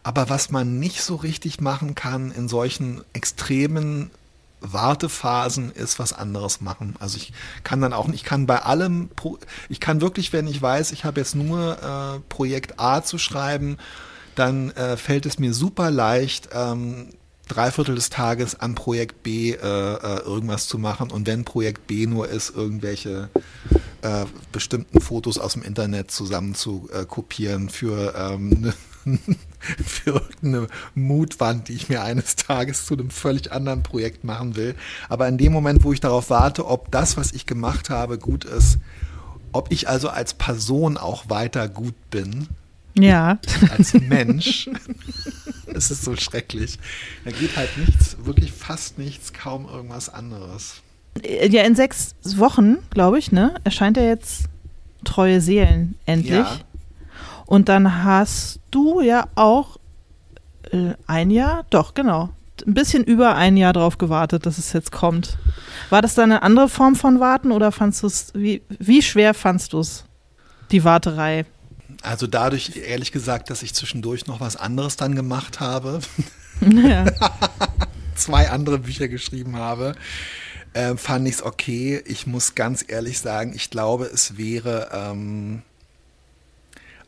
Aber 0.04 0.30
was 0.30 0.52
man 0.52 0.80
nicht 0.80 1.04
so 1.04 1.16
richtig 1.16 1.62
machen 1.62 1.96
kann 1.96 2.32
in 2.32 2.48
solchen 2.48 3.02
extremen 3.14 4.12
Wartephasen 4.62 5.72
ist 5.72 6.00
was 6.00 6.14
anderes 6.14 6.62
machen. 6.62 6.96
Also 7.00 7.18
ich 7.18 7.34
kann 7.64 7.82
dann 7.82 7.94
auch, 7.94 8.08
ich 8.10 8.24
kann 8.24 8.46
bei 8.46 8.62
allem, 8.62 9.10
ich 9.70 9.80
kann 9.80 10.02
wirklich, 10.02 10.34
wenn 10.34 10.48
ich 10.48 10.62
weiß, 10.62 10.92
ich 10.92 11.04
habe 11.04 11.20
jetzt 11.20 11.36
nur 11.36 11.78
äh, 11.82 12.20
Projekt 12.30 12.80
A 12.80 13.04
zu 13.04 13.18
schreiben, 13.18 13.78
dann 14.36 14.72
äh, 14.72 14.98
fällt 14.98 15.26
es 15.26 15.40
mir 15.40 15.54
super 15.54 15.92
leicht, 15.92 16.50
ähm, 16.54 17.10
drei 17.52 17.72
Viertel 17.72 17.96
des 17.96 18.10
Tages 18.10 18.60
an 18.60 18.76
Projekt 18.76 19.24
B 19.24 19.52
äh, 19.52 19.56
äh, 19.56 20.20
irgendwas 20.24 20.68
zu 20.68 20.78
machen 20.78 21.12
und 21.12 21.28
wenn 21.28 21.44
Projekt 21.44 21.88
B 21.88 22.08
nur 22.08 22.30
ist, 22.30 22.56
irgendwelche 22.56 23.30
äh, 24.02 24.26
bestimmten 24.52 25.02
Fotos 25.02 25.38
aus 25.38 25.54
dem 25.54 25.64
Internet 25.64 26.12
zusammen 26.12 26.56
zu 26.56 26.90
äh, 26.94 27.06
kopieren 27.06 27.70
für, 27.70 28.14
ähm, 28.16 28.50
ne, 29.06 29.20
für 29.86 30.22
eine 30.42 30.68
Mutwand, 30.96 31.68
die 31.68 31.74
ich 31.74 31.90
mir 31.90 32.04
eines 32.04 32.36
Tages 32.36 32.86
zu 32.86 32.94
einem 32.94 33.10
völlig 33.10 33.52
anderen 33.52 33.84
Projekt 33.84 34.24
machen 34.24 34.56
will. 34.56 34.76
Aber 35.10 35.28
in 35.28 35.38
dem 35.38 35.52
Moment, 35.52 35.84
wo 35.84 35.94
ich 35.94 36.00
darauf 36.00 36.30
warte, 36.30 36.68
ob 36.68 36.92
das, 36.92 37.18
was 37.18 37.32
ich 37.32 37.46
gemacht 37.46 37.90
habe, 37.90 38.18
gut 38.18 38.46
ist, 38.46 38.80
ob 39.52 39.72
ich 39.72 39.90
also 39.90 40.10
als 40.10 40.34
Person 40.34 40.98
auch 40.98 41.30
weiter 41.30 41.68
gut 41.68 41.96
bin, 42.10 42.48
ja. 42.96 43.40
als 43.72 43.94
Mensch, 43.94 44.70
es 45.68 45.92
ist 45.92 46.04
so 46.04 46.16
schrecklich. 46.16 46.78
Da 47.26 47.32
geht 47.32 47.56
halt 47.56 47.78
nichts, 47.78 48.18
wirklich 48.24 48.52
fast 48.52 48.98
nichts, 48.98 49.34
kaum 49.34 49.68
irgendwas 49.68 50.10
anderes. 50.10 50.82
Ja, 51.24 51.64
in 51.64 51.76
sechs 51.76 52.16
Wochen, 52.24 52.78
glaube 52.90 53.20
ich, 53.20 53.32
ne, 53.32 53.56
erscheint 53.64 53.98
ja 53.98 54.04
jetzt 54.04 54.46
Treue 55.04 55.42
Seelen 55.42 55.96
endlich. 56.06 56.32
Ja. 56.38 56.60
Und 57.46 57.68
dann 57.68 58.04
hast 58.04 58.60
du 58.72 59.02
ja 59.02 59.28
auch 59.36 59.78
äh, 60.72 60.94
ein 61.08 61.30
Jahr, 61.30 61.66
doch, 61.70 61.94
genau, 61.94 62.30
ein 62.66 62.74
bisschen 62.74 63.04
über 63.04 63.36
ein 63.36 63.58
Jahr 63.58 63.74
drauf 63.74 63.98
gewartet, 63.98 64.46
dass 64.46 64.58
es 64.58 64.74
jetzt 64.74 64.92
kommt. 64.92 65.38
War 65.90 66.02
das 66.02 66.16
dann 66.16 66.32
eine 66.32 66.44
andere 66.44 66.70
Form 66.70 66.96
von 66.96 67.20
Warten 67.20 67.52
oder 67.52 67.72
fandst 67.72 68.04
du 68.04 68.08
es, 68.08 68.32
wie, 68.34 68.62
wie 68.70 69.02
schwer 69.02 69.34
fandst 69.34 69.74
du 69.74 69.80
es, 69.80 70.06
die 70.72 70.84
Warterei? 70.84 71.46
Also 72.02 72.28
dadurch, 72.28 72.76
ehrlich 72.76 73.12
gesagt, 73.12 73.50
dass 73.50 73.62
ich 73.62 73.74
zwischendurch 73.74 74.26
noch 74.28 74.40
was 74.40 74.56
anderes 74.56 74.96
dann 74.96 75.16
gemacht 75.16 75.60
habe. 75.60 76.02
Ja. 76.62 77.06
Zwei 78.16 78.50
andere 78.50 78.80
Bücher 78.80 79.08
geschrieben 79.08 79.56
habe, 79.56 79.96
äh, 80.74 80.96
fand 80.96 81.28
ich 81.28 81.36
es 81.36 81.44
okay. 81.44 82.02
Ich 82.06 82.28
muss 82.28 82.56
ganz 82.56 82.84
ehrlich 82.88 83.20
sagen, 83.20 83.54
ich 83.56 83.70
glaube, 83.70 84.06
es 84.06 84.38
wäre, 84.38 84.90
ähm, 84.94 85.62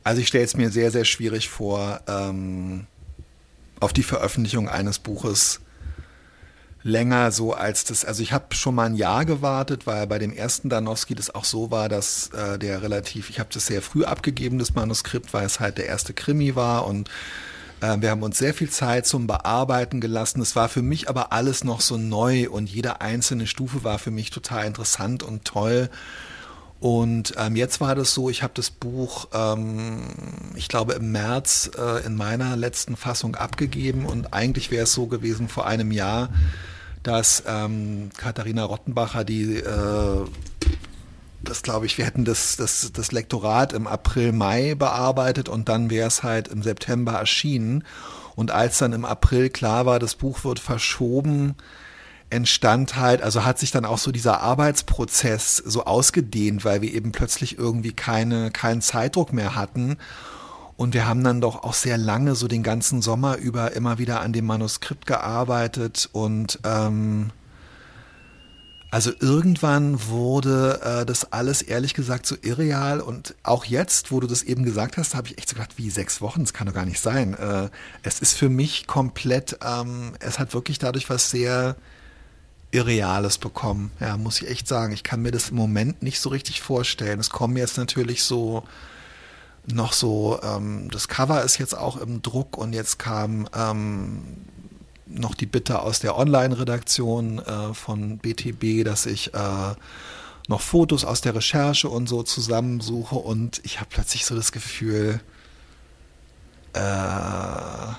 also 0.03 0.21
ich 0.21 0.27
stelle 0.27 0.45
es 0.45 0.55
mir 0.55 0.69
sehr, 0.71 0.91
sehr 0.91 1.05
schwierig 1.05 1.49
vor, 1.49 2.01
ähm, 2.07 2.87
auf 3.79 3.93
die 3.93 4.03
Veröffentlichung 4.03 4.69
eines 4.69 4.99
Buches 4.99 5.59
länger 6.83 7.31
so 7.31 7.53
als 7.53 7.85
das, 7.85 8.05
also 8.05 8.21
ich 8.21 8.33
habe 8.33 8.53
schon 8.53 8.75
mal 8.75 8.85
ein 8.85 8.95
Jahr 8.95 9.25
gewartet, 9.25 9.87
weil 9.87 10.05
bei 10.07 10.19
dem 10.19 10.33
ersten 10.33 10.69
Danowski 10.69 11.15
das 11.15 11.33
auch 11.33 11.45
so 11.45 11.71
war, 11.71 11.89
dass 11.89 12.29
äh, 12.29 12.59
der 12.59 12.81
relativ, 12.81 13.29
ich 13.29 13.39
habe 13.39 13.49
das 13.53 13.65
sehr 13.65 13.81
früh 13.81 14.03
abgegeben, 14.03 14.59
das 14.59 14.75
Manuskript, 14.75 15.33
weil 15.33 15.45
es 15.45 15.59
halt 15.59 15.77
der 15.77 15.87
erste 15.87 16.13
Krimi 16.13 16.55
war 16.55 16.85
und 16.85 17.09
äh, 17.79 17.97
wir 17.99 18.09
haben 18.09 18.23
uns 18.23 18.37
sehr 18.37 18.53
viel 18.53 18.69
Zeit 18.69 19.07
zum 19.07 19.27
Bearbeiten 19.27 20.01
gelassen. 20.01 20.41
Es 20.41 20.55
war 20.55 20.69
für 20.69 20.81
mich 20.81 21.09
aber 21.09 21.31
alles 21.31 21.63
noch 21.63 21.81
so 21.81 21.97
neu 21.97 22.49
und 22.49 22.69
jede 22.69 23.01
einzelne 23.01 23.47
Stufe 23.47 23.83
war 23.83 23.97
für 23.97 24.11
mich 24.11 24.29
total 24.29 24.65
interessant 24.65 25.23
und 25.23 25.45
toll. 25.45 25.89
Und 26.83 27.35
ähm, 27.37 27.55
jetzt 27.55 27.79
war 27.79 27.95
das 27.95 28.13
so, 28.13 28.29
ich 28.29 28.43
habe 28.43 28.51
das 28.55 28.69
Buch, 28.69 29.29
ähm, 29.33 30.01
ich 30.55 30.67
glaube, 30.67 30.91
im 30.95 31.13
März 31.13 31.71
äh, 31.77 32.05
in 32.05 32.17
meiner 32.17 32.57
letzten 32.57 32.97
Fassung 32.97 33.35
abgegeben 33.35 34.05
und 34.05 34.33
eigentlich 34.33 34.69
wäre 34.69 34.83
es 34.83 34.91
so 34.91 35.07
gewesen 35.07 35.47
vor 35.47 35.65
einem 35.65 35.93
Jahr, 35.93 36.27
dass 37.01 37.43
ähm, 37.47 38.09
Katharina 38.17 38.65
Rottenbacher, 38.65 39.23
die 39.23 39.59
äh, 39.59 40.25
das 41.41 41.61
glaube 41.61 41.85
ich, 41.85 41.97
wir 41.97 42.03
hätten 42.03 42.25
das, 42.25 42.57
das, 42.57 42.91
das 42.91 43.13
Lektorat 43.13 43.71
im 43.71 43.87
April, 43.87 44.33
Mai 44.33 44.75
bearbeitet 44.75 45.47
und 45.47 45.69
dann 45.69 45.89
wäre 45.89 46.09
es 46.09 46.21
halt 46.21 46.49
im 46.49 46.63
September 46.63 47.13
erschienen. 47.13 47.85
Und 48.35 48.51
als 48.51 48.79
dann 48.79 48.91
im 48.91 49.05
April 49.05 49.49
klar 49.49 49.85
war, 49.85 49.99
das 49.99 50.15
Buch 50.15 50.43
wird 50.43 50.59
verschoben, 50.59 51.55
entstand 52.33 52.97
halt, 52.97 53.21
also 53.21 53.45
hat 53.45 53.59
sich 53.59 53.71
dann 53.71 53.85
auch 53.85 53.97
so 53.97 54.11
dieser 54.11 54.41
Arbeitsprozess 54.41 55.57
so 55.57 55.85
ausgedehnt, 55.85 56.65
weil 56.65 56.81
wir 56.81 56.93
eben 56.93 57.11
plötzlich 57.11 57.57
irgendwie 57.57 57.93
keine, 57.93 58.51
keinen 58.51 58.81
Zeitdruck 58.81 59.31
mehr 59.31 59.55
hatten 59.55 59.97
und 60.75 60.93
wir 60.93 61.07
haben 61.07 61.23
dann 61.23 61.41
doch 61.41 61.63
auch 61.63 61.73
sehr 61.73 61.97
lange, 61.97 62.35
so 62.35 62.47
den 62.47 62.63
ganzen 62.63 63.01
Sommer 63.01 63.37
über, 63.37 63.73
immer 63.73 63.99
wieder 63.99 64.21
an 64.21 64.33
dem 64.33 64.45
Manuskript 64.45 65.05
gearbeitet. 65.05 66.09
Und 66.11 66.59
ähm, 66.63 67.29
also 68.89 69.11
irgendwann 69.19 70.07
wurde 70.07 70.81
äh, 70.83 71.05
das 71.05 71.31
alles 71.31 71.61
ehrlich 71.61 71.93
gesagt 71.93 72.25
so 72.25 72.35
irreal. 72.41 73.01
Und 73.01 73.35
auch 73.43 73.65
jetzt, 73.65 74.11
wo 74.11 74.19
du 74.19 74.27
das 74.27 74.41
eben 74.41 74.63
gesagt 74.63 74.97
hast, 74.97 75.13
habe 75.13 75.27
ich 75.27 75.37
echt 75.37 75.49
so 75.49 75.55
gedacht, 75.55 75.77
wie 75.77 75.89
sechs 75.89 76.21
Wochen, 76.21 76.41
das 76.41 76.53
kann 76.53 76.67
doch 76.67 76.73
gar 76.73 76.85
nicht 76.85 76.99
sein. 76.99 77.35
Äh, 77.35 77.69
es 78.01 78.19
ist 78.19 78.33
für 78.33 78.49
mich 78.49 78.87
komplett, 78.87 79.59
ähm, 79.63 80.13
es 80.19 80.39
hat 80.39 80.53
wirklich 80.53 80.79
dadurch 80.79 81.09
was 81.09 81.29
sehr 81.29 81.75
Irreales 82.73 83.37
bekommen. 83.37 83.91
Ja, 83.99 84.17
muss 84.17 84.41
ich 84.41 84.49
echt 84.49 84.67
sagen. 84.67 84.93
Ich 84.93 85.03
kann 85.03 85.21
mir 85.21 85.31
das 85.31 85.49
im 85.49 85.55
Moment 85.55 86.01
nicht 86.01 86.19
so 86.19 86.29
richtig 86.29 86.61
vorstellen. 86.61 87.19
Es 87.19 87.29
kommen 87.29 87.55
jetzt 87.55 87.77
natürlich 87.77 88.23
so 88.23 88.63
noch 89.65 89.93
so, 89.93 90.39
ähm, 90.43 90.89
das 90.91 91.07
Cover 91.07 91.43
ist 91.43 91.57
jetzt 91.57 91.77
auch 91.77 91.97
im 91.97 92.21
Druck 92.21 92.57
und 92.57 92.73
jetzt 92.73 92.99
kam 92.99 93.47
ähm, 93.55 94.23
noch 95.05 95.35
die 95.35 95.45
Bitte 95.45 95.81
aus 95.81 95.99
der 95.99 96.17
Online-Redaktion 96.17 97.39
äh, 97.39 97.73
von 97.73 98.17
BTB, 98.17 98.83
dass 98.83 99.05
ich 99.05 99.33
äh, 99.33 99.75
noch 100.47 100.61
Fotos 100.61 101.05
aus 101.05 101.21
der 101.21 101.35
Recherche 101.35 101.87
und 101.87 102.09
so 102.09 102.23
zusammensuche 102.23 103.15
und 103.15 103.61
ich 103.63 103.79
habe 103.79 103.89
plötzlich 103.89 104.25
so 104.25 104.35
das 104.35 104.51
Gefühl, 104.51 105.21
äh, 106.73 106.81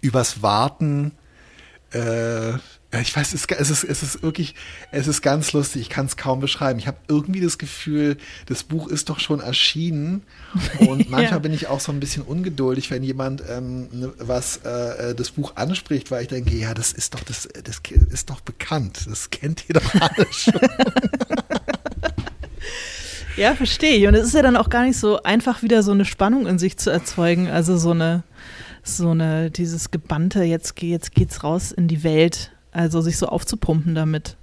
übers 0.00 0.42
Warten 0.42 1.12
äh, 1.90 2.54
ich 3.00 3.16
weiß, 3.16 3.32
es 3.32 3.46
ist, 3.46 3.84
es 3.84 4.02
ist 4.02 4.22
wirklich, 4.22 4.54
es 4.90 5.06
ist 5.06 5.22
ganz 5.22 5.52
lustig, 5.54 5.82
ich 5.82 5.88
kann 5.88 6.06
es 6.06 6.16
kaum 6.16 6.40
beschreiben. 6.40 6.78
Ich 6.78 6.86
habe 6.86 6.98
irgendwie 7.08 7.40
das 7.40 7.56
Gefühl, 7.56 8.18
das 8.46 8.64
Buch 8.64 8.88
ist 8.88 9.08
doch 9.08 9.18
schon 9.18 9.40
erschienen 9.40 10.22
und 10.78 11.08
manchmal 11.08 11.24
ja. 11.24 11.38
bin 11.38 11.54
ich 11.54 11.68
auch 11.68 11.80
so 11.80 11.90
ein 11.90 12.00
bisschen 12.00 12.22
ungeduldig, 12.22 12.90
wenn 12.90 13.02
jemand 13.02 13.42
ähm, 13.48 13.88
ne, 13.92 14.12
was 14.18 14.60
äh, 14.64 15.10
äh, 15.10 15.14
das 15.14 15.30
Buch 15.30 15.56
anspricht, 15.56 16.10
weil 16.10 16.22
ich 16.22 16.28
denke, 16.28 16.54
ja, 16.54 16.74
das 16.74 16.92
ist 16.92 17.14
doch, 17.14 17.20
das, 17.20 17.48
das 17.64 17.80
ist 18.10 18.28
doch 18.28 18.40
bekannt, 18.40 19.06
das 19.08 19.30
kennt 19.30 19.64
ihr 19.68 19.74
doch 19.74 19.94
alle 19.94 20.26
schon. 20.30 20.60
Ja, 23.36 23.54
verstehe 23.54 23.96
ich. 23.96 24.06
Und 24.06 24.14
es 24.14 24.26
ist 24.26 24.34
ja 24.34 24.42
dann 24.42 24.56
auch 24.56 24.68
gar 24.68 24.84
nicht 24.84 24.98
so 24.98 25.22
einfach, 25.22 25.62
wieder 25.62 25.82
so 25.82 25.92
eine 25.92 26.04
Spannung 26.04 26.46
in 26.46 26.58
sich 26.58 26.76
zu 26.76 26.90
erzeugen. 26.90 27.48
Also 27.48 27.78
so 27.78 27.92
eine, 27.92 28.24
so 28.82 29.10
eine, 29.10 29.50
dieses 29.50 29.90
gebannte, 29.90 30.42
jetzt, 30.42 30.80
jetzt 30.82 31.14
geht's 31.14 31.42
raus 31.42 31.72
in 31.72 31.88
die 31.88 32.04
Welt. 32.04 32.51
Also 32.72 33.00
sich 33.00 33.18
so 33.18 33.26
aufzupumpen 33.26 33.94
damit. 33.94 34.36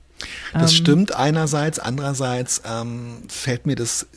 Das 0.53 0.71
ähm, 0.71 0.77
stimmt 0.77 1.15
einerseits, 1.15 1.79
andererseits 1.79 2.61
ähm, 2.65 3.23
fällt 3.27 3.65
mir 3.65 3.75
das 3.75 4.07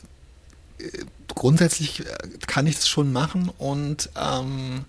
äh, 0.79 0.87
grundsätzlich 1.27 2.01
äh, 2.01 2.05
kann 2.47 2.67
ich 2.67 2.75
das 2.75 2.87
schon 2.87 3.11
machen 3.11 3.49
und 3.57 4.09
ähm, 4.15 4.85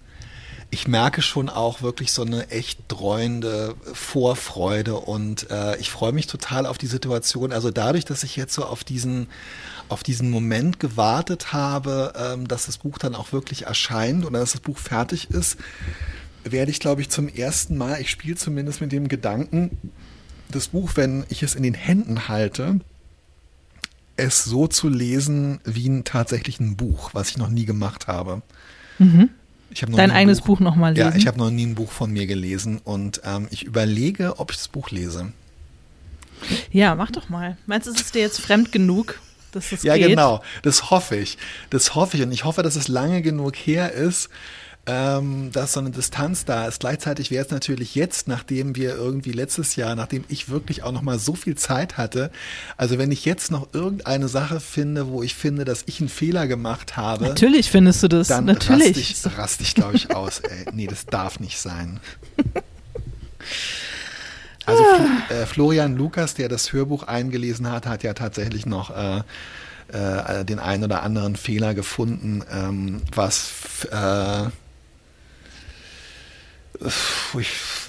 ich 0.70 0.88
merke 0.88 1.22
schon 1.22 1.48
auch 1.48 1.82
wirklich 1.82 2.12
so 2.12 2.22
eine 2.22 2.50
echt 2.50 2.80
dreuende 2.88 3.76
Vorfreude 3.92 4.96
und 4.96 5.48
äh, 5.50 5.76
ich 5.76 5.90
freue 5.90 6.12
mich 6.12 6.26
total 6.26 6.66
auf 6.66 6.78
die 6.78 6.88
Situation. 6.88 7.52
Also 7.52 7.70
dadurch, 7.70 8.04
dass 8.04 8.24
ich 8.24 8.34
jetzt 8.34 8.54
so 8.54 8.64
auf 8.64 8.82
diesen 8.82 9.28
auf 9.88 10.02
diesen 10.02 10.30
Moment 10.30 10.80
gewartet 10.80 11.52
habe, 11.52 12.12
ähm, 12.16 12.48
dass 12.48 12.66
das 12.66 12.78
Buch 12.78 12.98
dann 12.98 13.14
auch 13.14 13.32
wirklich 13.32 13.66
erscheint 13.66 14.24
oder 14.24 14.40
dass 14.40 14.52
das 14.52 14.62
Buch 14.62 14.78
fertig 14.78 15.30
ist, 15.30 15.58
werde 16.44 16.70
ich, 16.70 16.80
glaube 16.80 17.00
ich, 17.00 17.09
zum 17.09 17.28
ersten 17.28 17.76
Mal, 17.76 18.00
ich 18.00 18.11
spiele 18.11 18.37
zumindest 18.37 18.80
mit 18.80 18.92
dem 18.92 19.09
Gedanken, 19.09 19.76
das 20.50 20.68
Buch, 20.68 20.92
wenn 20.94 21.24
ich 21.28 21.42
es 21.42 21.54
in 21.54 21.62
den 21.62 21.74
Händen 21.74 22.28
halte, 22.28 22.80
es 24.16 24.44
so 24.44 24.66
zu 24.68 24.88
lesen 24.88 25.61
wie 25.64 25.88
ein 25.88 26.04
tatsächlichen 26.04 26.76
Buch, 26.76 27.11
was 27.14 27.30
ich 27.30 27.38
noch 27.38 27.48
nie 27.48 27.64
gemacht 27.64 28.07
habe. 28.07 28.42
Mhm. 28.98 29.30
Dein 29.96 30.12
eigenes 30.12 30.40
Buch, 30.40 30.59
Buch 30.59 30.61
nochmal 30.61 30.92
lesen? 30.92 31.11
Ja, 31.11 31.16
ich 31.16 31.26
habe 31.26 31.38
noch 31.38 31.50
nie 31.50 31.66
ein 31.66 31.74
Buch 31.74 31.90
von 31.90 32.12
mir 32.12 32.26
gelesen 32.26 32.80
und 32.85 33.22
ähm, 33.24 33.48
ich 33.50 33.64
überlege, 33.64 34.38
ob 34.38 34.52
ich 34.52 34.59
das 34.59 34.68
Buch 34.68 34.90
lese. 34.90 35.33
Ja, 36.70 36.94
mach 36.94 37.11
doch 37.11 37.28
mal. 37.28 37.57
Meinst 37.66 37.88
du, 37.88 37.92
ist 37.92 38.00
es 38.00 38.12
dir 38.12 38.22
jetzt 38.22 38.40
fremd 38.40 38.70
genug, 38.70 39.20
dass 39.50 39.70
das 39.70 39.83
ja, 39.83 39.94
geht? 39.94 40.02
Ja, 40.02 40.09
genau. 40.09 40.42
Das 40.62 40.90
hoffe 40.90 41.16
ich. 41.16 41.38
Das 41.70 41.94
hoffe 41.96 42.16
ich 42.16 42.22
und 42.22 42.30
ich 42.30 42.44
hoffe, 42.44 42.62
dass 42.62 42.76
es 42.76 42.87
lange 42.87 43.22
genug 43.22 43.57
her 43.57 43.92
ist, 43.92 44.28
ähm, 44.87 45.51
dass 45.53 45.73
so 45.73 45.81
eine 45.81 45.90
Distanz 45.90 46.44
da 46.44 46.66
ist. 46.66 46.81
Gleichzeitig 46.81 47.31
wäre 47.31 47.44
es 47.44 47.51
natürlich 47.51 47.94
jetzt, 47.94 48.29
nachdem 48.29 48.77
wir 48.77 48.94
irgendwie 48.94 49.33
letztes 49.33 49.77
Jahr, 49.77 49.94
nachdem 49.94 50.25
ich 50.29 50.49
wirklich 50.49 50.83
auch 50.83 50.92
noch 50.92 51.03
mal 51.03 51.18
so 51.18 51.35
viel 51.35 51.55
Zeit 51.55 51.97
hatte, 51.97 52.31
also 52.77 52.99
wenn 52.99 53.11
ich 53.11 53.25
jetzt 53.25 53.51
noch 53.51 53.68
irgendeine 53.73 54.28
Sache 54.28 54.61
finde, 54.61 55.09
wo 55.09 55.22
ich 55.22 55.35
finde, 55.35 55.64
dass 55.64 55.85
ich 55.87 56.01
einen 56.01 56.09
Fehler 56.09 56.47
gemacht 56.47 56.97
habe. 56.97 57.24
Natürlich 57.24 57.70
findest 57.70 58.03
du 58.03 58.09
das. 58.09 58.28
Dann 58.28 58.45
natürlich. 58.45 58.97
raste 58.97 59.28
ich, 59.28 59.39
rast 59.39 59.61
ich 59.62 59.74
glaube 59.74 59.97
ich, 59.97 60.14
aus. 60.14 60.41
Ey. 60.41 60.66
Nee, 60.72 60.87
das 60.87 61.07
darf 61.07 61.41
nicht 61.41 61.59
sein. 61.59 62.01
Also 64.66 64.82
äh, 65.28 65.45
Florian 65.47 65.97
Lukas, 65.97 66.35
der 66.35 66.49
das 66.49 66.72
Hörbuch 66.72 67.03
eingelesen 67.03 67.70
hat, 67.70 67.87
hat 67.87 68.03
ja 68.03 68.14
tatsächlich 68.14 68.64
noch 68.64 68.91
äh, 68.97 69.22
äh, 69.93 70.45
den 70.45 70.59
einen 70.59 70.85
oder 70.85 71.03
anderen 71.03 71.37
Fehler 71.37 71.74
gefunden, 71.74 72.43
ähm, 72.51 73.03
was 73.14 73.87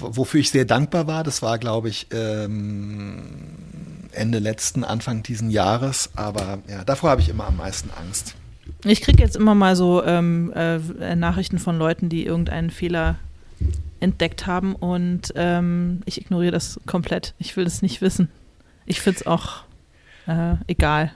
wofür 0.00 0.40
ich 0.40 0.50
sehr 0.50 0.64
dankbar 0.64 1.06
war, 1.06 1.24
das 1.24 1.42
war, 1.42 1.58
glaube 1.58 1.88
ich, 1.88 2.06
ähm, 2.12 3.22
Ende 4.12 4.38
letzten, 4.38 4.84
Anfang 4.84 5.22
diesen 5.22 5.50
Jahres. 5.50 6.10
Aber 6.14 6.58
ja, 6.68 6.84
davor 6.84 7.10
habe 7.10 7.20
ich 7.20 7.28
immer 7.28 7.46
am 7.46 7.56
meisten 7.56 7.90
Angst. 7.90 8.34
Ich 8.84 9.00
kriege 9.00 9.22
jetzt 9.22 9.36
immer 9.36 9.54
mal 9.54 9.76
so 9.76 10.04
ähm, 10.04 10.52
äh, 10.54 11.16
Nachrichten 11.16 11.58
von 11.58 11.78
Leuten, 11.78 12.08
die 12.08 12.24
irgendeinen 12.24 12.70
Fehler 12.70 13.16
entdeckt 14.00 14.46
haben 14.46 14.74
und 14.74 15.32
ähm, 15.36 16.02
ich 16.04 16.20
ignoriere 16.20 16.52
das 16.52 16.78
komplett. 16.86 17.34
Ich 17.38 17.56
will 17.56 17.66
es 17.66 17.82
nicht 17.82 18.02
wissen. 18.02 18.28
Ich 18.84 19.00
finde 19.00 19.20
es 19.20 19.26
auch 19.26 19.62
äh, 20.26 20.56
egal. 20.66 21.12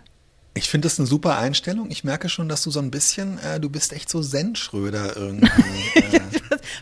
Ich 0.55 0.69
finde 0.69 0.87
das 0.87 0.99
eine 0.99 1.07
super 1.07 1.39
Einstellung. 1.39 1.91
Ich 1.91 2.03
merke 2.03 2.29
schon, 2.29 2.49
dass 2.49 2.63
du 2.63 2.71
so 2.71 2.81
ein 2.81 2.91
bisschen, 2.91 3.39
äh, 3.39 3.61
du 3.61 3.71
bist 3.71 3.93
echt 3.93 4.11
so 4.11 4.21
Zen-Schröder 4.21 5.17
irgendwie. 5.17 5.49
Äh. 6.01 6.21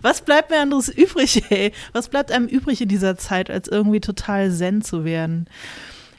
Was 0.03 0.23
bleibt 0.23 0.51
mir 0.51 0.61
anderes 0.61 0.89
übrig, 0.89 1.43
ey? 1.51 1.73
Was 1.93 2.09
bleibt 2.09 2.31
einem 2.33 2.47
übrig 2.47 2.81
in 2.81 2.89
dieser 2.89 3.17
Zeit, 3.17 3.51
als 3.51 3.69
irgendwie 3.69 4.01
total 4.01 4.51
Zen 4.51 4.83
zu 4.83 5.05
werden? 5.05 5.49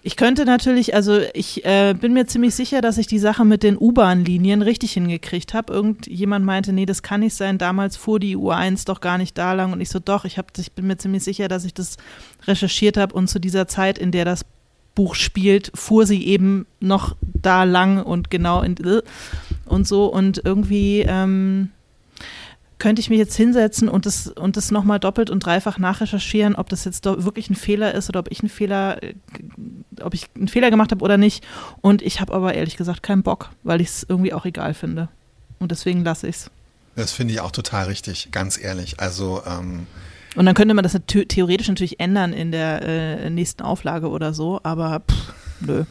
Ich 0.02 0.16
könnte 0.16 0.46
natürlich, 0.46 0.96
also 0.96 1.20
ich 1.34 1.66
äh, 1.66 1.94
bin 1.94 2.14
mir 2.14 2.26
ziemlich 2.26 2.56
sicher, 2.56 2.82
dass 2.82 2.98
ich 2.98 3.08
die 3.08 3.20
Sache 3.20 3.44
mit 3.44 3.64
den 3.64 3.78
U-Bahn-Linien 3.78 4.62
richtig 4.62 4.94
hingekriegt 4.94 5.54
habe. 5.54 5.74
Irgendjemand 5.74 6.46
meinte, 6.46 6.72
nee, 6.72 6.86
das 6.86 7.04
kann 7.04 7.20
nicht 7.20 7.36
sein. 7.36 7.58
Damals 7.58 7.98
fuhr 7.98 8.20
die 8.20 8.38
U1 8.38 8.86
doch 8.86 9.02
gar 9.02 9.18
nicht 9.18 9.38
da 9.38 9.54
lang. 9.54 9.74
Und 9.74 9.82
ich 9.82 9.90
so, 9.90 10.00
doch, 10.00 10.24
ich, 10.24 10.38
hab, 10.38 10.58
ich 10.58 10.72
bin 10.72 10.88
mir 10.88 10.98
ziemlich 10.98 11.24
sicher, 11.24 11.50
dass 11.50 11.66
ich 11.66 11.74
das 11.74 11.98
recherchiert 12.48 12.96
habe. 12.96 13.14
Und 13.14 13.28
zu 13.28 13.40
dieser 13.40 13.68
Zeit, 13.68 13.98
in 13.98 14.12
der 14.12 14.24
das 14.24 14.46
Buch 15.00 15.16
spielt, 15.16 15.72
fuhr 15.76 16.06
sie 16.06 16.28
eben 16.28 16.66
noch 16.82 17.16
da 17.22 17.64
lang 17.64 18.04
und 18.04 18.30
genau 18.30 18.62
in 18.62 18.76
und 19.64 19.88
so. 19.88 20.08
Und 20.08 20.42
irgendwie 20.44 21.06
ähm, 21.08 21.70
könnte 22.80 23.00
ich 23.00 23.10
mich 23.10 23.18
jetzt 23.18 23.38
hinsetzen 23.38 23.88
und 23.88 24.06
das, 24.06 24.28
und 24.28 24.58
das 24.58 24.72
nochmal 24.72 25.00
doppelt 25.00 25.30
und 25.30 25.40
dreifach 25.40 25.78
nachrecherchieren, 25.78 26.54
ob 26.54 26.68
das 26.68 26.84
jetzt 26.84 27.06
wirklich 27.06 27.50
ein 27.50 27.56
Fehler 27.56 27.94
ist 27.94 28.10
oder 28.10 28.20
ob 28.20 28.30
ich 28.30 28.42
einen 28.42 28.50
Fehler, 28.50 29.02
äh, 29.02 29.14
ob 30.02 30.14
ich 30.14 30.26
einen 30.36 30.50
Fehler 30.50 30.70
gemacht 30.70 30.92
habe 30.92 31.02
oder 31.02 31.16
nicht. 31.16 31.48
Und 31.80 32.02
ich 32.02 32.20
habe 32.20 32.34
aber 32.34 32.54
ehrlich 32.54 32.76
gesagt 32.76 33.02
keinen 33.02 33.24
Bock, 33.24 33.52
weil 33.64 33.80
ich 33.80 33.88
es 33.88 34.06
irgendwie 34.06 34.34
auch 34.34 34.44
egal 34.44 34.74
finde. 34.74 35.08
Und 35.60 35.72
deswegen 35.72 36.04
lasse 36.04 36.28
ich 36.28 36.36
es. 36.36 36.52
Das 36.98 37.14
finde 37.14 37.34
ich 37.36 37.40
auch 37.40 37.52
total 37.52 37.86
richtig, 37.86 38.32
ganz 38.34 38.62
ehrlich. 38.62 39.00
Also 39.00 39.44
ähm 39.48 39.88
und 40.36 40.46
dann 40.46 40.56
könnte 40.56 40.74
man 40.74 40.84
das 40.84 40.98
theoretisch 41.08 41.68
natürlich 41.68 42.00
ändern 42.00 42.34
in 42.34 42.52
der 42.52 42.82
äh, 42.82 43.30
nächsten 43.30 43.64
Auflage 43.64 44.10
oder 44.10 44.34
so, 44.34 44.60
aber 44.64 45.02
pff, 45.10 45.34
nö. 45.62 45.86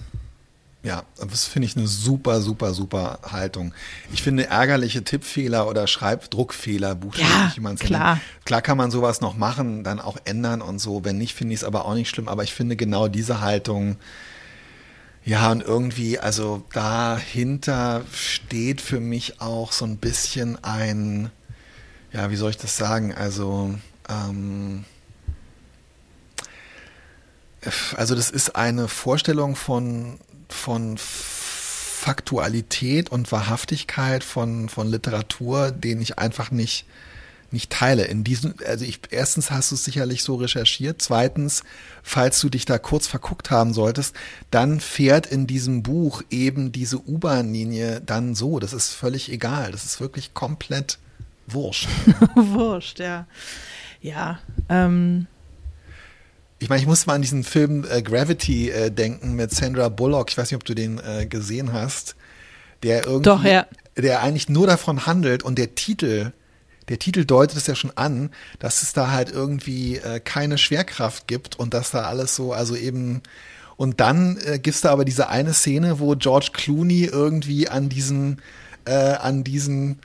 Ja, 0.84 1.02
das 1.18 1.44
finde 1.44 1.66
ich 1.66 1.76
eine 1.76 1.88
super, 1.88 2.40
super, 2.40 2.72
super 2.72 3.18
Haltung. 3.24 3.74
Ich 4.12 4.22
finde 4.22 4.46
ärgerliche 4.46 5.02
Tippfehler 5.02 5.68
oder 5.68 5.88
Schreibdruckfehler, 5.88 6.94
buchstäblich, 6.94 7.56
wie 7.56 7.60
man 7.60 7.74
es 7.74 7.90
nennt. 7.90 8.20
Klar 8.44 8.62
kann 8.62 8.78
man 8.78 8.92
sowas 8.92 9.20
noch 9.20 9.36
machen, 9.36 9.82
dann 9.82 9.98
auch 9.98 10.16
ändern 10.24 10.62
und 10.62 10.78
so. 10.78 11.04
Wenn 11.04 11.18
nicht, 11.18 11.34
finde 11.34 11.54
ich 11.54 11.60
es 11.60 11.64
aber 11.64 11.84
auch 11.84 11.94
nicht 11.94 12.08
schlimm. 12.08 12.28
Aber 12.28 12.44
ich 12.44 12.54
finde 12.54 12.76
genau 12.76 13.08
diese 13.08 13.40
Haltung, 13.40 13.96
ja, 15.24 15.50
und 15.50 15.62
irgendwie, 15.62 16.18
also 16.18 16.62
dahinter 16.72 18.02
steht 18.12 18.80
für 18.80 19.00
mich 19.00 19.40
auch 19.42 19.72
so 19.72 19.84
ein 19.84 19.98
bisschen 19.98 20.62
ein, 20.64 21.30
ja, 22.12 22.30
wie 22.30 22.36
soll 22.36 22.50
ich 22.50 22.56
das 22.56 22.76
sagen? 22.76 23.12
Also, 23.12 23.74
ähm, 24.08 24.84
also 27.96 28.14
das 28.14 28.30
ist 28.30 28.56
eine 28.56 28.88
Vorstellung 28.88 29.56
von 29.56 30.18
von 30.48 30.96
Faktualität 32.08 33.10
und 33.10 33.30
Wahrhaftigkeit 33.32 34.24
von, 34.24 34.68
von 34.68 34.88
Literatur, 34.88 35.72
den 35.72 36.00
ich 36.00 36.18
einfach 36.18 36.50
nicht, 36.50 36.86
nicht 37.50 37.70
teile. 37.70 38.04
In 38.04 38.24
diesem, 38.24 38.54
also 38.66 38.84
ich, 38.84 39.00
erstens 39.10 39.50
hast 39.50 39.72
du 39.72 39.74
es 39.74 39.84
sicherlich 39.84 40.22
so 40.22 40.36
recherchiert. 40.36 41.02
Zweitens, 41.02 41.64
falls 42.02 42.40
du 42.40 42.48
dich 42.48 42.64
da 42.64 42.78
kurz 42.78 43.08
verguckt 43.08 43.50
haben 43.50 43.74
solltest, 43.74 44.14
dann 44.50 44.80
fährt 44.80 45.26
in 45.26 45.46
diesem 45.46 45.82
Buch 45.82 46.22
eben 46.30 46.72
diese 46.72 46.98
U-Bahn-Linie 46.98 48.00
dann 48.00 48.34
so. 48.34 48.60
Das 48.60 48.72
ist 48.72 48.92
völlig 48.92 49.30
egal. 49.30 49.72
Das 49.72 49.84
ist 49.84 50.00
wirklich 50.00 50.34
komplett 50.34 50.98
wurscht. 51.48 51.88
wurscht, 52.36 53.00
ja. 53.00 53.26
Ja, 54.00 54.38
ähm, 54.68 55.26
ich 56.58 56.68
meine, 56.68 56.80
ich 56.80 56.88
muss 56.88 57.06
mal 57.06 57.14
an 57.14 57.22
diesen 57.22 57.44
Film 57.44 57.84
äh, 57.88 58.02
Gravity 58.02 58.70
äh, 58.70 58.90
denken 58.90 59.34
mit 59.34 59.52
Sandra 59.52 59.88
Bullock. 59.88 60.30
Ich 60.30 60.38
weiß 60.38 60.50
nicht, 60.50 60.56
ob 60.56 60.64
du 60.64 60.74
den 60.74 60.98
äh, 60.98 61.26
gesehen 61.26 61.72
hast. 61.72 62.16
Der 62.82 63.04
irgendwie, 63.06 63.22
Doch, 63.24 63.44
ja. 63.44 63.66
der 63.96 64.22
eigentlich 64.22 64.48
nur 64.48 64.66
davon 64.66 65.06
handelt 65.06 65.42
und 65.42 65.58
der 65.58 65.74
Titel, 65.74 66.32
der 66.88 66.98
Titel 66.98 67.24
deutet 67.24 67.56
es 67.56 67.66
ja 67.66 67.74
schon 67.74 67.92
an, 67.96 68.30
dass 68.60 68.82
es 68.82 68.92
da 68.92 69.10
halt 69.10 69.30
irgendwie 69.30 69.96
äh, 69.96 70.20
keine 70.20 70.58
Schwerkraft 70.58 71.26
gibt 71.26 71.58
und 71.58 71.74
dass 71.74 71.90
da 71.90 72.02
alles 72.02 72.36
so, 72.36 72.52
also 72.52 72.76
eben 72.76 73.22
und 73.76 74.00
dann 74.00 74.38
äh, 74.44 74.58
gibt's 74.58 74.80
da 74.80 74.90
aber 74.90 75.04
diese 75.04 75.28
eine 75.28 75.54
Szene, 75.54 76.00
wo 76.00 76.16
George 76.16 76.50
Clooney 76.52 77.04
irgendwie 77.04 77.68
an 77.68 77.88
diesem, 77.88 78.38
äh, 78.84 78.92
an 78.92 79.44
diesem 79.44 79.98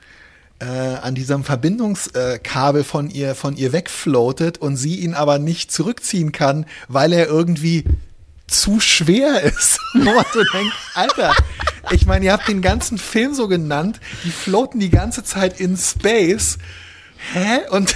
äh, 0.60 0.64
an 0.64 1.14
diesem 1.14 1.44
Verbindungskabel 1.44 2.84
von 2.84 3.10
ihr, 3.10 3.34
von 3.34 3.56
ihr 3.56 3.72
wegfloatet 3.72 4.58
und 4.58 4.76
sie 4.76 5.00
ihn 5.00 5.14
aber 5.14 5.38
nicht 5.38 5.72
zurückziehen 5.72 6.32
kann, 6.32 6.66
weil 6.88 7.12
er 7.12 7.26
irgendwie 7.26 7.84
zu 8.46 8.80
schwer 8.80 9.42
ist. 9.42 9.80
Wo 9.94 10.12
man 10.12 10.24
so 10.32 10.42
denkt, 10.52 10.74
Alter, 10.94 11.34
ich 11.90 12.06
meine, 12.06 12.26
ihr 12.26 12.32
habt 12.32 12.48
den 12.48 12.62
ganzen 12.62 12.98
Film 12.98 13.34
so 13.34 13.48
genannt, 13.48 14.00
die 14.24 14.30
floaten 14.30 14.80
die 14.80 14.90
ganze 14.90 15.24
Zeit 15.24 15.60
in 15.60 15.76
Space. 15.76 16.58
Hä? 17.32 17.60
Und 17.70 17.94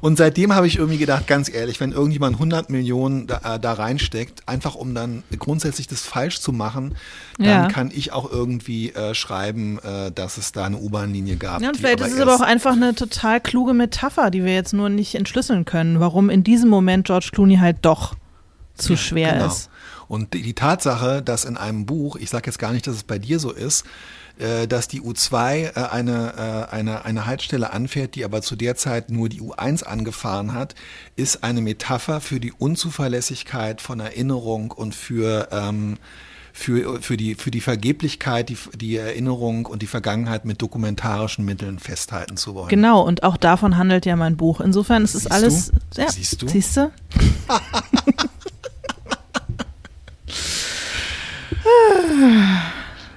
Und 0.00 0.18
seitdem 0.18 0.54
habe 0.54 0.66
ich 0.66 0.76
irgendwie 0.78 0.98
gedacht, 0.98 1.26
ganz 1.26 1.52
ehrlich, 1.52 1.80
wenn 1.80 1.92
irgendjemand 1.92 2.36
100 2.36 2.70
Millionen 2.70 3.26
da, 3.26 3.54
äh, 3.54 3.60
da 3.60 3.72
reinsteckt, 3.74 4.48
einfach 4.48 4.74
um 4.74 4.94
dann 4.94 5.22
grundsätzlich 5.38 5.86
das 5.86 6.02
falsch 6.02 6.40
zu 6.40 6.52
machen, 6.52 6.94
dann 7.38 7.46
ja. 7.46 7.68
kann 7.68 7.90
ich 7.94 8.12
auch 8.12 8.30
irgendwie 8.30 8.90
äh, 8.90 9.14
schreiben, 9.14 9.78
äh, 9.78 10.10
dass 10.10 10.38
es 10.38 10.52
da 10.52 10.64
eine 10.64 10.78
U-Bahn-Linie 10.78 11.36
gab. 11.36 11.62
Ja, 11.62 11.68
und 11.68 11.76
vielleicht 11.76 12.00
ist 12.00 12.14
es 12.14 12.20
aber 12.20 12.34
auch 12.34 12.40
einfach 12.40 12.72
eine 12.72 12.94
total 12.94 13.40
kluge 13.40 13.74
Metapher, 13.74 14.30
die 14.30 14.44
wir 14.44 14.54
jetzt 14.54 14.72
nur 14.72 14.88
nicht 14.88 15.14
entschlüsseln 15.14 15.64
können, 15.64 16.00
warum 16.00 16.30
in 16.30 16.44
diesem 16.44 16.68
Moment 16.68 17.06
George 17.06 17.30
Clooney 17.32 17.56
halt 17.56 17.78
doch 17.82 18.14
zu 18.74 18.94
ja, 18.94 18.98
schwer 18.98 19.32
genau. 19.34 19.46
ist. 19.46 19.70
Und 20.08 20.34
die, 20.34 20.42
die 20.42 20.54
Tatsache, 20.54 21.22
dass 21.22 21.44
in 21.44 21.56
einem 21.56 21.86
Buch, 21.86 22.16
ich 22.16 22.30
sage 22.30 22.46
jetzt 22.46 22.58
gar 22.58 22.72
nicht, 22.72 22.86
dass 22.86 22.96
es 22.96 23.02
bei 23.02 23.18
dir 23.18 23.38
so 23.38 23.50
ist, 23.50 23.84
äh, 24.38 24.66
dass 24.66 24.88
die 24.88 25.00
U2 25.00 25.76
äh, 25.76 25.88
eine, 25.90 26.68
äh, 26.70 26.74
eine, 26.74 27.04
eine 27.04 27.26
Haltestelle 27.26 27.72
anfährt, 27.72 28.14
die 28.14 28.24
aber 28.24 28.42
zu 28.42 28.56
der 28.56 28.76
Zeit 28.76 29.10
nur 29.10 29.28
die 29.28 29.40
U1 29.40 29.84
angefahren 29.84 30.52
hat, 30.52 30.74
ist 31.16 31.44
eine 31.44 31.60
Metapher 31.60 32.20
für 32.20 32.40
die 32.40 32.52
Unzuverlässigkeit 32.52 33.80
von 33.80 34.00
Erinnerung 34.00 34.70
und 34.70 34.94
für 34.94 35.48
ähm, 35.50 35.98
für, 36.52 37.00
für, 37.00 37.16
die, 37.16 37.34
für 37.34 37.50
die 37.50 37.62
Vergeblichkeit, 37.62 38.50
die, 38.50 38.58
die 38.74 38.96
Erinnerung 38.96 39.66
und 39.66 39.80
die 39.80 39.86
Vergangenheit 39.86 40.44
mit 40.44 40.60
dokumentarischen 40.60 41.44
Mitteln 41.44 41.78
festhalten 41.78 42.36
zu 42.36 42.54
wollen. 42.54 42.68
Genau, 42.68 43.00
und 43.02 43.22
auch 43.22 43.38
davon 43.38 43.78
handelt 43.78 44.04
ja 44.04 44.16
mein 44.16 44.36
Buch. 44.36 44.60
Insofern 44.60 45.02
ist 45.02 45.14
es 45.14 45.26
alles. 45.26 45.72
Du? 45.94 46.02
Ja, 46.02 46.10
siehst 46.10 46.42
du? 46.42 46.48
Siehst 46.48 46.76
du? 46.76 46.90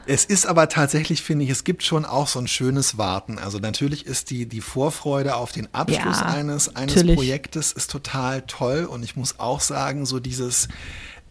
Es 0.08 0.24
ist 0.24 0.45
aber 0.45 0.70
tatsächlich, 0.70 1.24
finde 1.24 1.45
ich, 1.45 1.51
es 1.51 1.64
gibt 1.64 1.84
schon 1.84 2.06
auch 2.06 2.28
so 2.28 2.39
ein 2.39 2.47
schönes 2.47 2.97
Warten. 2.97 3.39
Also 3.39 3.58
natürlich 3.58 4.06
ist 4.06 4.30
die, 4.30 4.45
die 4.45 4.62
Vorfreude 4.62 5.36
auf 5.36 5.51
den 5.51 5.68
Abschluss 5.74 6.20
ja, 6.20 6.28
eines, 6.28 6.76
eines 6.76 7.03
Projektes 7.16 7.72
ist 7.72 7.89
total 7.89 8.43
toll. 8.43 8.86
Und 8.86 9.03
ich 9.03 9.16
muss 9.16 9.39
auch 9.39 9.62
sagen, 9.62 10.06
so 10.06 10.20
dieses, 10.20 10.68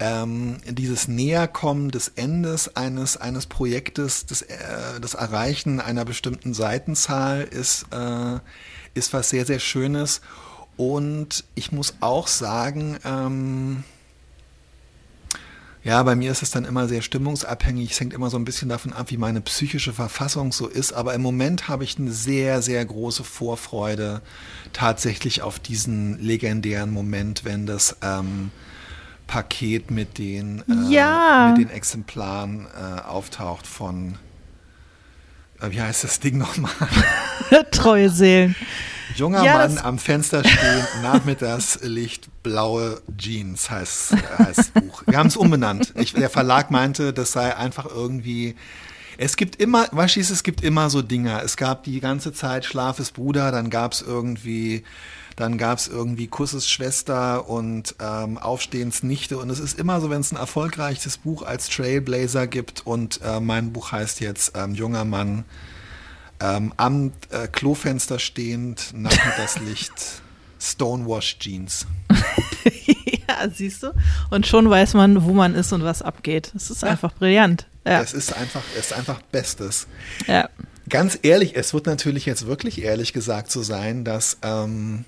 ähm, 0.01 0.57
dieses 0.69 1.07
Näherkommen 1.07 1.93
des 1.93 2.09
Endes 2.09 2.75
eines, 2.75 3.17
eines 3.17 3.47
Projektes, 3.47 4.27
das, 4.27 4.43
äh, 4.43 4.57
das 5.01 5.15
Erreichen 5.15 5.81
einer 5.81 6.05
bestimmten 6.05 6.53
Seitenzahl 6.53 7.43
ist, 7.43 7.87
äh, 7.93 8.41
ist 8.95 9.13
was 9.13 9.31
sehr, 9.31 9.47
sehr 9.47 9.61
Schönes. 9.61 10.21
Und 10.77 11.45
ich 11.55 11.71
muss 11.71 11.95
auch 12.01 12.27
sagen, 12.27 12.99
ähm, 13.05 13.85
ja, 15.85 16.03
bei 16.03 16.17
mir 16.17 16.31
ist 16.31 16.43
es 16.43 16.51
dann 16.51 16.65
immer 16.65 16.89
sehr 16.89 17.03
stimmungsabhängig. 17.03 17.93
Es 17.93 18.01
hängt 18.01 18.15
immer 18.15 18.31
so 18.31 18.39
ein 18.39 18.47
bisschen 18.47 18.71
davon 18.71 18.95
ab, 18.95 19.11
wie 19.11 19.19
meine 19.19 19.43
psychische 19.43 19.93
Verfassung 19.93 20.51
so 20.51 20.67
ist. 20.67 20.95
Aber 20.95 21.13
im 21.13 21.21
Moment 21.21 21.69
habe 21.69 21.85
ich 21.85 21.99
eine 21.99 22.11
sehr, 22.11 22.63
sehr 22.63 22.83
große 22.83 23.23
Vorfreude 23.23 24.23
tatsächlich 24.73 25.43
auf 25.43 25.59
diesen 25.59 26.19
legendären 26.19 26.91
Moment, 26.91 27.45
wenn 27.45 27.67
das 27.67 27.99
ähm, 28.01 28.51
Paket 29.27 29.91
mit 29.91 30.17
den, 30.17 30.65
äh, 30.69 30.91
ja. 30.91 31.55
mit 31.55 31.69
den 31.69 31.75
Exemplaren 31.75 32.67
äh, 32.75 33.03
auftaucht 33.03 33.67
von, 33.67 34.17
äh, 35.61 35.71
wie 35.71 35.83
heißt 35.83 36.03
das 36.03 36.19
Ding 36.19 36.39
nochmal? 36.39 36.73
Treue 37.71 38.09
Seelen. 38.09 38.57
Junger 39.17 39.45
ja, 39.45 39.59
Mann 39.59 39.79
am 39.79 39.99
Fenster 39.99 40.43
stehen, 40.45 40.87
Nachmittagslicht, 41.03 42.29
blaue 42.43 43.01
Jeans 43.17 43.71
heißt, 43.71 44.17
heißt 44.39 44.59
das 44.59 44.69
Buch. 44.71 45.03
Wir 45.07 45.19
haben 45.19 45.29
es 45.29 45.37
umbenannt. 45.37 45.93
Ich, 45.97 46.15
der 46.15 46.31
Verlag 46.31 46.71
meinte, 46.71 47.13
das 47.13 47.33
sei 47.33 47.57
einfach 47.57 47.87
irgendwie. 47.87 48.57
Es 49.17 49.37
gibt 49.37 49.57
immer, 49.57 49.87
weißt 49.93 50.17
du, 50.17 50.21
es 50.21 50.43
gibt 50.43 50.63
immer 50.63 50.91
so 50.91 51.01
Dinger. 51.01 51.43
Es 51.45 51.57
gab 51.57 51.85
die 51.85 52.01
ganze 52.01 52.33
Zeit 52.33 52.65
Schlaf 52.65 52.99
ist 52.99 53.13
Bruder, 53.13 53.53
dann 53.53 53.71
gab 53.71 53.93
es 53.93 54.03
irgendwie, 54.03 54.83
dann 55.37 55.57
gab 55.57 55.79
es 55.79 55.87
irgendwie 55.87 56.27
Kusses 56.27 56.69
Schwester 56.69 57.49
und 57.49 57.95
ähm, 58.01 58.39
Aufstehens 58.39 59.05
Nichte. 59.05 59.39
Und 59.39 59.51
es 59.51 59.61
ist 59.61 59.79
immer 59.79 60.01
so, 60.01 60.11
wenn 60.11 60.21
es 60.21 60.33
ein 60.33 60.39
erfolgreiches 60.39 61.19
Buch 61.19 61.43
als 61.43 61.69
Trailblazer 61.69 62.49
gibt 62.49 62.85
und 62.85 63.21
äh, 63.23 63.39
mein 63.39 63.73
Buch 63.73 63.93
heißt 63.93 64.19
jetzt 64.21 64.57
ähm, 64.57 64.75
Junger 64.75 65.05
Mann 65.05 65.45
ähm, 66.41 66.73
am 66.77 67.13
äh, 67.31 67.47
Klofenster 67.49 68.19
stehend, 68.19 68.93
Nachmittagslicht, 68.95 69.93
Stonewash 70.61 71.39
Jeans. 71.39 71.87
ja, 73.29 73.49
siehst 73.53 73.83
du? 73.83 73.93
Und 74.31 74.47
schon 74.47 74.69
weiß 74.69 74.95
man, 74.95 75.25
wo 75.25 75.33
man 75.33 75.55
ist 75.55 75.73
und 75.73 75.85
was 75.85 76.03
abgeht. 76.03 76.53
Es 76.55 76.71
ist 76.71 76.83
ja. 76.83 76.89
einfach 76.89 77.13
brillant. 77.15 77.67
Ja. 77.87 78.01
Es 78.01 78.15
ist 78.15 78.35
einfach, 78.35 78.63
es 78.79 78.87
ist 78.87 78.93
einfach 78.95 79.21
Bestes. 79.23 79.87
Ja. 80.27 80.49
Ganz 80.89 81.19
ehrlich, 81.23 81.57
es 81.57 81.73
wird 81.73 81.87
natürlich 81.87 82.27
jetzt 82.27 82.47
wirklich 82.47 82.83
ehrlich 82.83 83.15
gesagt 83.15 83.51
so 83.51 83.63
sein, 83.63 84.05
dass, 84.05 84.39
ähm, 84.43 85.07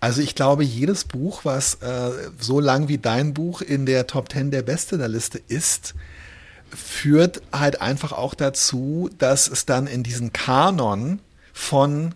also 0.00 0.22
ich 0.22 0.34
glaube, 0.34 0.64
jedes 0.64 1.04
Buch, 1.04 1.44
was 1.44 1.74
äh, 1.76 2.10
so 2.38 2.60
lang 2.60 2.88
wie 2.88 2.96
dein 2.96 3.34
Buch 3.34 3.60
in 3.60 3.84
der 3.84 4.06
Top 4.06 4.32
10 4.32 4.50
der 4.50 4.62
Bestsellerliste 4.62 5.40
ist, 5.48 5.94
führt 6.74 7.42
halt 7.52 7.80
einfach 7.80 8.12
auch 8.12 8.34
dazu, 8.34 9.10
dass 9.18 9.48
es 9.48 9.66
dann 9.66 9.86
in 9.86 10.02
diesen 10.02 10.32
Kanon 10.32 11.20
von 11.52 12.14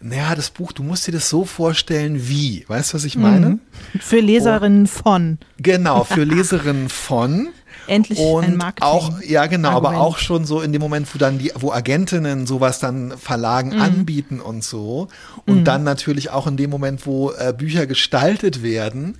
naja, 0.00 0.36
das 0.36 0.50
Buch, 0.50 0.70
du 0.72 0.84
musst 0.84 1.08
dir 1.08 1.12
das 1.12 1.28
so 1.28 1.44
vorstellen 1.44 2.28
wie. 2.28 2.64
Weißt 2.68 2.92
du, 2.92 2.94
was 2.94 3.04
ich 3.04 3.16
meine? 3.16 3.48
Mhm. 3.48 3.60
Für 4.00 4.20
Leserinnen 4.20 4.86
von. 4.86 5.38
Genau, 5.58 6.04
für 6.04 6.22
Leserinnen 6.24 6.88
von. 6.88 7.48
Endlich 7.88 8.18
und 8.18 8.44
ein 8.44 8.56
Marketing. 8.56 8.88
Auch, 8.88 9.20
ja, 9.22 9.46
genau, 9.46 9.70
Argument. 9.70 9.96
aber 9.96 10.04
auch 10.04 10.18
schon 10.18 10.44
so 10.44 10.60
in 10.60 10.72
dem 10.72 10.80
Moment, 10.80 11.12
wo 11.12 11.18
dann 11.18 11.38
die, 11.38 11.52
wo 11.54 11.72
Agentinnen 11.72 12.46
sowas 12.46 12.80
dann 12.80 13.16
Verlagen 13.16 13.70
mhm. 13.70 13.80
anbieten 13.80 14.40
und 14.40 14.62
so. 14.62 15.08
Und 15.46 15.60
mhm. 15.60 15.64
dann 15.64 15.84
natürlich 15.84 16.30
auch 16.30 16.46
in 16.46 16.56
dem 16.56 16.70
Moment, 16.70 17.06
wo 17.06 17.32
äh, 17.32 17.54
Bücher 17.56 17.86
gestaltet 17.86 18.62
werden. 18.62 19.16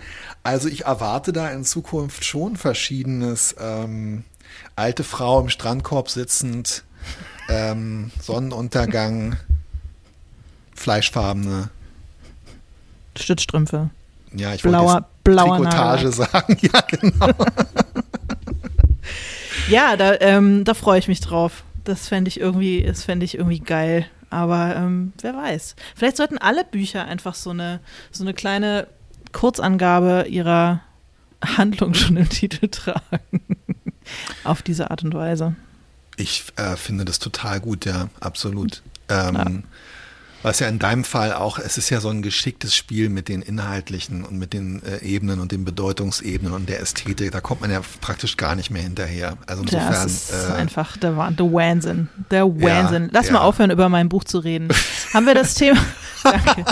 Also 0.48 0.70
ich 0.70 0.86
erwarte 0.86 1.34
da 1.34 1.50
in 1.50 1.62
Zukunft 1.62 2.24
schon 2.24 2.56
verschiedenes 2.56 3.54
ähm, 3.60 4.24
alte 4.76 5.04
Frau 5.04 5.42
im 5.42 5.50
Strandkorb 5.50 6.08
sitzend, 6.08 6.84
ähm, 7.50 8.10
Sonnenuntergang, 8.22 9.36
fleischfarbene 10.74 11.68
Stützstrümpfe. 13.14 13.90
Ja, 14.32 14.54
ich 14.54 14.62
blauer, 14.62 14.94
wollte 14.94 15.06
blauer 15.22 15.56
Trikotage 15.58 16.08
Nagel. 16.08 16.12
sagen. 16.12 16.56
Ja, 16.62 16.80
genau. 16.80 17.28
ja, 19.68 19.96
da, 19.98 20.14
ähm, 20.20 20.64
da 20.64 20.72
freue 20.72 20.98
ich 20.98 21.08
mich 21.08 21.20
drauf. 21.20 21.62
Das 21.84 22.08
fände 22.08 22.28
ich 22.28 22.40
irgendwie, 22.40 22.82
das 22.84 23.04
fände 23.04 23.26
ich 23.26 23.34
irgendwie 23.34 23.60
geil. 23.60 24.06
Aber 24.30 24.76
ähm, 24.76 25.12
wer 25.20 25.34
weiß. 25.34 25.76
Vielleicht 25.94 26.16
sollten 26.16 26.38
alle 26.38 26.64
Bücher 26.64 27.04
einfach 27.04 27.34
so 27.34 27.50
eine, 27.50 27.80
so 28.10 28.24
eine 28.24 28.32
kleine 28.32 28.86
Kurzangabe 29.32 30.26
ihrer 30.28 30.80
Handlung 31.44 31.94
schon 31.94 32.16
im 32.16 32.28
Titel 32.30 32.68
tragen. 32.68 33.40
Auf 34.44 34.62
diese 34.62 34.90
Art 34.90 35.04
und 35.04 35.14
Weise. 35.14 35.54
Ich 36.16 36.44
äh, 36.56 36.76
finde 36.76 37.04
das 37.04 37.18
total 37.18 37.60
gut, 37.60 37.84
ja, 37.84 38.08
absolut. 38.20 38.82
Ähm, 39.08 39.34
ja. 39.34 39.46
Was 40.42 40.60
ja 40.60 40.68
in 40.68 40.78
deinem 40.78 41.02
Fall 41.02 41.32
auch, 41.32 41.58
es 41.58 41.78
ist 41.78 41.90
ja 41.90 42.00
so 42.00 42.10
ein 42.10 42.22
geschicktes 42.22 42.74
Spiel 42.74 43.08
mit 43.08 43.28
den 43.28 43.42
inhaltlichen 43.42 44.24
und 44.24 44.38
mit 44.38 44.52
den 44.52 44.82
äh, 44.84 45.04
Ebenen 45.04 45.40
und 45.40 45.50
den 45.50 45.64
Bedeutungsebenen 45.64 46.52
und 46.52 46.68
der 46.68 46.80
Ästhetik. 46.80 47.32
Da 47.32 47.40
kommt 47.40 47.60
man 47.60 47.72
ja 47.72 47.80
praktisch 48.00 48.36
gar 48.36 48.54
nicht 48.54 48.70
mehr 48.70 48.82
hinterher. 48.82 49.36
Also 49.46 49.62
insofern. 49.62 49.92
Ja, 49.92 50.02
das 50.04 50.06
ist 50.06 50.32
äh, 50.32 50.52
einfach 50.52 50.96
der, 50.96 51.30
der 51.30 51.52
Wahnsinn. 51.52 52.08
Der 52.30 52.46
Wahnsinn. 52.46 53.04
Ja, 53.04 53.10
Lass 53.12 53.26
ja. 53.26 53.32
mal 53.32 53.40
aufhören, 53.40 53.72
über 53.72 53.88
mein 53.88 54.08
Buch 54.08 54.22
zu 54.22 54.38
reden. 54.38 54.68
Haben 55.12 55.26
wir 55.26 55.34
das 55.34 55.54
Thema? 55.54 55.80
Danke. 56.22 56.64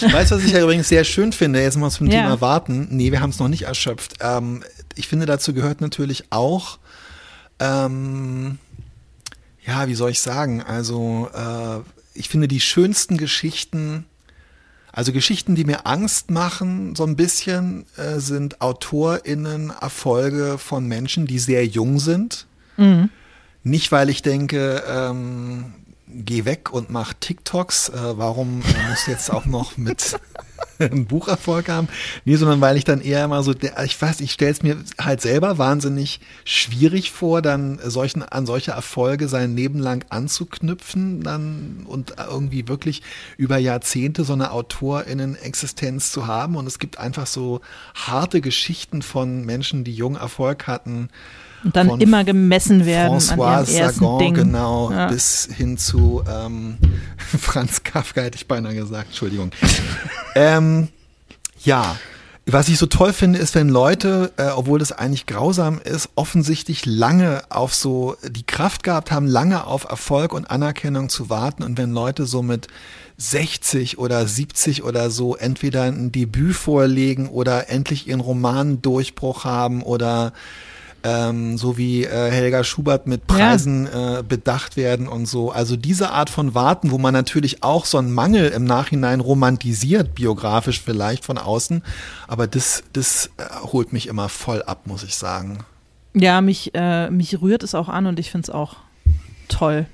Weißt 0.00 0.30
du, 0.30 0.36
was 0.36 0.44
ich 0.44 0.52
ja 0.52 0.62
übrigens 0.62 0.88
sehr 0.88 1.04
schön 1.04 1.32
finde? 1.32 1.60
Jetzt 1.62 1.76
mal 1.76 1.90
zum 1.90 2.06
ja. 2.06 2.22
Thema 2.22 2.40
warten. 2.40 2.88
Nee, 2.90 3.12
wir 3.12 3.20
haben 3.20 3.30
es 3.30 3.38
noch 3.38 3.48
nicht 3.48 3.62
erschöpft. 3.62 4.14
Ähm, 4.20 4.62
ich 4.94 5.08
finde, 5.08 5.26
dazu 5.26 5.52
gehört 5.52 5.80
natürlich 5.80 6.24
auch, 6.30 6.78
ähm, 7.58 8.58
ja, 9.66 9.88
wie 9.88 9.94
soll 9.94 10.10
ich 10.10 10.20
sagen? 10.20 10.62
Also, 10.62 11.28
äh, 11.34 11.99
ich 12.20 12.28
finde 12.28 12.48
die 12.48 12.60
schönsten 12.60 13.16
Geschichten, 13.16 14.04
also 14.92 15.12
Geschichten, 15.12 15.54
die 15.54 15.64
mir 15.64 15.86
Angst 15.86 16.30
machen, 16.30 16.94
so 16.94 17.04
ein 17.04 17.16
bisschen, 17.16 17.86
äh, 17.96 18.20
sind 18.20 18.60
AutorInnen 18.60 19.70
Erfolge 19.70 20.58
von 20.58 20.86
Menschen, 20.86 21.26
die 21.26 21.38
sehr 21.38 21.66
jung 21.66 21.98
sind. 21.98 22.46
Mhm. 22.76 23.08
Nicht, 23.62 23.90
weil 23.90 24.10
ich 24.10 24.20
denke, 24.20 24.84
ähm, 24.86 25.72
geh 26.08 26.44
weg 26.44 26.72
und 26.72 26.90
mach 26.90 27.14
TikToks. 27.14 27.88
Äh, 27.88 28.18
warum 28.18 28.60
äh, 28.62 28.90
muss 28.90 29.06
jetzt 29.06 29.30
auch 29.30 29.46
noch 29.46 29.78
mit 29.78 30.18
einen 30.90 31.06
Bucherfolg 31.06 31.68
haben? 31.68 31.88
Nee, 32.24 32.36
sondern 32.36 32.60
weil 32.60 32.76
ich 32.76 32.84
dann 32.84 33.00
eher 33.00 33.24
immer 33.24 33.42
so, 33.42 33.52
ich 33.52 34.00
weiß, 34.00 34.20
ich 34.20 34.32
stelle 34.32 34.52
es 34.52 34.62
mir 34.62 34.76
halt 35.00 35.20
selber 35.20 35.58
wahnsinnig 35.58 36.20
schwierig 36.44 37.10
vor, 37.10 37.42
dann 37.42 37.78
solchen, 37.84 38.22
an 38.22 38.46
solche 38.46 38.72
Erfolge 38.72 39.28
sein 39.28 39.56
Leben 39.56 39.78
lang 39.78 40.04
anzuknüpfen 40.08 41.22
dann 41.22 41.84
und 41.86 42.14
irgendwie 42.18 42.68
wirklich 42.68 43.02
über 43.36 43.58
Jahrzehnte 43.58 44.24
so 44.24 44.32
eine 44.32 44.52
AutorInnen-Existenz 44.52 46.12
zu 46.12 46.26
haben. 46.26 46.56
Und 46.56 46.66
es 46.66 46.78
gibt 46.78 46.98
einfach 46.98 47.26
so 47.26 47.60
harte 47.94 48.40
Geschichten 48.40 49.02
von 49.02 49.44
Menschen, 49.44 49.84
die 49.84 49.94
jung 49.94 50.16
Erfolg 50.16 50.66
hatten 50.66 51.08
und 51.64 51.76
dann 51.76 52.00
immer 52.00 52.24
gemessen 52.24 52.86
werden 52.86 53.18
François 53.18 53.64
Sagan, 53.64 54.18
Ding. 54.18 54.34
genau, 54.34 54.90
ja. 54.90 55.08
bis 55.08 55.48
hin 55.54 55.78
zu 55.78 56.22
ähm, 56.28 56.78
Franz 57.38 57.82
Kafka, 57.82 58.22
hätte 58.22 58.36
ich 58.36 58.46
beinahe 58.46 58.74
gesagt, 58.74 59.08
Entschuldigung. 59.08 59.50
ähm, 60.34 60.88
ja, 61.62 61.96
was 62.46 62.68
ich 62.68 62.78
so 62.78 62.86
toll 62.86 63.12
finde, 63.12 63.38
ist, 63.38 63.54
wenn 63.54 63.68
Leute, 63.68 64.32
äh, 64.36 64.48
obwohl 64.48 64.78
das 64.78 64.92
eigentlich 64.92 65.26
grausam 65.26 65.80
ist, 65.82 66.08
offensichtlich 66.14 66.86
lange 66.86 67.42
auf 67.50 67.74
so 67.74 68.16
die 68.26 68.44
Kraft 68.44 68.82
gehabt 68.82 69.12
haben, 69.12 69.26
lange 69.26 69.66
auf 69.66 69.84
Erfolg 69.84 70.32
und 70.32 70.50
Anerkennung 70.50 71.08
zu 71.10 71.30
warten. 71.30 71.62
Und 71.62 71.78
wenn 71.78 71.92
Leute 71.92 72.26
so 72.26 72.42
mit 72.42 72.68
60 73.18 73.98
oder 73.98 74.26
70 74.26 74.82
oder 74.82 75.10
so 75.10 75.36
entweder 75.36 75.82
ein 75.84 76.10
Debüt 76.10 76.56
vorlegen 76.56 77.28
oder 77.28 77.68
endlich 77.68 78.08
ihren 78.08 78.20
Roman-Durchbruch 78.20 79.44
haben 79.44 79.82
oder 79.82 80.32
ähm, 81.04 81.56
so 81.56 81.76
wie 81.76 82.04
äh, 82.04 82.30
Helga 82.30 82.64
Schubert 82.64 83.06
mit 83.06 83.26
Preisen 83.26 83.86
ja. 83.86 84.18
äh, 84.18 84.22
bedacht 84.22 84.76
werden 84.76 85.08
und 85.08 85.26
so. 85.26 85.50
Also 85.50 85.76
diese 85.76 86.10
Art 86.10 86.30
von 86.30 86.54
Warten, 86.54 86.90
wo 86.90 86.98
man 86.98 87.14
natürlich 87.14 87.62
auch 87.62 87.84
so 87.84 87.98
einen 87.98 88.12
Mangel 88.12 88.48
im 88.48 88.64
Nachhinein 88.64 89.20
romantisiert, 89.20 90.14
biografisch 90.14 90.80
vielleicht 90.80 91.24
von 91.24 91.38
außen, 91.38 91.82
aber 92.28 92.46
das, 92.46 92.82
das 92.92 93.30
äh, 93.36 93.44
holt 93.72 93.92
mich 93.92 94.06
immer 94.06 94.28
voll 94.28 94.62
ab, 94.62 94.86
muss 94.86 95.02
ich 95.02 95.16
sagen. 95.16 95.64
Ja, 96.14 96.40
mich, 96.40 96.72
äh, 96.74 97.08
mich 97.10 97.40
rührt 97.40 97.62
es 97.62 97.74
auch 97.74 97.88
an 97.88 98.06
und 98.06 98.18
ich 98.18 98.30
finde 98.30 98.46
es 98.46 98.50
auch 98.50 98.76
toll. 99.48 99.86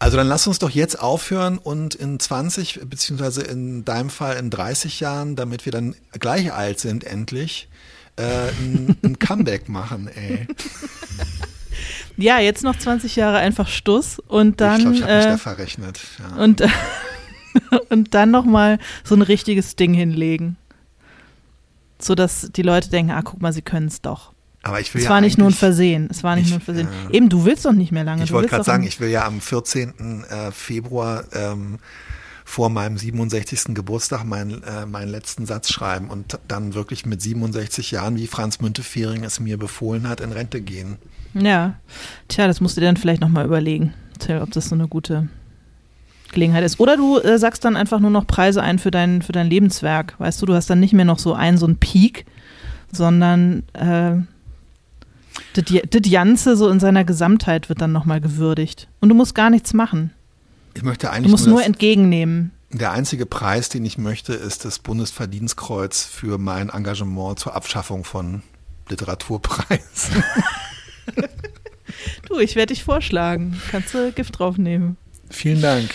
Also 0.00 0.16
dann 0.16 0.28
lass 0.28 0.46
uns 0.46 0.60
doch 0.60 0.70
jetzt 0.70 1.00
aufhören 1.00 1.58
und 1.58 1.96
in 1.96 2.20
20, 2.20 2.80
beziehungsweise 2.84 3.42
in 3.42 3.84
deinem 3.84 4.10
Fall 4.10 4.36
in 4.36 4.48
30 4.48 5.00
Jahren, 5.00 5.34
damit 5.34 5.64
wir 5.64 5.72
dann 5.72 5.96
gleich 6.12 6.52
alt 6.52 6.78
sind 6.78 7.02
endlich, 7.02 7.68
äh, 8.18 8.48
ein, 8.48 8.96
ein 9.02 9.18
Comeback 9.18 9.68
machen, 9.68 10.08
ey. 10.08 10.46
Ja, 12.16 12.40
jetzt 12.40 12.64
noch 12.64 12.76
20 12.76 13.14
Jahre 13.14 13.38
einfach 13.38 13.68
Stuss 13.68 14.18
und 14.18 14.60
dann. 14.60 14.78
Ich 14.78 14.82
glaube, 14.82 14.96
ich 14.96 15.02
habe 15.02 15.12
äh, 15.12 15.16
mich 15.16 15.26
da 15.26 15.38
verrechnet. 15.38 16.00
Ja. 16.18 16.42
Und, 16.42 16.62
und 17.90 18.12
dann 18.12 18.32
nochmal 18.32 18.78
so 19.04 19.14
ein 19.14 19.22
richtiges 19.22 19.76
Ding 19.76 19.94
hinlegen. 19.94 20.56
So 22.00 22.16
dass 22.16 22.50
die 22.54 22.62
Leute 22.62 22.90
denken, 22.90 23.12
ah, 23.12 23.22
guck 23.22 23.40
mal, 23.40 23.52
sie 23.52 23.62
können 23.62 23.86
es 23.86 24.00
doch. 24.00 24.32
Aber 24.62 24.80
ich 24.80 24.92
will 24.92 25.00
es 25.00 25.04
ja 25.04 25.10
war 25.10 25.20
nicht 25.20 25.38
nur 25.38 25.48
ein 25.48 25.54
Versehen. 25.54 26.08
Es 26.10 26.24
war 26.24 26.34
nicht 26.34 26.46
ich, 26.46 26.50
nur 26.50 26.58
ein 26.58 26.64
Versehen. 26.64 26.88
Äh, 27.10 27.16
Eben, 27.16 27.28
du 27.28 27.44
willst 27.44 27.64
doch 27.64 27.72
nicht 27.72 27.92
mehr 27.92 28.04
lange. 28.04 28.24
Ich 28.24 28.32
wollte 28.32 28.48
gerade 28.48 28.64
sagen, 28.64 28.82
ich 28.82 28.98
will 28.98 29.08
ja 29.08 29.24
am 29.24 29.40
14. 29.40 30.24
Äh, 30.28 30.50
Februar 30.50 31.24
ähm, 31.32 31.78
vor 32.48 32.70
meinem 32.70 32.96
67. 32.96 33.74
Geburtstag 33.74 34.24
meinen, 34.24 34.62
äh, 34.62 34.86
meinen 34.86 35.10
letzten 35.10 35.44
Satz 35.44 35.70
schreiben 35.70 36.08
und 36.08 36.38
dann 36.48 36.72
wirklich 36.72 37.04
mit 37.04 37.20
67 37.20 37.90
Jahren, 37.90 38.16
wie 38.16 38.26
Franz 38.26 38.60
Müntefering 38.60 39.22
es 39.22 39.38
mir 39.38 39.58
befohlen 39.58 40.08
hat, 40.08 40.20
in 40.20 40.32
Rente 40.32 40.62
gehen. 40.62 40.96
Ja, 41.34 41.74
tja, 42.26 42.46
das 42.46 42.62
musst 42.62 42.76
du 42.76 42.80
dir 42.80 42.86
dann 42.86 42.96
vielleicht 42.96 43.20
nochmal 43.20 43.44
überlegen, 43.44 43.92
ob 44.40 44.50
das 44.52 44.70
so 44.70 44.74
eine 44.74 44.88
gute 44.88 45.28
Gelegenheit 46.32 46.64
ist. 46.64 46.80
Oder 46.80 46.96
du 46.96 47.18
äh, 47.18 47.38
sagst 47.38 47.66
dann 47.66 47.76
einfach 47.76 48.00
nur 48.00 48.10
noch 48.10 48.26
Preise 48.26 48.62
ein 48.62 48.78
für 48.78 48.90
dein, 48.90 49.20
für 49.20 49.32
dein 49.32 49.50
Lebenswerk. 49.50 50.14
Weißt 50.18 50.40
du, 50.40 50.46
du 50.46 50.54
hast 50.54 50.70
dann 50.70 50.80
nicht 50.80 50.94
mehr 50.94 51.04
noch 51.04 51.18
so 51.18 51.34
einen, 51.34 51.58
so 51.58 51.66
einen 51.66 51.76
Peak, 51.76 52.24
sondern 52.90 53.62
äh, 53.74 54.16
das 55.52 56.10
Ganze 56.10 56.56
so 56.56 56.70
in 56.70 56.80
seiner 56.80 57.04
Gesamtheit 57.04 57.68
wird 57.68 57.82
dann 57.82 57.92
nochmal 57.92 58.22
gewürdigt. 58.22 58.88
Und 59.00 59.10
du 59.10 59.14
musst 59.14 59.34
gar 59.34 59.50
nichts 59.50 59.74
machen. 59.74 60.12
Ich 60.78 60.84
möchte 60.84 61.10
eigentlich 61.10 61.24
du 61.24 61.30
musst 61.32 61.46
nur, 61.46 61.56
nur 61.56 61.64
entgegennehmen. 61.64 62.52
Der 62.70 62.92
einzige 62.92 63.26
Preis, 63.26 63.68
den 63.68 63.84
ich 63.84 63.98
möchte, 63.98 64.32
ist 64.32 64.64
das 64.64 64.78
Bundesverdienstkreuz 64.78 66.04
für 66.04 66.38
mein 66.38 66.68
Engagement 66.68 67.36
zur 67.40 67.56
Abschaffung 67.56 68.04
von 68.04 68.42
Literaturpreisen. 68.88 70.22
Du, 72.28 72.38
ich 72.38 72.54
werde 72.54 72.74
dich 72.74 72.84
vorschlagen. 72.84 73.60
Kannst 73.70 73.94
du 73.94 74.12
Gift 74.12 74.38
draufnehmen. 74.38 74.98
Vielen 75.30 75.62
Dank. 75.62 75.90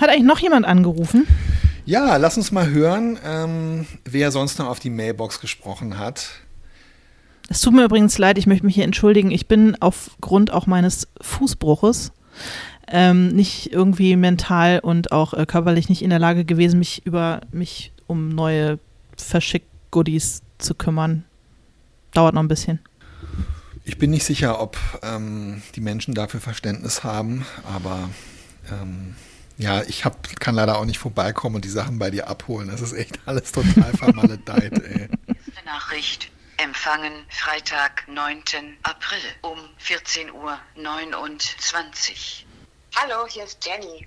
Hat 0.00 0.10
eigentlich 0.10 0.24
noch 0.24 0.38
jemand 0.38 0.66
angerufen? 0.66 1.26
Ja, 1.86 2.18
lass 2.18 2.36
uns 2.36 2.52
mal 2.52 2.68
hören, 2.68 3.18
ähm, 3.24 3.86
wer 4.04 4.30
sonst 4.30 4.58
noch 4.58 4.66
auf 4.66 4.78
die 4.78 4.90
Mailbox 4.90 5.40
gesprochen 5.40 5.98
hat. 5.98 6.28
Es 7.48 7.62
tut 7.62 7.72
mir 7.72 7.84
übrigens 7.84 8.18
leid, 8.18 8.36
ich 8.36 8.46
möchte 8.46 8.66
mich 8.66 8.74
hier 8.74 8.84
entschuldigen. 8.84 9.30
Ich 9.30 9.48
bin 9.48 9.76
aufgrund 9.80 10.52
auch 10.52 10.66
meines 10.66 11.08
Fußbruches 11.22 12.12
ähm, 12.88 13.28
nicht 13.28 13.72
irgendwie 13.72 14.16
mental 14.16 14.80
und 14.80 15.12
auch 15.12 15.34
äh, 15.34 15.46
körperlich 15.46 15.88
nicht 15.88 16.02
in 16.02 16.10
der 16.10 16.18
Lage 16.18 16.44
gewesen, 16.44 16.78
mich 16.78 17.06
über 17.06 17.40
mich 17.52 17.92
um 18.06 18.28
neue 18.28 18.78
Verschick-Goodies 19.16 20.42
zu 20.58 20.74
kümmern. 20.74 21.24
Dauert 22.12 22.34
noch 22.34 22.42
ein 22.42 22.48
bisschen. 22.48 22.80
Ich 23.84 23.98
bin 23.98 24.10
nicht 24.10 24.24
sicher, 24.24 24.60
ob 24.60 24.76
ähm, 25.02 25.62
die 25.74 25.80
Menschen 25.80 26.14
dafür 26.14 26.40
Verständnis 26.40 27.04
haben, 27.04 27.46
aber 27.64 28.10
ähm, 28.70 29.14
ja, 29.56 29.82
ich 29.82 30.04
hab, 30.04 30.40
kann 30.40 30.54
leider 30.54 30.78
auch 30.78 30.84
nicht 30.84 30.98
vorbeikommen 30.98 31.56
und 31.56 31.64
die 31.64 31.70
Sachen 31.70 31.98
bei 31.98 32.10
dir 32.10 32.28
abholen. 32.28 32.68
Das 32.68 32.80
ist 32.80 32.92
echt 32.92 33.18
alles 33.26 33.52
total 33.52 33.92
vermaledeit, 33.96 34.72
ey. 34.72 35.08
Nachricht 35.64 36.30
empfangen 36.62 37.26
Freitag, 37.30 38.06
9. 38.06 38.76
April 38.82 39.18
um 39.40 39.58
14.29 39.82 40.32
Uhr. 40.34 40.60
Hallo, 42.96 43.26
hier 43.26 43.44
ist 43.44 43.64
Jenny. 43.64 44.06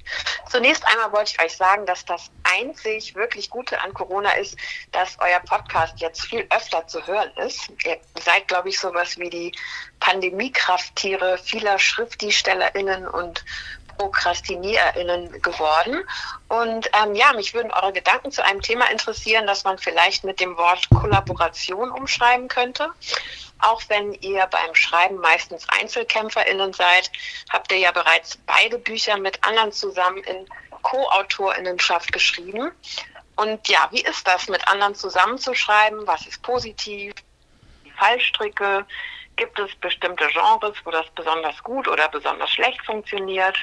Zunächst 0.52 0.88
einmal 0.88 1.12
wollte 1.14 1.32
ich 1.32 1.42
euch 1.44 1.58
sagen, 1.58 1.88
dass 1.88 2.06
das 2.06 2.30
einzig 2.44 3.16
wirklich 3.16 3.50
Gute 3.50 3.82
an 3.82 3.92
Corona 3.96 4.34
ist, 4.34 4.56
dass 4.92 5.18
euer 5.20 5.40
Podcast 5.40 6.00
jetzt 6.00 6.22
viel 6.26 6.46
öfter 6.52 6.86
zu 6.86 7.06
hören 7.08 7.32
ist. 7.38 7.72
Ihr 7.86 8.00
seid, 8.24 8.48
glaube 8.48 8.70
ich, 8.70 8.80
sowas 8.80 9.18
wie 9.18 9.32
die 9.32 9.52
Pandemiekrafttiere 10.00 11.40
vieler 11.40 11.80
SchriftstellerInnen 11.80 13.08
und 13.08 13.44
ProkrastiniererInnen 13.98 15.42
geworden. 15.42 16.04
Und 16.48 16.90
ähm, 16.94 17.16
ja, 17.16 17.34
mich 17.34 17.54
würden 17.54 17.72
eure 17.72 17.94
Gedanken 17.94 18.32
zu 18.32 18.44
einem 18.44 18.62
Thema 18.62 18.90
interessieren, 18.92 19.48
das 19.48 19.64
man 19.64 19.78
vielleicht 19.78 20.24
mit 20.24 20.40
dem 20.40 20.58
Wort 20.58 20.88
Kollaboration 20.90 21.92
umschreiben 21.92 22.48
könnte. 22.48 22.90
Auch 23.60 23.82
wenn 23.88 24.14
ihr 24.14 24.46
beim 24.48 24.76
Schreiben 24.76 25.18
meistens 25.18 25.68
EinzelkämpferInnen 25.70 26.74
seid, 26.74 27.12
habt 27.50 27.72
ihr 27.72 27.78
ja 27.78 27.92
bereits 27.92 28.38
beide 28.46 28.78
Bücher 28.78 29.18
mit 29.18 29.44
anderen 29.46 29.72
zusammen 29.72 30.24
in 30.24 30.48
Co-AutorInnenschaft 30.82 32.12
geschrieben. 32.12 32.72
Und 33.36 33.68
ja, 33.68 33.88
wie 33.92 34.02
ist 34.02 34.28
das, 34.28 34.48
mit 34.48 34.68
anderen 34.68 34.96
zusammenzuschreiben? 34.96 36.06
Was 36.06 36.28
ist 36.28 36.42
positiv? 36.44 37.14
Fallstricke? 37.98 38.86
Gibt 39.36 39.58
es 39.60 39.74
bestimmte 39.76 40.28
Genres, 40.28 40.76
wo 40.84 40.92
das 40.92 41.10
besonders 41.16 41.62
gut 41.64 41.88
oder 41.88 42.08
besonders 42.10 42.52
schlecht 42.52 42.84
funktioniert? 42.86 43.58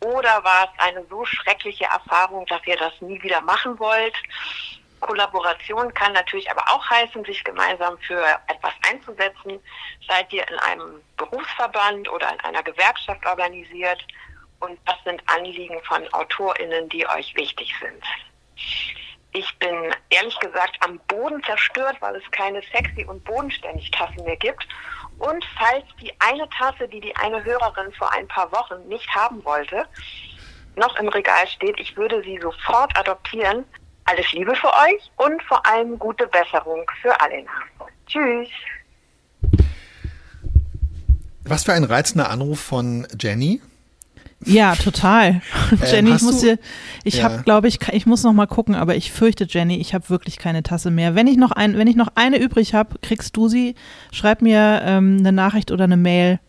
Oder 0.00 0.42
war 0.44 0.64
es 0.72 0.84
eine 0.84 1.04
so 1.06 1.24
schreckliche 1.24 1.84
Erfahrung, 1.84 2.46
dass 2.46 2.66
ihr 2.66 2.76
das 2.76 2.92
nie 3.00 3.22
wieder 3.22 3.40
machen 3.42 3.78
wollt? 3.78 4.14
Kollaboration 5.00 5.92
kann 5.94 6.12
natürlich 6.12 6.50
aber 6.50 6.62
auch 6.68 6.88
heißen, 6.88 7.24
sich 7.24 7.42
gemeinsam 7.44 7.98
für 7.98 8.22
etwas 8.46 8.72
einzusetzen. 8.88 9.58
Seid 10.06 10.32
ihr 10.32 10.46
in 10.48 10.58
einem 10.58 11.02
Berufsverband 11.16 12.08
oder 12.10 12.32
in 12.32 12.40
einer 12.40 12.62
Gewerkschaft 12.62 13.24
organisiert? 13.26 14.04
Und 14.60 14.78
was 14.84 14.96
sind 15.04 15.22
Anliegen 15.26 15.80
von 15.84 16.06
AutorInnen, 16.12 16.88
die 16.90 17.06
euch 17.08 17.34
wichtig 17.34 17.74
sind? 17.80 18.04
Ich 19.32 19.58
bin 19.58 19.94
ehrlich 20.10 20.38
gesagt 20.40 20.76
am 20.80 20.98
Boden 21.06 21.42
zerstört, 21.44 21.96
weil 22.00 22.16
es 22.16 22.30
keine 22.32 22.60
sexy 22.72 23.04
und 23.04 23.24
bodenständig 23.24 23.90
Tassen 23.92 24.24
mehr 24.24 24.36
gibt. 24.36 24.66
Und 25.20 25.44
falls 25.58 25.84
die 26.00 26.12
eine 26.18 26.48
Tasse, 26.48 26.88
die 26.88 27.00
die 27.00 27.14
eine 27.16 27.44
Hörerin 27.44 27.92
vor 27.92 28.10
ein 28.14 28.26
paar 28.26 28.50
Wochen 28.52 28.88
nicht 28.88 29.06
haben 29.14 29.44
wollte, 29.44 29.84
noch 30.76 30.96
im 30.96 31.08
Regal 31.08 31.46
steht, 31.46 31.78
ich 31.78 31.94
würde 31.94 32.22
sie 32.22 32.38
sofort 32.40 32.96
adoptieren, 32.98 33.64
alles 34.06 34.32
Liebe 34.32 34.54
für 34.56 34.68
euch 34.68 35.10
und 35.16 35.42
vor 35.42 35.64
allem 35.66 35.98
gute 35.98 36.26
Besserung 36.26 36.90
für 37.02 37.20
Alena. 37.20 37.50
Tschüss. 38.06 38.48
Was 41.44 41.64
für 41.64 41.74
ein 41.74 41.84
reizender 41.84 42.30
Anruf 42.30 42.60
von 42.60 43.06
Jenny. 43.18 43.60
Ja, 44.46 44.74
total. 44.74 45.42
Jenny, 45.90 46.14
ich 46.14 46.22
muss 46.22 46.40
dir, 46.40 46.58
ich 47.04 47.16
Ja. 47.18 47.24
habe, 47.24 47.42
glaube 47.42 47.68
ich, 47.68 47.78
ich 47.92 48.06
muss 48.06 48.22
noch 48.22 48.32
mal 48.32 48.46
gucken, 48.46 48.74
aber 48.74 48.96
ich 48.96 49.12
fürchte, 49.12 49.46
Jenny, 49.48 49.76
ich 49.76 49.92
habe 49.94 50.08
wirklich 50.08 50.38
keine 50.38 50.62
Tasse 50.62 50.90
mehr. 50.90 51.14
Wenn 51.14 51.26
ich 51.26 51.36
noch 51.36 51.50
ein, 51.52 51.76
wenn 51.76 51.86
ich 51.88 51.96
noch 51.96 52.08
eine 52.14 52.38
übrig 52.38 52.72
habe, 52.74 52.98
kriegst 53.02 53.36
du 53.36 53.48
sie. 53.48 53.74
Schreib 54.12 54.40
mir 54.42 54.80
ähm, 54.84 55.16
eine 55.18 55.32
Nachricht 55.32 55.70
oder 55.72 55.84
eine 55.84 55.98
Mail 55.98 56.40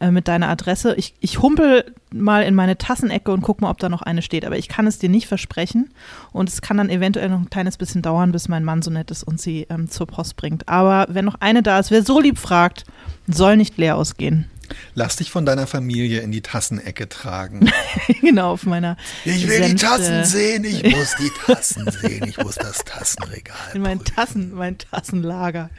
äh, 0.00 0.10
mit 0.10 0.28
deiner 0.28 0.48
Adresse. 0.48 0.94
Ich, 0.96 1.14
ich 1.20 1.42
humpel 1.42 1.94
mal 2.10 2.42
in 2.42 2.54
meine 2.54 2.78
Tassenecke 2.78 3.30
und 3.30 3.42
guck 3.42 3.60
mal, 3.60 3.70
ob 3.70 3.78
da 3.78 3.90
noch 3.90 4.02
eine 4.02 4.22
steht. 4.22 4.46
Aber 4.46 4.56
ich 4.56 4.68
kann 4.68 4.86
es 4.86 4.98
dir 4.98 5.10
nicht 5.10 5.26
versprechen. 5.26 5.90
Und 6.32 6.48
es 6.48 6.62
kann 6.62 6.78
dann 6.78 6.88
eventuell 6.88 7.28
noch 7.28 7.40
ein 7.40 7.50
kleines 7.50 7.76
bisschen 7.76 8.00
dauern, 8.00 8.32
bis 8.32 8.48
mein 8.48 8.64
Mann 8.64 8.80
so 8.80 8.90
nett 8.90 9.10
ist 9.10 9.24
und 9.24 9.40
sie 9.40 9.66
ähm, 9.68 9.90
zur 9.90 10.06
Post 10.06 10.36
bringt. 10.36 10.68
Aber 10.70 11.06
wenn 11.14 11.26
noch 11.26 11.40
eine 11.40 11.62
da 11.62 11.78
ist, 11.78 11.90
wer 11.90 12.02
so 12.02 12.18
lieb 12.18 12.38
fragt, 12.38 12.84
soll 13.26 13.58
nicht 13.58 13.76
leer 13.76 13.96
ausgehen. 13.98 14.46
Lass 14.94 15.16
dich 15.16 15.30
von 15.30 15.46
deiner 15.46 15.66
Familie 15.66 16.20
in 16.20 16.32
die 16.32 16.40
Tassenecke 16.42 17.08
tragen. 17.08 17.70
genau, 18.20 18.52
auf 18.52 18.64
meiner 18.66 18.96
Ich 19.24 19.46
will 19.48 19.60
die 19.62 19.76
Senfte- 19.76 19.80
Tassen 19.86 20.24
sehen, 20.24 20.64
ich 20.64 20.82
muss 20.96 21.14
die 21.18 21.30
Tassen 21.44 21.90
sehen, 21.90 22.24
ich 22.28 22.36
muss 22.38 22.54
das 22.56 22.78
Tassenregal. 22.84 23.56
In 23.74 23.82
mein 23.82 23.98
prüfen. 23.98 24.14
Tassen, 24.14 24.54
mein 24.54 24.78
Tassenlager. 24.78 25.70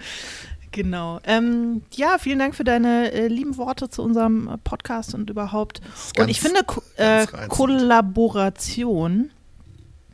Genau. 0.72 1.20
Ähm, 1.24 1.82
ja, 1.96 2.18
vielen 2.20 2.38
Dank 2.40 2.54
für 2.54 2.64
deine 2.64 3.12
äh, 3.12 3.28
lieben 3.28 3.58
Worte 3.58 3.90
zu 3.90 4.04
unserem 4.04 4.60
Podcast 4.64 5.16
und 5.16 5.30
überhaupt. 5.30 5.80
ist 5.80 6.10
und 6.10 6.16
ganz- 6.18 6.32
ich 6.32 6.42
finde 6.42 6.64
Ko 6.66 6.84
äh, 6.98 7.26
ganz. 7.26 7.48
Kollaboration 7.50 9.32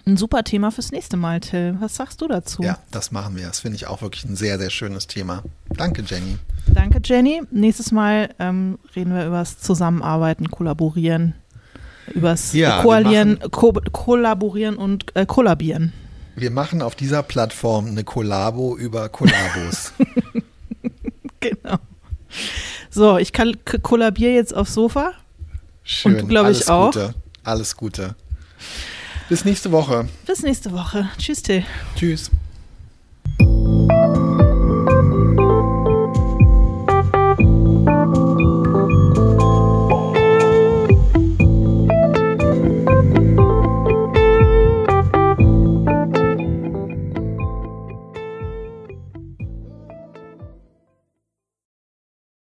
ein 0.06 0.18
super 0.18 0.44
Thema 0.44 0.70
fürs 0.72 0.92
nächste 0.92 1.16
Mal, 1.16 1.40
Till. 1.40 1.78
Was 1.80 1.96
sagst 1.96 2.20
du 2.22 2.28
dazu? 2.28 2.62
Ja, 2.62 2.78
das 2.92 3.12
machen 3.12 3.38
wir. 3.38 3.48
Das 3.48 3.62
finde 3.62 3.78
ich 3.78 3.88
auch 3.88 4.02
wirklich 4.02 4.26
ein 4.26 4.36
sehr, 4.36 4.60
sehr 4.60 4.70
schönes 4.70 5.08
Thema. 5.08 5.44
Danke, 5.70 6.02
Jenny. 6.06 6.38
Danke, 6.74 7.00
Jenny. 7.04 7.42
Nächstes 7.52 7.92
Mal 7.92 8.30
ähm, 8.40 8.78
reden 8.96 9.14
wir 9.14 9.26
über 9.28 9.38
das 9.40 9.60
Zusammenarbeiten, 9.60 10.50
Kollaborieren, 10.52 11.36
übers 12.14 12.54
Ja, 12.54 12.78
wir 12.78 12.82
Koalieren, 12.84 13.34
machen- 13.36 13.52
Ko 13.52 13.74
Kollaborieren 13.92 14.76
und 14.78 15.16
äh, 15.16 15.26
Kollabieren. 15.26 15.94
Wir 16.36 16.50
machen 16.52 16.82
auf 16.82 16.96
dieser 16.96 17.22
Plattform 17.24 17.88
eine 17.88 18.04
Kollabo 18.04 18.76
über 18.78 19.10
Kollabos. 19.10 19.94
Genau. 21.40 21.76
So, 22.90 23.18
ich 23.18 23.34
kollabiere 23.34 24.32
jetzt 24.32 24.56
aufs 24.56 24.74
Sofa. 24.74 25.12
Schön. 25.84 26.20
du, 26.20 26.28
glaub 26.28 26.44
ich, 26.44 26.56
Alles 26.56 26.68
auch. 26.70 26.86
Gute. 26.94 27.14
Alles 27.44 27.76
Gute. 27.76 28.16
Bis 29.28 29.44
nächste 29.44 29.70
Woche. 29.74 30.08
Bis 30.26 30.42
nächste 30.42 30.72
Woche. 30.72 31.10
Tschüss, 31.18 31.44
Till. 31.44 31.66
Tschüss. 31.98 32.32